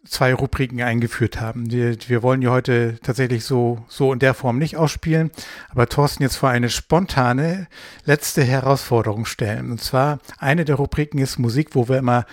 [0.06, 1.72] zwei Rubriken eingeführt haben.
[1.72, 5.32] Wir, wir wollen die heute tatsächlich so, so in der Form nicht ausspielen,
[5.70, 7.68] aber Thorsten jetzt vor eine spontane
[8.06, 9.72] letzte Herausforderung stellen.
[9.72, 12.26] Und zwar eine der Rubriken ist Musik, wo wir immer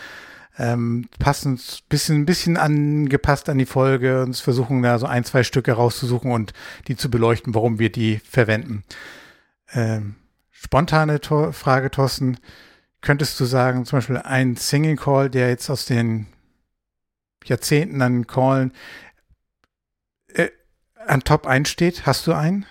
[0.58, 5.72] ähm, passend, bisschen, bisschen angepasst an die Folge uns versuchen, da so ein, zwei Stücke
[5.72, 6.52] rauszusuchen und
[6.88, 8.84] die zu beleuchten, warum wir die verwenden.
[9.72, 10.16] Ähm,
[10.50, 12.38] spontane Tor Frage, Thorsten.
[13.00, 16.26] Könntest du sagen, zum Beispiel ein Singing Call, der jetzt aus den
[17.44, 18.72] Jahrzehnten dann callen,
[20.34, 20.48] äh,
[21.06, 22.06] an Top 1 steht?
[22.06, 22.66] Hast du einen?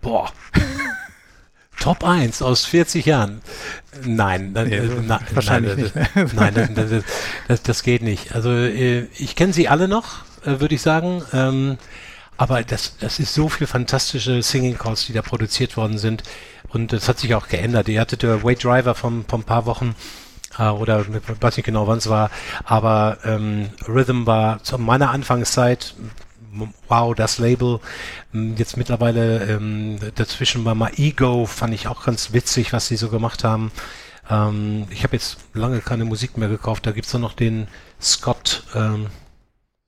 [0.00, 0.32] Boah.
[1.80, 3.40] Top 1 aus 40 Jahren.
[4.04, 6.34] Nein, nee, äh, na, wahrscheinlich nein, nicht.
[6.34, 7.04] nein, das, das,
[7.48, 8.34] das, das, geht nicht.
[8.34, 11.22] Also äh, ich kenne sie alle noch, äh, würde ich sagen.
[11.32, 11.78] Ähm,
[12.36, 16.22] aber das, das ist so viel fantastische Singing Calls, die da produziert worden sind.
[16.68, 17.88] Und das hat sich auch geändert.
[17.88, 19.94] Ihr hattet der Wade Driver von, von ein paar Wochen
[20.60, 22.30] äh, oder ich weiß nicht genau, wann es war,
[22.64, 25.94] aber ähm, Rhythm war zu meiner Anfangszeit
[26.88, 27.80] wow, das Label.
[28.32, 33.08] Jetzt mittlerweile ähm, dazwischen war mal Ego, fand ich auch ganz witzig, was sie so
[33.08, 33.70] gemacht haben.
[34.28, 36.86] Ähm, ich habe jetzt lange keine Musik mehr gekauft.
[36.86, 37.68] Da gibt's noch den
[38.00, 39.06] Scott, ähm,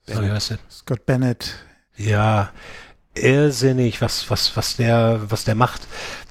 [0.06, 0.24] Bennett.
[0.24, 0.58] wie heißt der?
[0.70, 1.54] Scott Bennett.
[1.96, 2.50] Ja,
[3.14, 5.82] irrsinnig, was, was, was der, was der macht.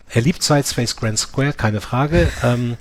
[0.10, 2.30] Er liebt Sidespace Grand Square, keine Frage.
[2.44, 2.78] ähm,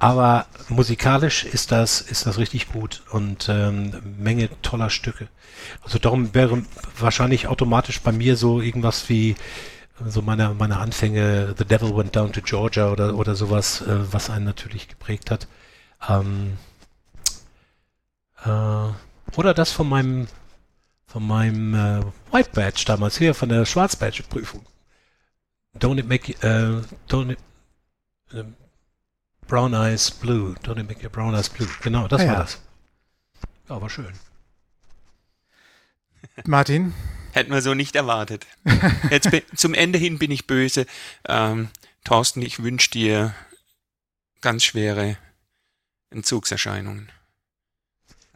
[0.00, 5.28] aber musikalisch ist das, ist das richtig gut und ähm, Menge toller Stücke.
[5.82, 6.62] Also darum wäre
[6.98, 9.36] wahrscheinlich automatisch bei mir so irgendwas wie
[10.06, 14.30] so meine, meine Anfänge The Devil Went Down to Georgia oder, oder sowas, äh, was
[14.30, 15.46] einen natürlich geprägt hat.
[16.08, 16.56] Ähm,
[18.44, 20.26] äh, oder das von meinem
[21.06, 22.00] von meinem äh,
[22.32, 24.64] White Badge damals hier, von der Schwarz Badge Prüfung.
[25.78, 27.38] Don't it make, uh, don't it,
[28.32, 28.44] uh,
[29.50, 30.54] Brown Eyes Blue.
[30.64, 31.66] Make your brown eyes blue.
[31.82, 32.38] Genau, das ah, war ja.
[32.38, 32.60] das.
[33.68, 34.12] Ja, war schön.
[36.46, 36.94] Martin?
[37.32, 38.46] Hätten wir so nicht erwartet.
[39.10, 40.86] Jetzt zum Ende hin bin ich böse.
[41.26, 41.70] Ähm,
[42.04, 43.34] Thorsten, ich wünsche dir
[44.40, 45.16] ganz schwere
[46.10, 47.10] Entzugserscheinungen.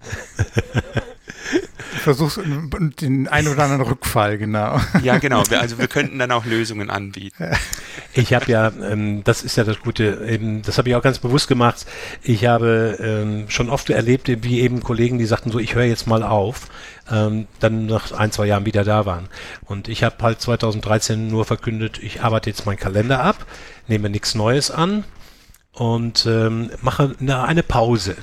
[2.04, 2.38] versuchst
[3.00, 4.78] den einen oder anderen Rückfall, genau.
[5.02, 5.42] Ja, genau.
[5.58, 7.50] Also wir könnten dann auch Lösungen anbieten.
[8.12, 11.18] Ich habe ja, ähm, das ist ja das Gute, eben, das habe ich auch ganz
[11.18, 11.84] bewusst gemacht.
[12.22, 16.06] Ich habe ähm, schon oft erlebt, wie eben Kollegen, die sagten so, ich höre jetzt
[16.06, 16.68] mal auf,
[17.10, 19.28] ähm, dann nach ein, zwei Jahren wieder da waren.
[19.64, 23.44] Und ich habe halt 2013 nur verkündet, ich arbeite jetzt meinen Kalender ab,
[23.88, 25.04] nehme nichts Neues an
[25.72, 28.16] und ähm, mache eine, eine Pause.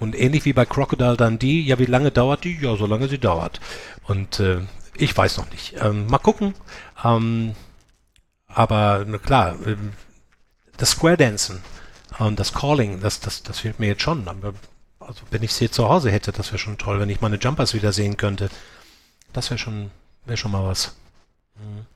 [0.00, 2.58] Und ähnlich wie bei Crocodile Dundee, ja, wie lange dauert die?
[2.60, 3.60] Ja, solange sie dauert.
[4.06, 4.60] Und äh,
[4.96, 5.76] ich weiß noch nicht.
[5.80, 6.54] Ähm, mal gucken.
[7.04, 7.54] Ähm,
[8.46, 9.92] aber na klar, ähm,
[10.76, 11.62] das Square Dancen
[12.18, 14.28] und das Calling, das, das, das fehlt mir jetzt schon.
[14.28, 14.54] Aber,
[15.00, 17.74] also wenn ich sie zu Hause hätte, das wäre schon toll, wenn ich meine Jumpers
[17.74, 18.50] wieder sehen könnte.
[19.32, 19.90] Das wäre schon,
[20.24, 20.94] wäre schon mal was.
[21.56, 21.86] Mhm.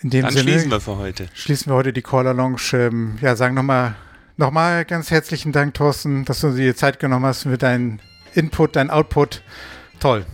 [0.00, 1.28] In dem Dann Sinne schließen wir für heute.
[1.34, 2.60] Schließen wir heute die Caller Lounge.
[2.72, 3.96] Ähm, ja, sagen nochmal
[4.38, 8.00] Nochmal ganz herzlichen Dank, Thorsten, dass du dir Zeit genommen hast für deinen
[8.34, 9.42] Input, deinen Output.
[9.98, 10.24] Toll.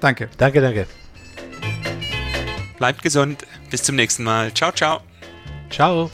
[0.00, 0.28] Danke.
[0.36, 0.86] Danke, danke.
[2.76, 3.46] Bleibt gesund.
[3.70, 4.52] Bis zum nächsten Mal.
[4.52, 5.00] Ciao, ciao.
[5.70, 6.10] Ciao.